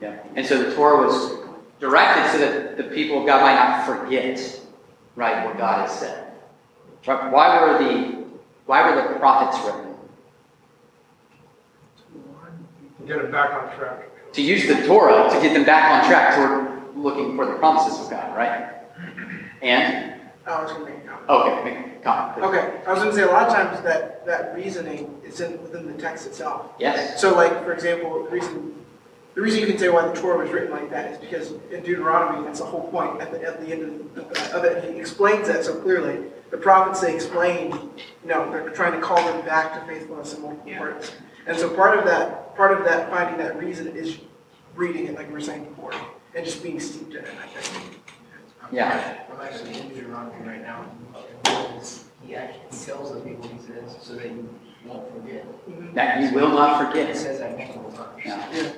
Yeah. 0.00 0.22
And 0.36 0.46
so 0.46 0.62
the 0.62 0.74
Torah 0.74 1.04
was 1.04 1.38
directed 1.80 2.30
so 2.30 2.38
that 2.38 2.76
the 2.76 2.84
people 2.84 3.20
of 3.20 3.26
God 3.26 3.42
might 3.42 3.56
not 3.56 3.84
forget, 3.84 4.60
right, 5.16 5.44
what 5.44 5.58
God 5.58 5.88
has 5.88 5.98
said. 5.98 6.32
Right? 7.06 7.32
Why 7.32 7.60
were 7.60 7.78
the 7.84 8.20
why 8.66 8.88
were 8.88 9.02
the 9.02 9.18
prophets 9.18 9.64
written? 9.66 9.94
To 13.00 13.06
get 13.06 13.22
them 13.22 13.32
back 13.32 13.50
on 13.50 13.76
track. 13.76 14.32
To 14.34 14.42
use 14.42 14.68
the 14.68 14.86
Torah 14.86 15.28
to 15.28 15.40
get 15.40 15.54
them 15.54 15.64
back 15.64 15.90
on 15.90 16.08
track 16.08 16.36
toward 16.36 16.96
looking 16.96 17.34
for 17.36 17.46
the 17.46 17.54
promises 17.54 17.98
of 18.04 18.10
God, 18.10 18.36
right? 18.36 18.74
And 19.62 20.19
I 20.46 20.62
was 20.62 20.72
going 20.72 20.86
to 20.86 20.92
make 20.92 21.04
a 21.04 21.08
comment. 21.08 21.30
okay, 21.30 21.64
make 21.64 21.96
a 21.98 22.00
comment. 22.02 22.34
please. 22.34 22.44
Okay, 22.44 22.80
I 22.86 22.92
was 22.92 23.02
going 23.02 23.10
to 23.10 23.16
say 23.16 23.22
a 23.22 23.26
lot 23.30 23.48
of 23.48 23.54
times 23.54 23.82
that, 23.82 24.24
that 24.26 24.54
reasoning 24.54 25.20
is 25.24 25.40
in, 25.40 25.60
within 25.62 25.86
the 25.86 25.94
text 25.94 26.26
itself. 26.26 26.72
Yes. 26.78 27.20
So, 27.20 27.34
like, 27.34 27.62
for 27.64 27.72
example, 27.72 28.24
the 28.24 28.30
reason, 28.30 28.74
the 29.34 29.40
reason 29.42 29.60
you 29.60 29.66
can 29.66 29.78
say 29.78 29.88
why 29.90 30.06
the 30.06 30.14
Torah 30.14 30.38
was 30.38 30.50
written 30.50 30.70
like 30.70 30.90
that 30.90 31.12
is 31.12 31.18
because 31.18 31.52
in 31.70 31.82
Deuteronomy, 31.82 32.44
that's 32.44 32.60
the 32.60 32.66
whole 32.66 32.90
point. 32.90 33.20
At 33.20 33.32
the, 33.32 33.42
at 33.42 33.60
the 33.60 33.72
end 33.72 33.82
of, 33.82 34.14
the, 34.14 34.56
of 34.56 34.64
it, 34.64 34.92
he 34.92 34.98
explains 34.98 35.46
that 35.48 35.64
so 35.64 35.80
clearly. 35.80 36.24
The 36.50 36.56
prophets, 36.56 37.00
they 37.00 37.14
explain, 37.14 37.70
you 37.70 38.28
know, 38.28 38.50
they're 38.50 38.70
trying 38.70 38.92
to 38.92 39.00
call 39.00 39.16
them 39.18 39.44
back 39.44 39.74
to 39.74 39.86
faithfulness 39.86 40.34
in 40.34 40.42
multiple 40.42 40.72
parts. 40.74 41.12
And 41.46 41.56
so 41.56 41.72
part 41.74 41.98
of 41.98 42.04
that, 42.06 42.56
part 42.56 42.76
of 42.76 42.84
that, 42.84 43.08
finding 43.08 43.36
that 43.38 43.56
reason 43.58 43.86
is 43.88 44.18
reading 44.74 45.06
it, 45.06 45.14
like 45.14 45.28
we 45.28 45.34
were 45.34 45.40
saying 45.40 45.64
before, 45.64 45.92
and 46.34 46.44
just 46.44 46.62
being 46.62 46.80
steeped 46.80 47.14
in 47.14 47.24
it, 47.24 47.34
I 47.42 47.46
think. 47.46 47.99
Yeah. 48.72 49.24
I'm 49.32 49.40
actually 49.40 49.78
in 49.80 49.88
Deuteronomy 49.88 50.46
right 50.46 50.62
now. 50.62 50.84
He 52.24 52.36
actually 52.36 52.84
tells 52.84 53.12
the 53.12 53.20
people, 53.20 53.48
he 53.48 53.58
says, 53.58 53.96
so 54.00 54.14
that 54.14 54.26
you 54.26 54.48
won't 54.86 55.12
forget. 55.12 55.44
That 55.94 56.22
you 56.22 56.32
will 56.32 56.50
not 56.50 56.86
forget. 56.86 57.08
He 57.08 57.14
says 57.14 57.38
that 57.40 57.58
multiple 57.58 57.92
times. 57.92 58.22
Yeah. 58.24 58.72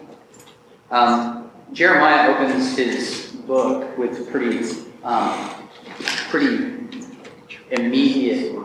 Um, 0.90 1.51
Jeremiah 1.72 2.30
opens 2.30 2.76
his 2.76 3.32
book 3.47 3.97
with 3.99 4.30
pretty, 4.30 4.64
um, 5.05 5.68
pretty 6.28 7.03
immediate 7.70 8.57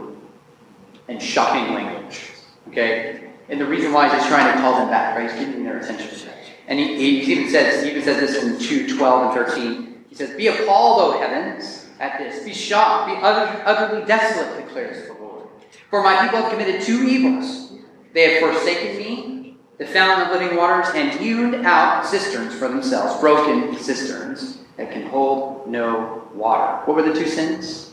and 1.07 1.21
shocking 1.21 1.73
language. 1.73 2.31
Okay, 2.69 3.31
and 3.49 3.59
the 3.59 3.65
reason 3.65 3.93
why 3.93 4.07
is 4.07 4.13
he's 4.13 4.27
trying 4.27 4.53
to 4.53 4.59
call 4.61 4.77
them 4.77 4.89
back. 4.89 5.17
Right, 5.17 5.31
he's 5.31 5.39
getting 5.45 5.63
their 5.63 5.79
attention. 5.79 6.29
And 6.67 6.77
he, 6.77 6.97
he 7.23 7.31
even 7.31 7.49
says, 7.49 7.83
he 7.83 7.91
even 7.91 8.03
says 8.03 8.19
this 8.19 8.43
in 8.43 8.59
two 8.59 8.97
twelve 8.97 9.23
and 9.23 9.45
thirteen. 9.45 9.96
Says, 10.17 10.35
"Be 10.35 10.47
appalled, 10.47 11.13
O 11.13 11.19
heavens, 11.19 11.85
at 11.99 12.17
this. 12.17 12.43
Be 12.43 12.51
shocked. 12.51 13.07
Be 13.07 13.21
utter, 13.21 13.61
utterly 13.65 14.03
desolate," 14.05 14.65
declares 14.65 15.07
the 15.07 15.13
Lord. 15.13 15.47
For 15.91 16.01
my 16.01 16.17
people 16.23 16.41
have 16.41 16.51
committed 16.51 16.81
two 16.81 17.03
evils. 17.03 17.73
They 18.13 18.33
have 18.33 18.51
forsaken 18.51 18.97
me 18.97 19.57
the 19.77 19.85
fountain 19.85 20.27
of 20.27 20.33
living 20.33 20.57
waters, 20.57 20.87
and 20.95 21.11
hewed 21.11 21.63
out 21.63 22.03
cisterns 22.03 22.55
for 22.55 22.67
themselves, 22.67 23.21
broken 23.21 23.77
cisterns 23.77 24.57
that 24.77 24.91
can 24.91 25.05
hold 25.05 25.67
no 25.67 26.23
water. 26.33 26.81
What 26.85 26.97
were 26.97 27.03
the 27.03 27.13
two 27.13 27.27
sins? 27.27 27.91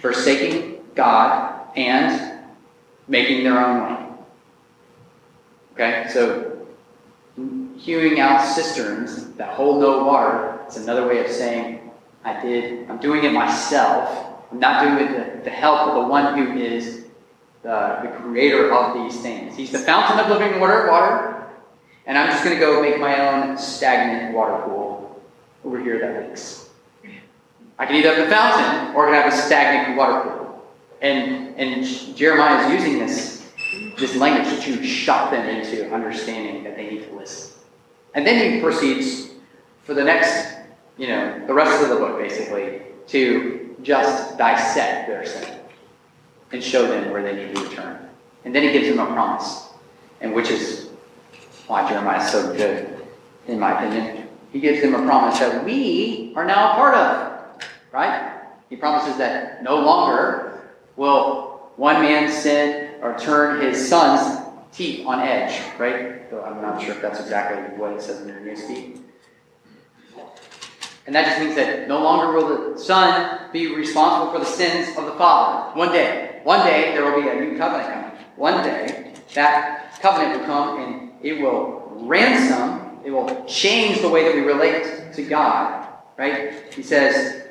Forsaking 0.00 0.80
God 0.96 1.54
and 1.76 2.40
making 3.06 3.44
their 3.44 3.64
own 3.64 3.82
way. 3.82 4.06
Okay, 5.74 6.08
so 6.10 6.51
hewing 7.82 8.20
out 8.20 8.46
cisterns 8.46 9.32
that 9.32 9.48
hold 9.54 9.80
no 9.80 10.04
water 10.04 10.60
is 10.68 10.76
another 10.76 11.06
way 11.06 11.24
of 11.24 11.28
saying, 11.28 11.90
I 12.24 12.40
did, 12.40 12.88
I'm 12.88 12.98
doing 12.98 13.24
it 13.24 13.32
myself. 13.32 14.40
I'm 14.52 14.60
not 14.60 14.82
doing 14.82 14.98
it 14.98 15.18
with 15.18 15.38
the, 15.38 15.44
the 15.44 15.50
help 15.50 15.88
of 15.88 15.94
the 15.94 16.08
one 16.08 16.38
who 16.38 16.56
is 16.56 17.06
the, 17.62 17.98
the 18.02 18.08
creator 18.20 18.72
of 18.72 18.94
these 18.94 19.20
things. 19.20 19.56
He's 19.56 19.72
the 19.72 19.80
fountain 19.80 20.20
of 20.20 20.28
living 20.28 20.60
water, 20.60 20.88
water, 20.88 21.44
and 22.06 22.16
I'm 22.16 22.30
just 22.30 22.44
going 22.44 22.54
to 22.56 22.60
go 22.60 22.80
make 22.80 23.00
my 23.00 23.28
own 23.28 23.58
stagnant 23.58 24.32
water 24.32 24.62
pool 24.62 25.20
over 25.64 25.80
here 25.80 25.98
that 25.98 26.28
leaks. 26.28 26.68
I 27.80 27.86
can 27.86 27.96
either 27.96 28.14
have 28.14 28.24
the 28.24 28.32
fountain 28.32 28.94
or 28.94 29.08
I 29.08 29.12
can 29.12 29.22
have 29.22 29.32
a 29.32 29.36
stagnant 29.36 29.96
water 29.96 30.28
pool. 30.28 30.64
And, 31.00 31.56
and 31.56 31.84
Jeremiah 32.16 32.64
is 32.64 32.80
using 32.80 33.00
this, 33.00 33.50
this 33.98 34.14
language 34.14 34.62
to 34.64 34.84
shock 34.84 35.32
them 35.32 35.48
into 35.48 35.92
understanding 35.92 36.62
that 36.62 36.76
they 36.76 36.90
need 36.90 37.08
to 37.08 37.16
listen. 37.16 37.51
And 38.14 38.26
then 38.26 38.52
he 38.52 38.60
proceeds 38.60 39.30
for 39.84 39.94
the 39.94 40.04
next, 40.04 40.56
you 40.98 41.08
know, 41.08 41.46
the 41.46 41.54
rest 41.54 41.82
of 41.82 41.88
the 41.88 41.96
book 41.96 42.18
basically, 42.18 42.82
to 43.08 43.76
just 43.82 44.38
dissect 44.38 45.08
their 45.08 45.26
sin 45.26 45.58
and 46.52 46.62
show 46.62 46.86
them 46.86 47.10
where 47.10 47.22
they 47.22 47.34
need 47.34 47.54
to 47.56 47.62
return. 47.62 48.08
And 48.44 48.54
then 48.54 48.62
he 48.62 48.72
gives 48.72 48.88
them 48.88 48.98
a 48.98 49.06
promise, 49.12 49.68
and 50.20 50.34
which 50.34 50.50
is 50.50 50.90
why 51.66 51.88
Jeremiah 51.88 52.22
is 52.22 52.30
so 52.30 52.52
good, 52.54 53.02
in 53.46 53.58
my 53.58 53.82
opinion. 53.82 54.28
He 54.52 54.60
gives 54.60 54.82
them 54.82 54.94
a 54.94 55.04
promise 55.06 55.38
that 55.38 55.64
we 55.64 56.32
are 56.36 56.44
now 56.44 56.72
a 56.72 56.74
part 56.74 56.94
of, 56.94 57.62
right? 57.92 58.40
He 58.68 58.76
promises 58.76 59.16
that 59.18 59.62
no 59.62 59.76
longer 59.80 60.62
will 60.96 61.70
one 61.76 62.02
man 62.02 62.30
sin 62.30 62.94
or 63.00 63.18
turn 63.18 63.60
his 63.62 63.88
son's 63.88 64.41
teeth 64.72 65.06
on 65.06 65.20
edge, 65.20 65.60
right? 65.78 66.30
Though 66.30 66.42
I'm 66.42 66.60
not 66.62 66.80
sure 66.80 66.92
if 66.92 67.02
that's 67.02 67.20
exactly 67.20 67.76
what 67.78 67.92
it 67.92 68.02
says 68.02 68.22
in 68.22 68.34
the 68.34 68.40
New 68.40 68.56
Speak. 68.56 68.96
And 71.06 71.14
that 71.14 71.26
just 71.26 71.40
means 71.40 71.56
that 71.56 71.88
no 71.88 72.00
longer 72.00 72.32
will 72.32 72.74
the 72.74 72.78
son 72.78 73.50
be 73.52 73.74
responsible 73.74 74.32
for 74.32 74.38
the 74.38 74.50
sins 74.50 74.96
of 74.96 75.06
the 75.06 75.12
father. 75.12 75.76
One 75.76 75.92
day, 75.92 76.40
one 76.44 76.64
day 76.64 76.92
there 76.92 77.04
will 77.04 77.20
be 77.20 77.28
a 77.28 77.34
new 77.34 77.58
covenant 77.58 77.92
coming. 77.92 78.10
One 78.36 78.62
day 78.64 79.14
that 79.34 80.00
covenant 80.00 80.40
will 80.40 80.46
come 80.46 80.80
and 80.80 81.12
it 81.20 81.40
will 81.40 81.82
ransom, 82.02 83.00
it 83.04 83.10
will 83.10 83.44
change 83.46 84.00
the 84.00 84.08
way 84.08 84.24
that 84.24 84.34
we 84.34 84.42
relate 84.42 85.12
to 85.14 85.22
God. 85.24 85.88
Right? 86.16 86.72
He 86.72 86.82
says, 86.82 87.42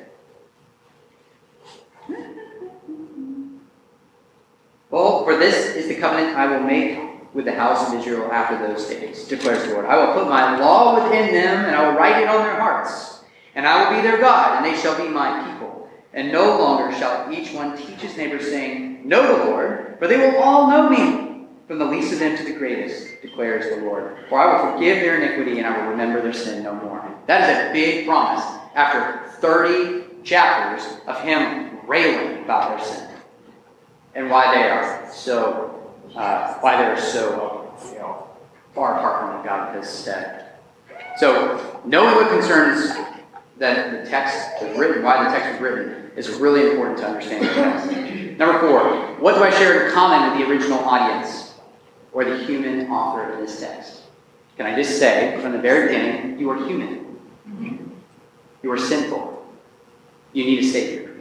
Well, 4.90 5.24
for 5.24 5.38
this 5.38 5.74
is 5.74 5.88
the 5.88 5.94
covenant 5.94 6.36
I 6.36 6.46
will 6.46 6.62
make 6.62 7.11
with 7.34 7.46
the 7.46 7.54
house 7.54 7.88
of 7.88 7.98
Israel 7.98 8.30
after 8.30 8.58
those 8.66 8.86
days, 8.88 9.26
declares 9.26 9.64
the 9.64 9.74
Lord. 9.74 9.86
I 9.86 9.96
will 9.96 10.14
put 10.14 10.28
my 10.28 10.58
law 10.58 11.02
within 11.02 11.32
them, 11.32 11.64
and 11.64 11.74
I 11.74 11.88
will 11.88 11.96
write 11.96 12.22
it 12.22 12.28
on 12.28 12.42
their 12.42 12.60
hearts. 12.60 13.20
And 13.54 13.66
I 13.66 13.82
will 13.82 13.96
be 13.96 14.02
their 14.02 14.18
God, 14.18 14.56
and 14.56 14.64
they 14.64 14.78
shall 14.80 14.96
be 14.96 15.08
my 15.08 15.50
people. 15.50 15.88
And 16.12 16.30
no 16.30 16.58
longer 16.58 16.94
shall 16.96 17.32
each 17.32 17.52
one 17.52 17.76
teach 17.76 18.00
his 18.00 18.16
neighbor, 18.16 18.42
saying, 18.42 19.08
Know 19.08 19.38
the 19.38 19.44
Lord, 19.46 19.96
for 19.98 20.08
they 20.08 20.18
will 20.18 20.42
all 20.42 20.70
know 20.70 20.90
me, 20.90 21.46
from 21.66 21.78
the 21.78 21.84
least 21.84 22.12
of 22.12 22.18
them 22.18 22.36
to 22.36 22.44
the 22.44 22.52
greatest, 22.52 23.22
declares 23.22 23.74
the 23.74 23.82
Lord. 23.84 24.16
For 24.28 24.38
I 24.38 24.52
will 24.52 24.72
forgive 24.72 25.00
their 25.00 25.22
iniquity, 25.22 25.58
and 25.58 25.66
I 25.66 25.78
will 25.78 25.90
remember 25.90 26.20
their 26.20 26.34
sin 26.34 26.62
no 26.62 26.74
more. 26.74 27.02
That 27.26 27.48
is 27.48 27.70
a 27.70 27.72
big 27.72 28.06
promise 28.06 28.44
after 28.74 29.30
30 29.40 30.22
chapters 30.22 30.86
of 31.06 31.20
him 31.20 31.78
railing 31.86 32.44
about 32.44 32.76
their 32.76 32.86
sin 32.86 33.08
and 34.14 34.30
why 34.30 34.54
they 34.54 34.68
are 34.68 35.10
so, 35.10 35.71
uh, 36.16 36.54
why 36.60 36.76
they're 36.76 36.98
so 36.98 37.74
you 37.90 37.98
know, 37.98 38.28
far 38.74 38.96
apart 38.96 39.20
from 39.20 39.36
what 39.36 39.44
God 39.44 39.74
has 39.74 39.88
said. 39.88 40.52
So, 41.16 41.80
knowing 41.84 42.14
what 42.14 42.28
concerns 42.28 42.94
that 43.58 44.04
the 44.04 44.10
text 44.10 44.62
was 44.62 44.78
written, 44.78 45.02
why 45.02 45.24
the 45.24 45.30
text 45.30 45.52
was 45.52 45.60
written, 45.60 46.10
is 46.16 46.28
really 46.30 46.70
important 46.70 46.98
to 46.98 47.06
understand. 47.06 48.38
Number 48.38 48.58
four, 48.60 49.16
what 49.20 49.34
do 49.34 49.42
I 49.42 49.50
share 49.50 49.86
in 49.86 49.94
common 49.94 50.30
with 50.30 50.40
the 50.40 50.50
original 50.52 50.78
audience 50.80 51.54
or 52.12 52.24
the 52.24 52.38
human 52.44 52.90
author 52.90 53.32
of 53.32 53.38
this 53.38 53.60
text? 53.60 54.02
Can 54.56 54.66
I 54.66 54.74
just 54.74 54.98
say 54.98 55.38
from 55.40 55.52
the 55.52 55.58
very 55.58 55.88
beginning, 55.88 56.38
you 56.38 56.50
are 56.50 56.66
human. 56.66 57.02
You 58.62 58.70
are 58.70 58.78
sinful. 58.78 59.44
You 60.32 60.44
need 60.44 60.60
a 60.60 60.64
Savior. 60.64 61.14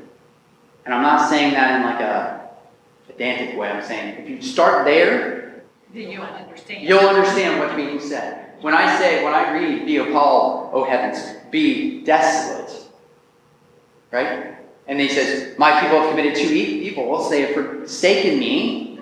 And 0.85 0.93
I'm 0.93 1.01
not 1.01 1.29
saying 1.29 1.53
that 1.53 1.79
in 1.79 1.85
like 1.85 1.99
a 1.99 2.40
pedantic 3.11 3.57
way. 3.57 3.69
I'm 3.69 3.83
saying 3.83 4.23
if 4.23 4.29
you 4.29 4.41
start 4.41 4.85
there, 4.85 5.63
Then 5.93 6.09
you'll 6.11 6.23
understand. 6.23 6.83
you'll 6.87 6.99
understand 6.99 7.59
what's 7.59 7.75
being 7.75 7.99
said. 7.99 8.53
When 8.61 8.73
I 8.73 8.97
say, 8.99 9.23
when 9.23 9.33
I 9.33 9.51
read, 9.53 9.85
be 9.85 9.97
appalled, 9.97 10.69
O 10.73 10.83
heavens, 10.83 11.19
be 11.49 12.03
desolate, 12.03 12.71
right? 14.11 14.55
And 14.87 14.99
he 14.99 15.09
says, 15.09 15.57
My 15.57 15.79
people 15.81 15.99
have 15.99 16.09
committed 16.09 16.35
two 16.35 16.53
evils. 16.53 17.29
They 17.29 17.41
have 17.41 17.53
forsaken 17.53 18.39
me, 18.39 18.99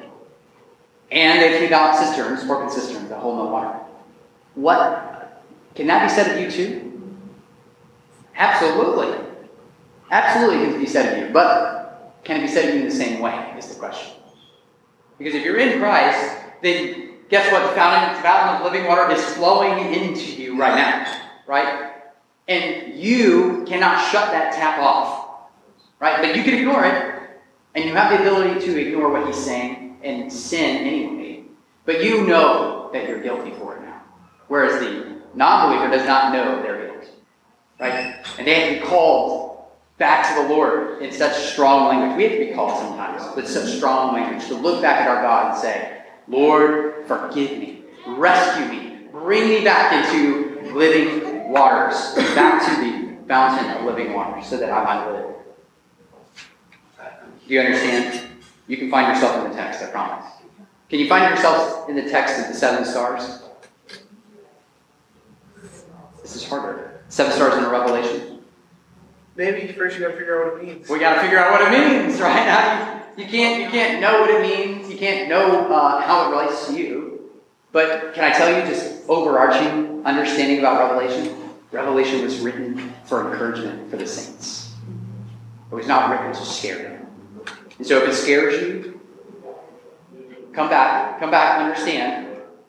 and 1.12 1.41
they've 1.41 1.60
hewed 1.62 1.74
out 1.74 1.95
cisterns, 1.97 2.43
broken 2.45 2.70
cisterns 2.70 3.10
that 3.10 3.20
hold 3.20 3.38
no 3.38 3.45
water. 3.51 3.78
What? 4.55 5.43
Can 5.76 5.88
that 5.88 6.07
be 6.07 6.14
said 6.14 6.36
of 6.36 6.41
you 6.41 6.51
too? 6.51 6.86
Absolutely. 8.36 9.18
Absolutely 10.12 10.72
can 10.72 10.80
be 10.80 10.88
said 10.88 11.14
of 11.14 11.28
you. 11.28 11.34
But 11.34 11.79
can 12.30 12.42
it 12.42 12.42
be 12.42 12.48
said 12.48 12.76
you 12.76 12.82
in 12.82 12.86
the 12.88 12.94
same 12.94 13.22
way, 13.22 13.56
is 13.58 13.70
the 13.70 13.80
question. 13.80 14.14
Because 15.18 15.34
if 15.34 15.44
you're 15.44 15.58
in 15.58 15.80
Christ, 15.80 16.38
then 16.62 17.14
guess 17.28 17.52
what? 17.52 17.68
The 17.68 17.76
fountain, 17.76 18.18
the 18.18 18.22
fountain 18.22 18.58
of 18.58 18.72
living 18.72 18.88
water 18.88 19.12
is 19.12 19.26
flowing 19.34 19.92
into 19.92 20.40
you 20.40 20.56
right 20.56 20.76
now. 20.76 21.22
Right? 21.48 21.92
And 22.48 22.94
you 22.94 23.66
cannot 23.68 24.12
shut 24.12 24.30
that 24.30 24.54
tap 24.54 24.80
off. 24.80 25.50
Right? 26.00 26.22
But 26.22 26.36
you 26.36 26.44
can 26.44 26.54
ignore 26.54 26.86
it. 26.86 27.20
And 27.74 27.86
you 27.86 27.96
have 27.96 28.12
the 28.12 28.20
ability 28.20 28.64
to 28.64 28.80
ignore 28.80 29.12
what 29.12 29.26
he's 29.26 29.44
saying 29.44 29.98
and 30.04 30.32
sin 30.32 30.86
anyway. 30.86 31.46
But 31.86 32.04
you 32.04 32.28
know 32.28 32.92
that 32.94 33.10
you're 33.10 33.24
guilty 33.24 33.54
for 33.58 33.76
it 33.76 33.82
now. 33.82 34.04
Whereas 34.50 34.80
the 34.80 35.16
non 35.34 35.68
believer 35.68 35.90
does 35.90 36.06
not 36.06 36.32
know 36.32 36.62
their 36.62 36.86
guilt. 36.86 37.10
Right? 37.80 38.24
And 38.38 38.46
they 38.46 38.54
have 38.54 38.74
to 38.76 38.82
be 38.82 38.88
called 38.88 39.39
back 40.00 40.34
to 40.34 40.41
the 40.41 40.50
Lord 40.50 41.02
in 41.02 41.12
such 41.12 41.36
strong 41.52 41.89
language. 41.89 42.18
We 42.18 42.24
have 42.24 42.32
to 42.32 42.45
be 42.47 42.54
called 42.54 42.80
sometimes 42.80 43.36
with 43.36 43.47
such 43.47 43.78
strong 43.78 44.14
language 44.14 44.47
to 44.47 44.56
look 44.56 44.82
back 44.82 45.02
at 45.02 45.08
our 45.08 45.22
God 45.22 45.52
and 45.52 45.62
say, 45.62 46.04
Lord, 46.28 47.06
forgive 47.06 47.60
me, 47.60 47.84
rescue 48.08 48.66
me, 48.66 49.08
bring 49.12 49.50
me 49.50 49.64
back 49.64 49.93
into 49.93 50.62
living 50.74 51.50
waters, 51.50 52.16
back 52.34 52.66
to 52.66 52.82
the 52.82 53.28
fountain 53.28 53.70
of 53.72 53.86
living 53.86 54.14
waters, 54.14 54.47
so 54.47 54.58
that 54.58 54.72
I 54.72 54.84
might 54.84 55.12
live. 55.12 55.36
Do 57.47 57.54
you 57.54 57.60
understand? 57.60 58.28
You 58.68 58.78
can 58.78 58.89
find 58.89 59.14
yourself 59.14 59.43
in 59.43 59.52
the 59.52 59.58
text, 59.58 59.82
I 59.82 59.88
promise. 59.88 60.26
Can 60.89 61.00
you 61.00 61.10
find 61.10 61.30
yourself 61.30 61.89
in 61.89 61.95
the 61.95 62.08
text 62.10 62.39
of 62.39 62.47
the 62.47 62.54
seven 62.54 62.86
stars? 62.86 63.41
This 66.22 66.36
is 66.36 66.47
harder. 66.47 67.02
Seven 67.10 67.34
stars 67.34 67.58
in 67.58 67.64
a 67.64 67.70
revelation. 67.70 68.29
Maybe 69.40 69.72
first 69.72 69.98
you 69.98 70.02
gotta 70.02 70.18
figure 70.18 70.44
out 70.44 70.54
what 70.54 70.62
it 70.62 70.68
means. 70.68 70.90
We 70.90 71.00
got 71.00 71.16
to 71.16 71.22
figure 71.22 71.38
out 71.38 71.54
what 71.54 71.62
it 71.62 71.72
means, 71.72 72.20
right? 72.22 72.46
Now, 72.46 73.04
you, 73.16 73.24
you 73.24 73.30
can't 73.30 73.64
you 73.64 73.70
can't 73.70 74.02
know 74.02 74.20
what 74.20 74.30
it 74.30 74.42
means. 74.42 74.92
You 74.92 74.98
can't 74.98 75.30
know 75.30 75.72
uh, 75.72 76.02
how 76.02 76.28
it 76.28 76.36
relates 76.36 76.68
to 76.68 76.78
you. 76.78 77.32
But 77.72 78.14
can 78.14 78.26
I 78.26 78.36
tell 78.36 78.50
you 78.50 78.70
just 78.70 79.08
overarching 79.08 80.06
understanding 80.06 80.60
about 80.60 80.92
Revelation? 80.92 81.38
Revelation 81.72 82.22
was 82.22 82.40
written 82.40 82.94
for 83.06 83.32
encouragement 83.32 83.90
for 83.90 83.96
the 83.96 84.06
saints. 84.06 84.74
It 85.72 85.76
was 85.76 85.88
not 85.88 86.12
written 86.12 86.34
to 86.34 86.46
scare 86.46 86.80
them. 86.80 87.08
And 87.78 87.88
so 87.88 88.04
if 88.04 88.10
it 88.10 88.16
scares 88.16 88.62
you, 88.62 89.00
come 90.52 90.70
back, 90.70 91.18
come 91.18 91.32
back, 91.32 91.62
understand 91.62 92.28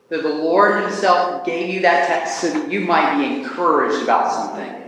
that 0.09 0.23
the 0.23 0.29
Lord 0.29 0.85
Himself 0.85 1.45
gave 1.45 1.75
you 1.75 1.81
that 1.81 2.07
text 2.07 2.41
so 2.41 2.51
that 2.51 2.71
you 2.71 2.83
might 2.83 3.19
be 3.19 3.41
encouraged 3.41 4.05
about 4.05 4.31
something. 4.31 4.81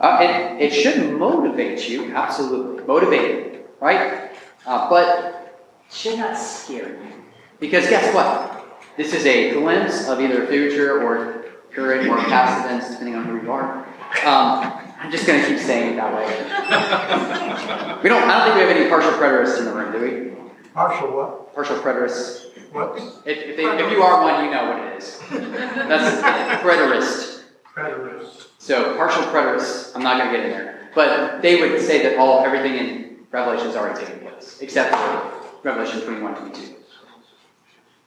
Uh, 0.00 0.18
it, 0.20 0.62
it 0.62 0.70
should 0.72 1.12
motivate 1.18 1.88
you, 1.88 2.14
absolutely. 2.14 2.84
Motivate 2.84 3.52
you, 3.54 3.64
right? 3.80 4.30
Uh, 4.66 4.90
but 4.90 5.56
it 5.88 5.94
should 5.94 6.18
not 6.18 6.36
scare 6.36 6.88
you. 6.88 7.12
Because 7.60 7.88
guess 7.88 8.14
what? 8.14 8.82
This 8.96 9.14
is 9.14 9.24
a 9.26 9.52
glimpse 9.52 10.08
of 10.08 10.20
either 10.20 10.46
future 10.46 11.02
or 11.02 11.44
current 11.72 12.08
or 12.08 12.18
past 12.18 12.64
events, 12.64 12.90
depending 12.90 13.14
on 13.14 13.24
who 13.24 13.40
you 13.42 13.50
are. 13.50 13.86
Um, 14.24 14.86
I'm 14.98 15.10
just 15.10 15.26
going 15.26 15.40
to 15.40 15.48
keep 15.48 15.58
saying 15.58 15.92
it 15.92 15.96
that 15.96 16.12
way. 16.14 16.26
we 18.02 18.08
don't. 18.08 18.22
I 18.22 18.38
don't 18.38 18.44
think 18.44 18.54
we 18.56 18.60
have 18.62 18.76
any 18.76 18.88
partial 18.88 19.12
preterists 19.12 19.58
in 19.58 19.66
the 19.66 19.72
room, 19.72 19.92
do 19.92 20.00
we? 20.00 20.70
Partial 20.72 21.12
what? 21.14 21.54
Partial 21.54 21.76
preterist. 21.76 22.72
What? 22.72 22.96
If, 23.24 23.38
if, 23.38 23.56
they, 23.56 23.64
if 23.64 23.90
you 23.92 24.02
are 24.02 24.22
one, 24.22 24.44
you 24.44 24.50
know 24.50 24.70
what 24.70 24.92
it 24.92 24.98
is. 24.98 25.18
That's 25.30 26.62
preterist. 26.62 27.42
Preterist. 27.74 28.45
So 28.66 28.96
partial 28.96 29.22
preterists, 29.30 29.94
I'm 29.94 30.02
not 30.02 30.18
going 30.18 30.32
to 30.32 30.36
get 30.38 30.46
in 30.46 30.50
there, 30.50 30.90
but 30.92 31.40
they 31.40 31.60
would 31.60 31.80
say 31.80 32.02
that 32.02 32.18
all 32.18 32.44
everything 32.44 32.74
in 32.74 33.16
Revelation 33.30 33.68
has 33.68 33.76
already 33.76 34.04
taken 34.04 34.18
place, 34.18 34.58
except 34.60 34.92
for 34.92 35.60
Revelation 35.62 36.00
21, 36.00 36.34
22. 36.34 36.74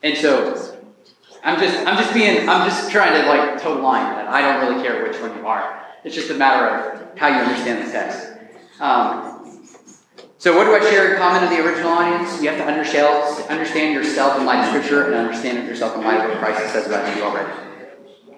And 0.02 0.18
so 0.18 0.78
I'm 1.42 1.58
just 1.58 1.78
I'm 1.86 1.96
just 1.96 2.12
being 2.12 2.46
I'm 2.46 2.68
just 2.68 2.90
trying 2.90 3.22
to 3.22 3.26
like 3.26 3.62
toe 3.62 3.76
the 3.76 3.80
line 3.80 4.14
that 4.16 4.28
I 4.28 4.42
don't 4.42 4.68
really 4.68 4.86
care 4.86 5.02
which 5.02 5.18
one 5.18 5.34
you 5.34 5.46
are. 5.46 5.82
It's 6.04 6.14
just 6.14 6.28
a 6.28 6.34
matter 6.34 6.66
of 6.66 7.18
how 7.18 7.28
you 7.28 7.36
understand 7.36 7.88
the 7.88 7.90
text. 7.90 8.28
Um, 8.80 9.66
so 10.36 10.54
what 10.58 10.64
do 10.64 10.74
I 10.74 10.90
share 10.90 11.12
in 11.12 11.16
common 11.16 11.40
to 11.40 11.56
the 11.56 11.66
original 11.66 11.92
audience? 11.92 12.42
You 12.42 12.50
have 12.50 12.58
to 12.58 12.66
understand 12.66 13.94
yourself 13.94 14.38
in 14.38 14.44
light 14.44 14.62
of 14.62 14.68
Scripture 14.68 15.06
and 15.06 15.14
understand 15.14 15.66
yourself 15.66 15.96
in 15.96 16.04
light 16.04 16.20
of 16.20 16.28
what 16.28 16.38
Christ 16.38 16.70
says 16.74 16.86
about 16.86 17.16
you 17.16 17.22
already. 17.22 17.69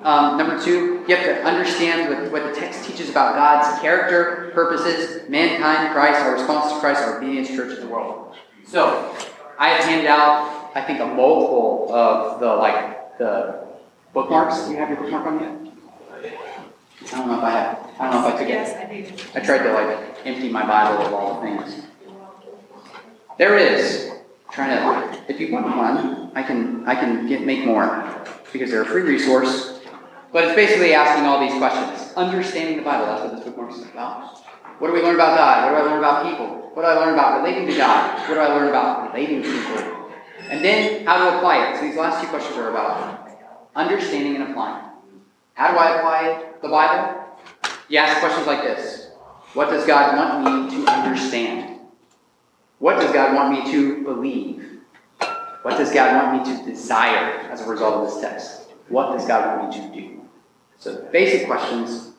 Um, 0.03 0.36
number 0.36 0.61
two, 0.61 1.05
you 1.07 1.16
have 1.16 1.24
to 1.24 1.44
understand 1.44 2.09
what, 2.09 2.32
what 2.32 2.53
the 2.55 2.61
text 2.61 2.84
teaches 2.84 3.09
about 3.09 3.36
God's 3.36 3.80
character, 3.80 4.50
purposes, 4.53 5.28
mankind, 5.28 5.92
Christ, 5.92 6.20
our 6.20 6.32
response 6.32 6.72
to 6.72 6.80
Christ, 6.80 7.03
our 7.03 7.18
obedience, 7.18 7.48
church, 7.48 7.72
and 7.74 7.82
the 7.82 7.86
world. 7.86 8.34
So, 8.66 9.14
I 9.59 9.68
have 9.68 9.84
handed 9.84 10.07
out, 10.07 10.72
I 10.74 10.82
think, 10.82 10.98
a 10.98 11.07
multiple 11.07 11.88
of 11.94 12.40
the 12.40 12.46
like 12.46 13.18
the 13.18 13.64
bookmarks. 14.12 14.64
Do 14.64 14.72
you 14.72 14.78
have 14.78 14.88
your 14.88 14.98
bookmark 14.98 15.26
on 15.26 15.40
you? 15.40 15.72
I 17.12 17.18
don't 17.18 17.28
know 17.28 17.38
if 17.38 17.44
I 17.44 17.50
have. 17.50 17.90
I 17.98 18.11
don't 18.11 18.22
know 18.22 18.28
if 18.28 18.34
I 18.34 18.38
took 18.38 18.48
Yes, 18.48 18.70
it. 18.70 18.76
I 18.78 18.92
did. 18.92 19.22
I 19.36 19.40
tried 19.40 19.62
to 19.64 19.72
like 19.72 20.26
empty 20.26 20.48
my 20.48 20.66
Bible 20.66 21.07
of 21.07 21.12
all 21.12 21.40
the 21.40 21.46
things. 21.46 21.82
There 23.38 23.57
is. 23.57 24.11
Trying 24.50 24.76
to. 24.76 25.32
If 25.32 25.40
you 25.40 25.53
want 25.53 25.66
one, 25.66 26.32
I 26.34 26.42
can. 26.42 26.86
I 26.86 26.94
can 26.94 27.26
get 27.28 27.42
make 27.44 27.64
more 27.64 28.05
because 28.53 28.70
they're 28.70 28.82
a 28.82 28.86
free 28.86 29.03
resource. 29.03 29.72
But 30.33 30.45
it's 30.45 30.55
basically 30.55 30.95
asking 30.95 31.26
all 31.26 31.41
these 31.41 31.57
questions. 31.59 32.12
Understanding 32.14 32.78
the 32.78 32.83
Bible. 32.83 33.07
That's 33.07 33.22
what 33.22 33.37
this 33.37 33.45
bookmark 33.45 33.72
is 33.72 33.83
about. 33.83 34.39
What 34.78 34.89
do 34.89 34.95
we 34.95 35.03
learn 35.03 35.14
about 35.14 35.37
God? 35.37 35.70
What 35.70 35.78
do 35.78 35.85
I 35.85 35.91
learn 35.91 35.99
about 35.99 36.24
people? 36.24 36.70
What 36.74 36.83
do 36.83 36.89
I 36.89 36.95
learn 36.95 37.14
about 37.14 37.43
relating 37.43 37.68
to 37.68 37.76
God? 37.76 38.18
What 38.28 38.35
do 38.35 38.41
I 38.41 38.49
learn 38.49 38.68
about 38.68 39.12
relating 39.12 39.43
to 39.43 39.53
people? 39.53 40.11
And 40.49 40.64
then 40.64 41.07
how 41.07 41.30
to 41.30 41.37
apply 41.37 41.68
it. 41.68 41.76
So 41.76 41.83
these 41.83 41.97
last 41.97 42.22
two 42.22 42.28
questions 42.28 42.57
are 42.57 42.70
about 42.70 43.28
understanding 43.76 44.37
and 44.37 44.51
applying. 44.51 44.85
How 45.55 45.72
do 45.72 45.78
I 45.78 45.99
apply 45.99 46.53
the 46.62 46.68
Bible? 46.68 47.22
You 47.89 47.99
ask 47.99 48.20
questions 48.20 48.47
like 48.47 48.62
this 48.62 49.11
What 49.53 49.68
does 49.68 49.87
God 49.87 50.16
want 50.16 50.70
me 50.70 50.76
to 50.76 50.91
understand? 50.91 51.80
What 52.78 52.99
does 52.99 53.12
God 53.12 53.35
want 53.35 53.53
me 53.53 53.70
to 53.70 54.03
believe? 54.03 54.80
What 55.62 55.76
does 55.76 55.93
God 55.93 56.24
want 56.24 56.49
me 56.49 56.57
to 56.57 56.64
desire 56.64 57.49
as 57.51 57.61
a 57.61 57.68
result 57.68 57.97
of 57.97 58.12
this 58.12 58.20
text? 58.20 58.62
What 58.89 59.16
does 59.16 59.26
God 59.26 59.61
want 59.61 59.76
me 59.76 59.80
to 59.80 59.95
do? 59.95 60.22
So, 60.83 60.97
basic 61.12 61.47
questions, 61.47 62.11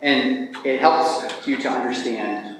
and 0.00 0.54
it 0.64 0.78
helps 0.78 1.44
you 1.44 1.56
to 1.56 1.68
understand 1.68 2.56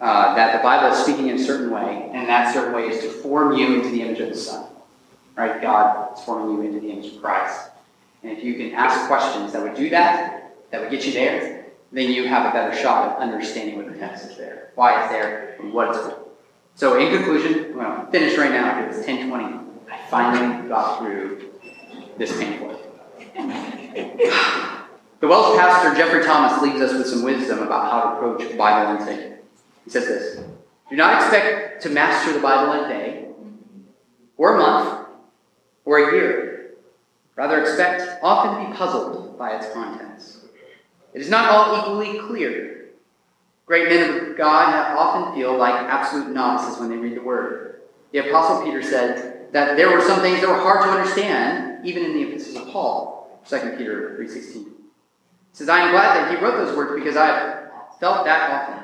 uh, 0.00 0.34
that 0.34 0.56
the 0.56 0.62
Bible 0.62 0.96
is 0.96 1.04
speaking 1.04 1.28
in 1.28 1.36
a 1.36 1.44
certain 1.44 1.70
way, 1.70 2.10
and 2.14 2.26
that 2.30 2.54
certain 2.54 2.72
way 2.72 2.88
is 2.88 3.02
to 3.02 3.10
form 3.10 3.54
you 3.58 3.74
into 3.74 3.90
the 3.90 4.00
image 4.00 4.20
of 4.20 4.30
the 4.30 4.34
Son. 4.34 4.64
Right? 5.36 5.60
God 5.60 6.16
is 6.16 6.24
forming 6.24 6.56
you 6.56 6.62
into 6.62 6.80
the 6.80 6.90
image 6.90 7.12
of 7.12 7.20
Christ. 7.20 7.72
And 8.22 8.32
if 8.32 8.42
you 8.42 8.54
can 8.54 8.72
ask 8.72 9.06
questions 9.06 9.52
that 9.52 9.62
would 9.62 9.74
do 9.74 9.90
that, 9.90 10.54
that 10.70 10.80
would 10.80 10.90
get 10.90 11.04
you 11.04 11.12
there, 11.12 11.66
then 11.92 12.10
you 12.10 12.26
have 12.26 12.46
a 12.46 12.52
better 12.54 12.74
shot 12.74 13.10
at 13.10 13.18
understanding 13.18 13.76
what 13.76 13.92
the 13.92 13.98
text 13.98 14.30
is 14.30 14.38
there, 14.38 14.70
why 14.76 14.98
it's 14.98 15.12
there, 15.12 15.56
and 15.60 15.74
what 15.74 15.90
it's 15.90 15.98
for. 15.98 16.18
So 16.76 16.98
in 16.98 17.14
conclusion, 17.14 17.66
I'm 17.66 17.74
going 17.74 18.06
to 18.06 18.10
finish 18.10 18.38
right 18.38 18.50
now 18.50 18.80
because 18.80 18.96
it's 18.96 19.06
1020. 19.06 19.92
I 19.92 19.98
finally 20.08 20.68
got 20.70 21.00
through 21.00 21.50
this 22.16 22.32
pamphlet. 22.38 23.80
The 23.94 25.28
Welsh 25.28 25.58
pastor 25.58 25.94
Geoffrey 25.94 26.24
Thomas 26.24 26.62
leaves 26.62 26.80
us 26.80 26.94
with 26.94 27.06
some 27.06 27.22
wisdom 27.22 27.58
about 27.60 27.90
how 27.90 28.00
to 28.00 28.16
approach 28.16 28.56
Bible 28.56 29.00
intake. 29.00 29.34
He 29.84 29.90
says 29.90 30.06
this 30.06 30.44
Do 30.88 30.96
not 30.96 31.20
expect 31.20 31.82
to 31.82 31.90
master 31.90 32.32
the 32.32 32.40
Bible 32.40 32.72
in 32.72 32.84
a 32.84 32.88
day, 32.88 33.28
or 34.36 34.54
a 34.54 34.58
month, 34.58 35.08
or 35.84 35.98
a 35.98 36.14
year. 36.14 36.72
Rather, 37.36 37.60
expect 37.60 38.22
often 38.22 38.64
to 38.64 38.70
be 38.70 38.76
puzzled 38.76 39.38
by 39.38 39.56
its 39.56 39.70
contents. 39.72 40.44
It 41.12 41.20
is 41.20 41.28
not 41.28 41.50
all 41.50 41.78
equally 41.78 42.18
clear. 42.18 42.86
Great 43.66 43.88
men 43.88 44.30
of 44.30 44.36
God 44.36 44.74
often 44.96 45.34
feel 45.34 45.56
like 45.56 45.74
absolute 45.74 46.30
novices 46.30 46.80
when 46.80 46.90
they 46.90 46.96
read 46.96 47.16
the 47.16 47.22
Word. 47.22 47.82
The 48.12 48.28
Apostle 48.28 48.64
Peter 48.64 48.82
said 48.82 49.52
that 49.52 49.76
there 49.76 49.90
were 49.90 50.00
some 50.00 50.20
things 50.20 50.40
that 50.40 50.48
were 50.48 50.56
hard 50.56 50.82
to 50.82 50.90
understand, 50.90 51.86
even 51.86 52.04
in 52.04 52.14
the 52.14 52.22
epistles 52.22 52.56
of 52.56 52.72
Paul, 52.72 53.21
2 53.48 53.76
Peter 53.76 54.16
3.16. 54.18 54.66
Says, 55.52 55.68
I 55.68 55.80
am 55.80 55.90
glad 55.90 56.16
that 56.16 56.30
he 56.30 56.42
wrote 56.42 56.56
those 56.64 56.76
words 56.76 56.92
because 56.94 57.16
I 57.16 57.26
have 57.26 57.70
felt 58.00 58.24
that 58.24 58.50
often. 58.50 58.82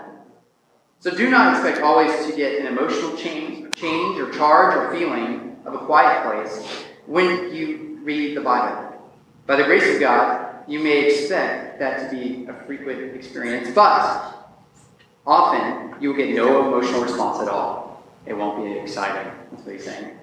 So 1.01 1.11
do 1.11 1.31
not 1.31 1.55
expect 1.55 1.81
always 1.81 2.27
to 2.27 2.37
get 2.37 2.61
an 2.61 2.67
emotional 2.67 3.17
change, 3.17 3.75
change 3.77 4.21
or 4.21 4.31
charge 4.33 4.77
or 4.77 4.93
feeling 4.93 5.57
of 5.65 5.75
a 5.75 5.79
quiet 5.79 6.25
place 6.25 6.85
when 7.07 7.55
you 7.55 8.01
read 8.03 8.37
the 8.37 8.41
Bible. 8.41 9.01
By 9.47 9.57
the 9.57 9.65
grace 9.65 9.95
of 9.95 10.01
God, 10.01 10.65
you 10.67 10.81
may 10.81 11.07
expect 11.07 11.79
that 11.79 12.11
to 12.11 12.17
be 12.17 12.47
a 12.47 12.55
frequent 12.67 13.15
experience, 13.15 13.71
but 13.75 14.35
often 15.27 15.95
you 16.03 16.11
will 16.11 16.17
get 16.17 16.35
no 16.35 16.67
emotional 16.67 17.03
response 17.03 17.41
at 17.41 17.49
all. 17.49 18.03
It 18.27 18.37
won't 18.37 18.63
be 18.63 18.73
exciting. 18.73 19.33
That's 19.51 19.65
what 19.65 19.75
he's 19.75 19.85
saying. 19.85 20.18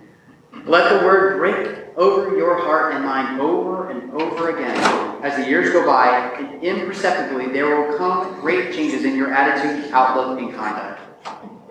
Let 0.64 1.00
the 1.00 1.06
word 1.06 1.38
break 1.38 1.98
over 1.98 2.36
your 2.38 2.58
heart 2.58 2.94
and 2.94 3.06
mind 3.06 3.40
over 3.40 3.90
and 3.90 4.12
over 4.14 4.50
again. 4.50 4.76
As 5.24 5.36
the 5.38 5.50
years 5.50 5.72
go 5.72 5.86
by, 5.86 6.38
imperceptibly 6.62 7.52
there 7.52 7.68
will 7.68 7.98
come 7.98 8.40
great 8.42 8.74
changes 8.74 9.06
in 9.06 9.16
your 9.16 9.34
attitude, 9.34 9.92
outlook, 9.92 10.40
and 10.40 10.54
conduct. 10.54 11.02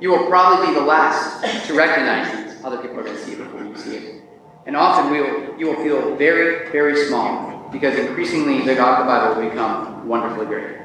You 0.01 0.11
will 0.11 0.27
probably 0.27 0.69
be 0.69 0.75
the 0.75 0.85
last 0.85 1.67
to 1.67 1.75
recognize 1.75 2.53
these. 2.53 2.65
Other 2.65 2.79
people 2.79 3.01
are 3.01 3.05
going 3.05 3.17
to 3.17 3.23
see 3.23 3.33
it 3.33 3.39
before 3.39 3.65
you 3.65 3.77
see 3.77 3.97
it. 3.97 4.23
And 4.67 4.77
often 4.77 5.11
we 5.11 5.21
will, 5.21 5.59
you 5.59 5.67
will 5.67 5.83
feel 5.83 6.17
very, 6.17 6.71
very 6.71 7.07
small 7.07 7.69
because 7.71 7.99
increasingly 7.99 8.65
the 8.65 8.75
God 8.75 9.01
of 9.01 9.07
the 9.07 9.13
Bible 9.13 9.43
will 9.43 9.51
become 9.51 10.09
wonderfully 10.09 10.47
great. 10.47 10.79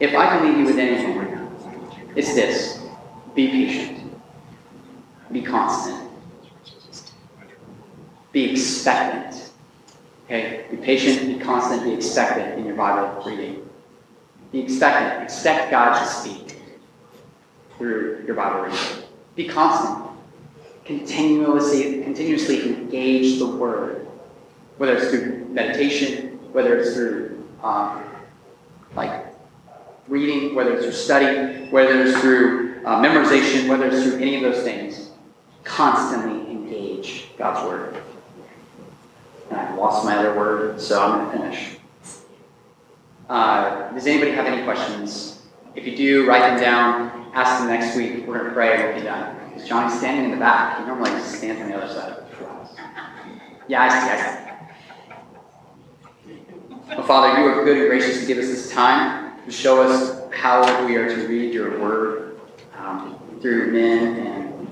If 0.00 0.14
I 0.14 0.26
can 0.26 0.48
leave 0.48 0.58
you 0.58 0.64
with 0.64 0.78
anything, 0.78 1.18
right 1.18 1.30
now, 1.30 1.52
it's 2.16 2.34
this 2.34 2.82
be 3.34 3.48
patient, 3.48 4.12
be 5.30 5.42
constant, 5.42 6.11
be 8.32 8.50
expectant. 8.50 9.50
Okay? 10.26 10.64
Be 10.70 10.78
patient, 10.78 11.26
be 11.26 11.44
constant, 11.44 11.84
be 11.84 11.92
expectant 11.92 12.58
in 12.58 12.64
your 12.64 12.74
Bible 12.74 13.22
reading. 13.24 13.68
Be 14.50 14.60
expectant. 14.60 15.22
Expect 15.22 15.70
God 15.70 15.98
to 15.98 16.06
speak 16.06 16.56
through 17.78 18.24
your 18.26 18.34
Bible 18.34 18.62
reading. 18.62 19.04
Be 19.36 19.48
constant. 19.48 20.10
Continuously, 20.84 22.02
continuously 22.02 22.66
engage 22.66 23.38
the 23.38 23.46
Word, 23.46 24.06
whether 24.78 24.96
it's 24.96 25.10
through 25.10 25.46
meditation, 25.48 26.38
whether 26.52 26.76
it's 26.76 26.94
through 26.94 27.46
um, 27.62 28.02
like 28.96 29.26
reading, 30.08 30.54
whether 30.54 30.74
it's 30.74 30.84
through 30.84 30.92
study, 30.92 31.66
whether 31.70 32.02
it's 32.02 32.20
through 32.20 32.82
uh, 32.84 33.00
memorization, 33.00 33.68
whether 33.68 33.86
it's 33.86 34.02
through 34.02 34.16
any 34.16 34.36
of 34.36 34.42
those 34.42 34.64
things. 34.64 35.10
Constantly 35.64 36.50
engage 36.50 37.28
God's 37.38 37.64
Word. 37.66 38.02
I've 39.54 39.76
lost 39.76 40.04
my 40.04 40.16
other 40.16 40.34
word, 40.36 40.80
so 40.80 41.02
I'm 41.02 41.18
going 41.18 41.30
to 41.30 41.38
finish. 41.38 41.76
Uh, 43.28 43.90
does 43.92 44.06
anybody 44.06 44.32
have 44.32 44.46
any 44.46 44.62
questions? 44.64 45.42
If 45.74 45.86
you 45.86 45.96
do, 45.96 46.26
write 46.26 46.40
them 46.40 46.60
down. 46.60 47.30
Ask 47.34 47.60
them 47.60 47.68
next 47.68 47.96
week. 47.96 48.26
We're 48.26 48.38
going 48.38 48.48
to 48.48 48.52
pray 48.52 48.74
and 48.74 48.84
we'll 48.84 48.96
be 48.96 49.02
done. 49.02 49.36
Is 49.52 49.66
Johnny 49.66 49.94
standing 49.94 50.26
in 50.26 50.30
the 50.32 50.36
back? 50.36 50.78
He 50.78 50.86
normally 50.86 51.18
stands 51.22 51.62
on 51.62 51.70
the 51.70 51.76
other 51.76 51.92
side. 51.92 52.22
Yeah, 53.68 53.82
I 53.82 53.88
see. 53.88 54.10
I 54.10 54.16
see. 54.26 54.42
Well, 56.88 57.06
Father, 57.06 57.40
you 57.40 57.46
are 57.46 57.64
good 57.64 57.78
and 57.78 57.88
gracious 57.88 58.20
to 58.20 58.26
give 58.26 58.36
us 58.36 58.48
this 58.48 58.70
time 58.70 59.42
to 59.46 59.50
show 59.50 59.82
us 59.82 60.20
how 60.34 60.84
we 60.84 60.96
are 60.96 61.08
to 61.08 61.26
read 61.26 61.54
your 61.54 61.80
word 61.80 62.38
um, 62.76 63.18
through 63.40 63.72
men 63.72 64.26
and 64.26 64.68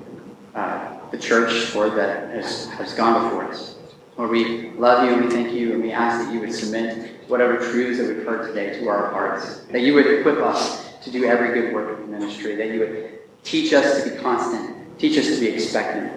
uh, 0.53 0.99
the 1.09 1.17
church, 1.17 1.73
Lord, 1.73 1.95
that 1.95 2.29
has, 2.29 2.67
has 2.69 2.93
gone 2.93 3.23
before 3.23 3.45
us. 3.45 3.75
Lord, 4.17 4.29
we 4.29 4.71
love 4.71 5.05
you 5.05 5.13
and 5.13 5.25
we 5.25 5.31
thank 5.31 5.53
you 5.53 5.73
and 5.73 5.81
we 5.81 5.91
ask 5.91 6.25
that 6.25 6.33
you 6.33 6.39
would 6.41 6.53
submit 6.53 7.11
whatever 7.27 7.57
truths 7.57 7.97
that 7.99 8.07
we've 8.07 8.25
heard 8.25 8.47
today 8.47 8.79
to 8.79 8.89
our 8.89 9.09
hearts, 9.09 9.61
that 9.71 9.81
you 9.81 9.93
would 9.93 10.05
equip 10.05 10.37
us 10.37 10.93
to 11.03 11.11
do 11.11 11.25
every 11.25 11.59
good 11.59 11.73
work 11.73 11.97
of 11.97 12.09
ministry, 12.09 12.55
that 12.55 12.67
you 12.67 12.79
would 12.81 13.19
teach 13.43 13.73
us 13.73 14.03
to 14.03 14.09
be 14.09 14.17
constant, 14.17 14.99
teach 14.99 15.17
us 15.17 15.27
to 15.27 15.39
be 15.39 15.47
expectant 15.47 16.11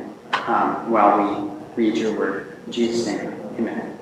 um, 0.48 0.90
while 0.90 1.52
we 1.76 1.84
read 1.90 1.96
your 1.96 2.18
word. 2.18 2.56
In 2.66 2.72
Jesus' 2.72 3.06
name, 3.06 3.32
amen. 3.58 3.93